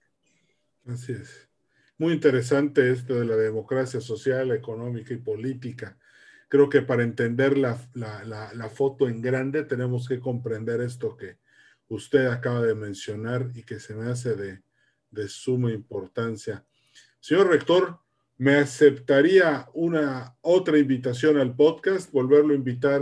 Así 0.86 1.14
es. 1.14 1.50
Muy 1.98 2.14
interesante 2.14 2.92
esto 2.92 3.20
de 3.20 3.26
la 3.26 3.36
democracia 3.36 4.02
social, 4.02 4.52
económica 4.52 5.14
y 5.14 5.18
política. 5.18 5.98
Creo 6.50 6.70
que 6.70 6.82
para 6.82 7.04
entender 7.04 7.58
la, 7.58 7.78
la 7.94 8.70
foto 8.70 9.08
en 9.08 9.22
grande 9.22 9.64
tenemos 9.64 10.08
que 10.08 10.20
comprender 10.20 10.82
esto 10.82 11.18
que, 11.18 11.38
usted 11.88 12.28
acaba 12.28 12.62
de 12.62 12.76
mencionar 12.76 13.52
y 13.54 13.64
que 13.64 13.80
se 13.80 13.94
me 13.94 14.10
hace 14.10 14.36
de, 14.36 14.62
suma 15.28 15.72
importancia. 15.72 16.66
Señor 17.20 17.48
rector, 17.48 18.00
¿me 18.38 18.56
aceptaría 18.56 19.70
una 19.74 20.36
otra 20.42 20.78
invitación 20.78 21.38
al 21.38 21.56
podcast, 21.56 22.12
volverlo 22.12 22.54
a 22.54 22.58
invitar 22.58 23.02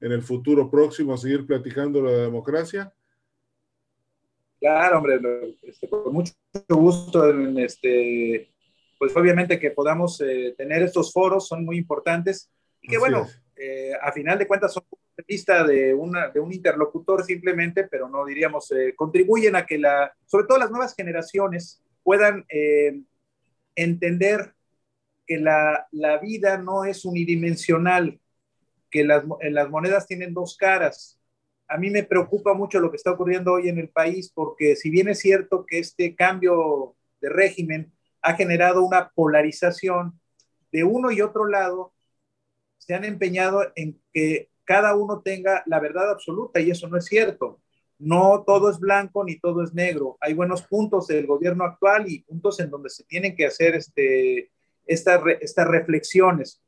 en 0.00 0.12
el 0.12 0.22
futuro 0.22 0.70
próximo 0.70 1.14
a 1.14 1.18
seguir 1.18 1.46
platicando 1.46 2.02
la 2.02 2.12
democracia? 2.12 2.92
Claro, 4.60 4.98
hombre, 4.98 5.58
este, 5.62 5.88
con 5.88 6.12
mucho 6.12 6.32
gusto, 6.68 7.30
este, 7.58 8.52
pues 8.98 9.16
obviamente 9.16 9.58
que 9.58 9.70
podamos 9.70 10.20
eh, 10.20 10.54
tener 10.56 10.82
estos 10.82 11.12
foros 11.12 11.46
son 11.46 11.64
muy 11.64 11.78
importantes 11.78 12.50
y 12.80 12.88
que 12.88 12.98
bueno, 12.98 13.26
eh, 13.56 13.92
a 14.00 14.12
final 14.12 14.38
de 14.38 14.46
cuentas 14.46 14.72
son 14.72 14.84
de 14.90 14.98
vista 15.26 15.64
de, 15.64 15.94
una, 15.94 16.28
de 16.28 16.40
un 16.40 16.52
interlocutor 16.52 17.24
simplemente, 17.24 17.84
pero 17.84 18.08
no 18.08 18.24
diríamos, 18.24 18.70
eh, 18.72 18.94
contribuyen 18.94 19.56
a 19.56 19.64
que 19.64 19.78
la, 19.78 20.12
sobre 20.26 20.46
todo 20.46 20.58
las 20.58 20.70
nuevas 20.70 20.94
generaciones 20.94 21.82
puedan 22.02 22.44
eh, 22.48 23.00
entender 23.74 24.54
que 25.26 25.38
la, 25.38 25.88
la, 25.90 26.18
vida 26.18 26.58
no 26.58 26.84
es 26.84 27.04
unidimensional, 27.04 28.20
que 28.90 29.04
las, 29.04 29.24
las 29.40 29.70
monedas 29.70 30.06
tienen 30.06 30.34
dos 30.34 30.56
caras. 30.56 31.18
A 31.68 31.78
mí 31.78 31.90
me 31.90 32.04
preocupa 32.04 32.54
mucho 32.54 32.78
lo 32.78 32.90
que 32.90 32.96
está 32.96 33.10
ocurriendo 33.10 33.54
hoy 33.54 33.68
en 33.68 33.78
el 33.78 33.88
país, 33.88 34.30
porque 34.32 34.76
si 34.76 34.90
bien 34.90 35.08
es 35.08 35.18
cierto 35.18 35.66
que 35.66 35.80
este 35.80 36.14
cambio 36.14 36.94
de 37.20 37.28
régimen 37.28 37.92
ha 38.22 38.34
generado 38.34 38.84
una 38.84 39.10
polarización 39.10 40.20
de 40.70 40.84
uno 40.84 41.10
y 41.10 41.22
otro 41.22 41.46
lado, 41.46 41.92
se 42.78 42.94
han 42.94 43.04
empeñado 43.04 43.72
en 43.74 44.00
que 44.12 44.48
cada 44.66 44.94
uno 44.94 45.22
tenga 45.22 45.62
la 45.66 45.80
verdad 45.80 46.10
absoluta 46.10 46.60
y 46.60 46.70
eso 46.70 46.88
no 46.88 46.98
es 46.98 47.06
cierto. 47.06 47.60
No 47.98 48.44
todo 48.46 48.68
es 48.68 48.78
blanco 48.78 49.24
ni 49.24 49.38
todo 49.38 49.62
es 49.62 49.72
negro. 49.72 50.18
Hay 50.20 50.34
buenos 50.34 50.62
puntos 50.62 51.06
del 51.06 51.26
gobierno 51.26 51.64
actual 51.64 52.10
y 52.10 52.18
puntos 52.20 52.60
en 52.60 52.68
donde 52.68 52.90
se 52.90 53.04
tienen 53.04 53.34
que 53.34 53.46
hacer 53.46 53.74
este, 53.74 54.50
estas, 54.84 55.22
estas 55.40 55.66
reflexiones. 55.66 56.60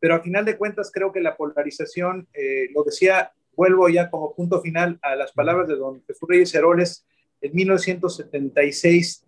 Pero 0.00 0.14
al 0.14 0.22
final 0.22 0.44
de 0.44 0.58
cuentas 0.58 0.90
creo 0.92 1.12
que 1.12 1.20
la 1.20 1.36
polarización, 1.36 2.26
eh, 2.32 2.68
lo 2.74 2.82
decía, 2.82 3.32
vuelvo 3.54 3.88
ya 3.88 4.10
como 4.10 4.34
punto 4.34 4.60
final 4.60 4.98
a 5.02 5.14
las 5.14 5.32
palabras 5.32 5.68
de 5.68 5.76
don 5.76 6.02
Jesús 6.06 6.28
Reyes 6.28 6.54
Heroles 6.54 7.06
en 7.40 7.54
1976. 7.54 9.24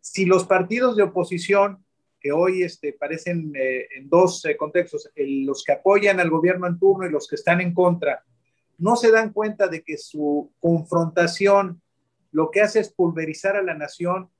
Si 0.00 0.24
los 0.24 0.46
partidos 0.46 0.96
de 0.96 1.02
oposición 1.02 1.84
hoy 2.32 2.62
este, 2.62 2.92
parecen 2.92 3.52
eh, 3.54 3.88
en 3.96 4.08
dos 4.08 4.44
eh, 4.44 4.56
contextos, 4.56 5.10
los 5.16 5.64
que 5.64 5.72
apoyan 5.72 6.20
al 6.20 6.30
gobierno 6.30 6.66
en 6.66 6.78
turno 6.78 7.06
y 7.06 7.10
los 7.10 7.28
que 7.28 7.36
están 7.36 7.60
en 7.60 7.74
contra, 7.74 8.24
no 8.78 8.96
se 8.96 9.10
dan 9.10 9.32
cuenta 9.32 9.68
de 9.68 9.82
que 9.82 9.96
su 9.96 10.52
confrontación 10.60 11.80
lo 12.32 12.50
que 12.50 12.60
hace 12.60 12.80
es 12.80 12.90
pulverizar 12.90 13.56
a 13.56 13.62
la 13.62 13.74
nación. 13.74 14.30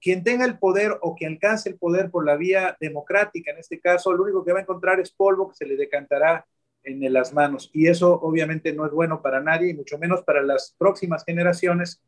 Quien 0.00 0.24
tenga 0.24 0.44
el 0.44 0.58
poder 0.58 0.98
o 1.00 1.14
que 1.14 1.26
alcance 1.26 1.68
el 1.68 1.76
poder 1.76 2.10
por 2.10 2.26
la 2.26 2.36
vía 2.36 2.76
democrática, 2.80 3.52
en 3.52 3.58
este 3.58 3.78
caso, 3.78 4.12
lo 4.12 4.24
único 4.24 4.44
que 4.44 4.52
va 4.52 4.58
a 4.58 4.62
encontrar 4.62 4.98
es 4.98 5.12
polvo 5.12 5.48
que 5.48 5.54
se 5.54 5.66
le 5.66 5.76
decantará 5.76 6.44
en 6.82 7.12
las 7.12 7.32
manos. 7.32 7.70
Y 7.72 7.86
eso 7.86 8.20
obviamente 8.20 8.72
no 8.72 8.84
es 8.84 8.92
bueno 8.92 9.22
para 9.22 9.40
nadie, 9.40 9.70
y 9.70 9.74
mucho 9.74 9.98
menos 9.98 10.22
para 10.24 10.42
las 10.42 10.74
próximas 10.76 11.24
generaciones 11.24 12.02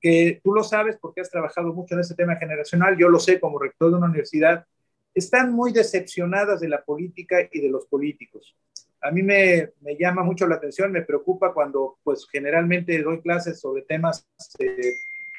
que 0.00 0.40
tú 0.42 0.52
lo 0.52 0.64
sabes 0.64 0.96
porque 1.00 1.20
has 1.20 1.30
trabajado 1.30 1.72
mucho 1.72 1.94
en 1.94 2.00
ese 2.00 2.14
tema 2.14 2.36
generacional, 2.36 2.96
yo 2.98 3.08
lo 3.08 3.18
sé 3.18 3.38
como 3.38 3.58
rector 3.58 3.90
de 3.90 3.96
una 3.96 4.06
universidad, 4.06 4.66
están 5.14 5.52
muy 5.52 5.72
decepcionadas 5.72 6.60
de 6.60 6.68
la 6.68 6.82
política 6.82 7.36
y 7.50 7.60
de 7.60 7.68
los 7.68 7.86
políticos. 7.86 8.56
A 9.02 9.10
mí 9.10 9.22
me, 9.22 9.72
me 9.80 9.96
llama 9.96 10.22
mucho 10.22 10.46
la 10.46 10.56
atención, 10.56 10.92
me 10.92 11.02
preocupa 11.02 11.52
cuando 11.52 11.98
pues 12.02 12.26
generalmente 12.30 13.02
doy 13.02 13.20
clases 13.20 13.60
sobre 13.60 13.82
temas 13.82 14.26
eh, 14.58 14.66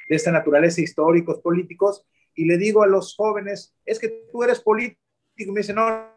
de 0.09 0.15
esta 0.15 0.31
naturaleza 0.31 0.81
históricos, 0.81 1.39
políticos, 1.39 2.05
y 2.35 2.45
le 2.45 2.57
digo 2.57 2.83
a 2.83 2.87
los 2.87 3.15
jóvenes, 3.15 3.73
es 3.85 3.99
que 3.99 4.25
tú 4.31 4.43
eres 4.43 4.59
político, 4.59 4.99
y 5.37 5.45
me 5.47 5.61
dicen, 5.61 5.75
no, 5.75 6.07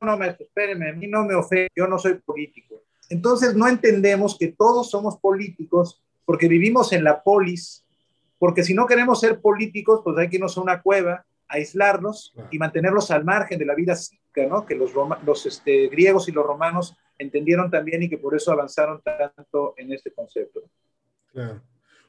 no, 0.00 0.16
me 0.16 0.28
espérenme, 0.28 0.90
a 0.90 0.92
mí 0.92 1.06
no 1.06 1.24
me 1.24 1.34
ofende, 1.34 1.68
yo 1.74 1.86
no 1.86 1.98
soy 1.98 2.14
político. 2.14 2.82
Entonces 3.10 3.54
no 3.54 3.66
entendemos 3.68 4.36
que 4.38 4.48
todos 4.48 4.90
somos 4.90 5.18
políticos 5.18 6.02
porque 6.28 6.46
vivimos 6.46 6.92
en 6.92 7.04
la 7.04 7.22
polis, 7.22 7.86
porque 8.38 8.62
si 8.62 8.74
no 8.74 8.84
queremos 8.84 9.18
ser 9.18 9.40
políticos, 9.40 10.02
pues 10.04 10.18
hay 10.18 10.28
que 10.28 10.36
irnos 10.36 10.58
a 10.58 10.60
una 10.60 10.82
cueva, 10.82 11.24
aislarnos 11.48 12.34
y 12.50 12.58
mantenerlos 12.58 13.10
al 13.10 13.24
margen 13.24 13.58
de 13.58 13.64
la 13.64 13.74
vida 13.74 13.96
cívica, 13.96 14.44
¿no? 14.46 14.66
Que 14.66 14.74
los, 14.74 14.92
los 15.24 15.46
este, 15.46 15.88
griegos 15.88 16.28
y 16.28 16.32
los 16.32 16.44
romanos 16.44 16.94
entendieron 17.16 17.70
también 17.70 18.02
y 18.02 18.10
que 18.10 18.18
por 18.18 18.36
eso 18.36 18.52
avanzaron 18.52 19.00
tanto 19.00 19.72
en 19.78 19.90
este 19.90 20.12
concepto. 20.12 20.60
Claro. 21.32 21.62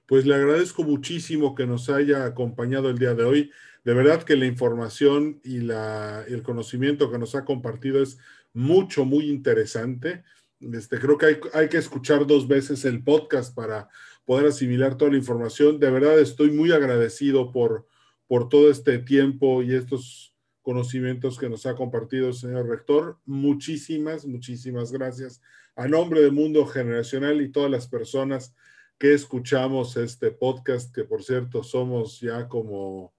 Pues 0.06 0.26
le 0.26 0.36
agradezco 0.36 0.84
muchísimo 0.84 1.56
que 1.56 1.66
nos 1.66 1.90
haya 1.90 2.26
acompañado 2.26 2.90
el 2.90 3.00
día 3.00 3.14
de 3.14 3.24
hoy. 3.24 3.52
De 3.86 3.94
verdad 3.94 4.24
que 4.24 4.36
la 4.36 4.48
información 4.48 5.40
y 5.46 5.60
la, 5.60 6.26
el 6.28 6.44
conocimiento 6.44 7.10
que 7.10 7.20
nos 7.20 7.36
ha 7.36 7.46
compartido 7.46 8.04
es 8.04 8.18
mucho, 8.52 9.06
muy 9.06 9.30
interesante. 9.30 10.26
Este, 10.60 11.00
creo 11.00 11.18
que 11.18 11.26
hay, 11.26 11.40
hay, 11.54 11.70
que 11.70 11.78
escuchar 11.78 12.28
dos 12.28 12.46
veces 12.46 12.84
el 12.84 13.02
podcast 13.02 13.56
para 13.56 13.88
poder 14.30 14.46
asimilar 14.46 14.96
toda 14.96 15.10
la 15.10 15.18
información. 15.18 15.80
De 15.80 15.90
verdad 15.90 16.20
estoy 16.20 16.52
muy 16.52 16.72
agradecido 16.72 17.52
por, 17.52 17.88
por 18.28 18.48
todo 18.48 18.70
este 18.70 19.00
tiempo 19.00 19.64
y 19.64 19.74
estos 19.74 20.36
conocimientos 20.62 21.40
que 21.40 21.50
nos 21.50 21.66
ha 21.66 21.76
compartido 21.76 22.28
el 22.28 22.36
señor 22.36 22.70
rector. 22.70 23.18
Muchísimas, 23.26 24.28
muchísimas 24.28 24.92
gracias. 24.92 25.42
A 25.76 25.88
nombre 25.88 26.22
del 26.22 26.32
mundo 26.32 26.68
generacional 26.68 27.42
y 27.42 27.52
todas 27.52 27.72
las 27.72 27.88
personas 27.88 28.54
que 29.00 29.16
escuchamos 29.16 29.98
este 29.98 30.30
podcast, 30.30 30.94
que 30.94 31.06
por 31.06 31.24
cierto 31.24 31.64
somos 31.64 32.20
ya 32.20 32.48
como 32.48 33.16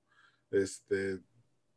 este, 0.53 1.19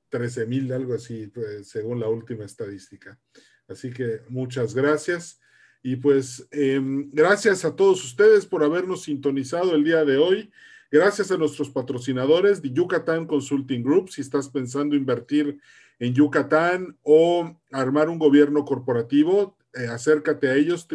13 0.09 0.45
mil, 0.45 0.71
algo 0.71 0.93
así, 0.93 1.25
pues, 1.25 1.69
según 1.69 1.99
la 1.99 2.07
última 2.07 2.45
estadística. 2.45 3.19
Así 3.67 3.91
que 3.91 4.21
muchas 4.29 4.75
gracias. 4.75 5.39
Y 5.86 5.97
pues 5.97 6.47
em, 6.51 7.11
gracias 7.11 7.65
a 7.65 7.75
todos 7.75 8.05
ustedes 8.05 8.45
por 8.45 8.63
habernos 8.63 9.03
sintonizado 9.03 9.75
el 9.75 9.84
día 9.84 10.05
de 10.05 10.15
hoy. 10.15 10.49
Gracias 10.89 11.29
a 11.29 11.38
nuestros 11.38 11.69
patrocinadores 11.69 12.61
de 12.61 12.71
Yucatán 12.71 13.27
Consulting 13.27 13.84
Group. 13.84 14.09
Si 14.09 14.21
estás 14.21 14.47
pensando 14.47 14.95
invertir 14.95 15.59
en 15.99 16.13
Yucatán 16.13 16.97
o 17.03 17.59
armar 17.69 18.07
un 18.07 18.17
gobierno 18.17 18.63
corporativo, 18.63 19.57
eh, 19.73 19.88
acércate 19.88 20.47
a 20.47 20.55
ellos 20.55 20.88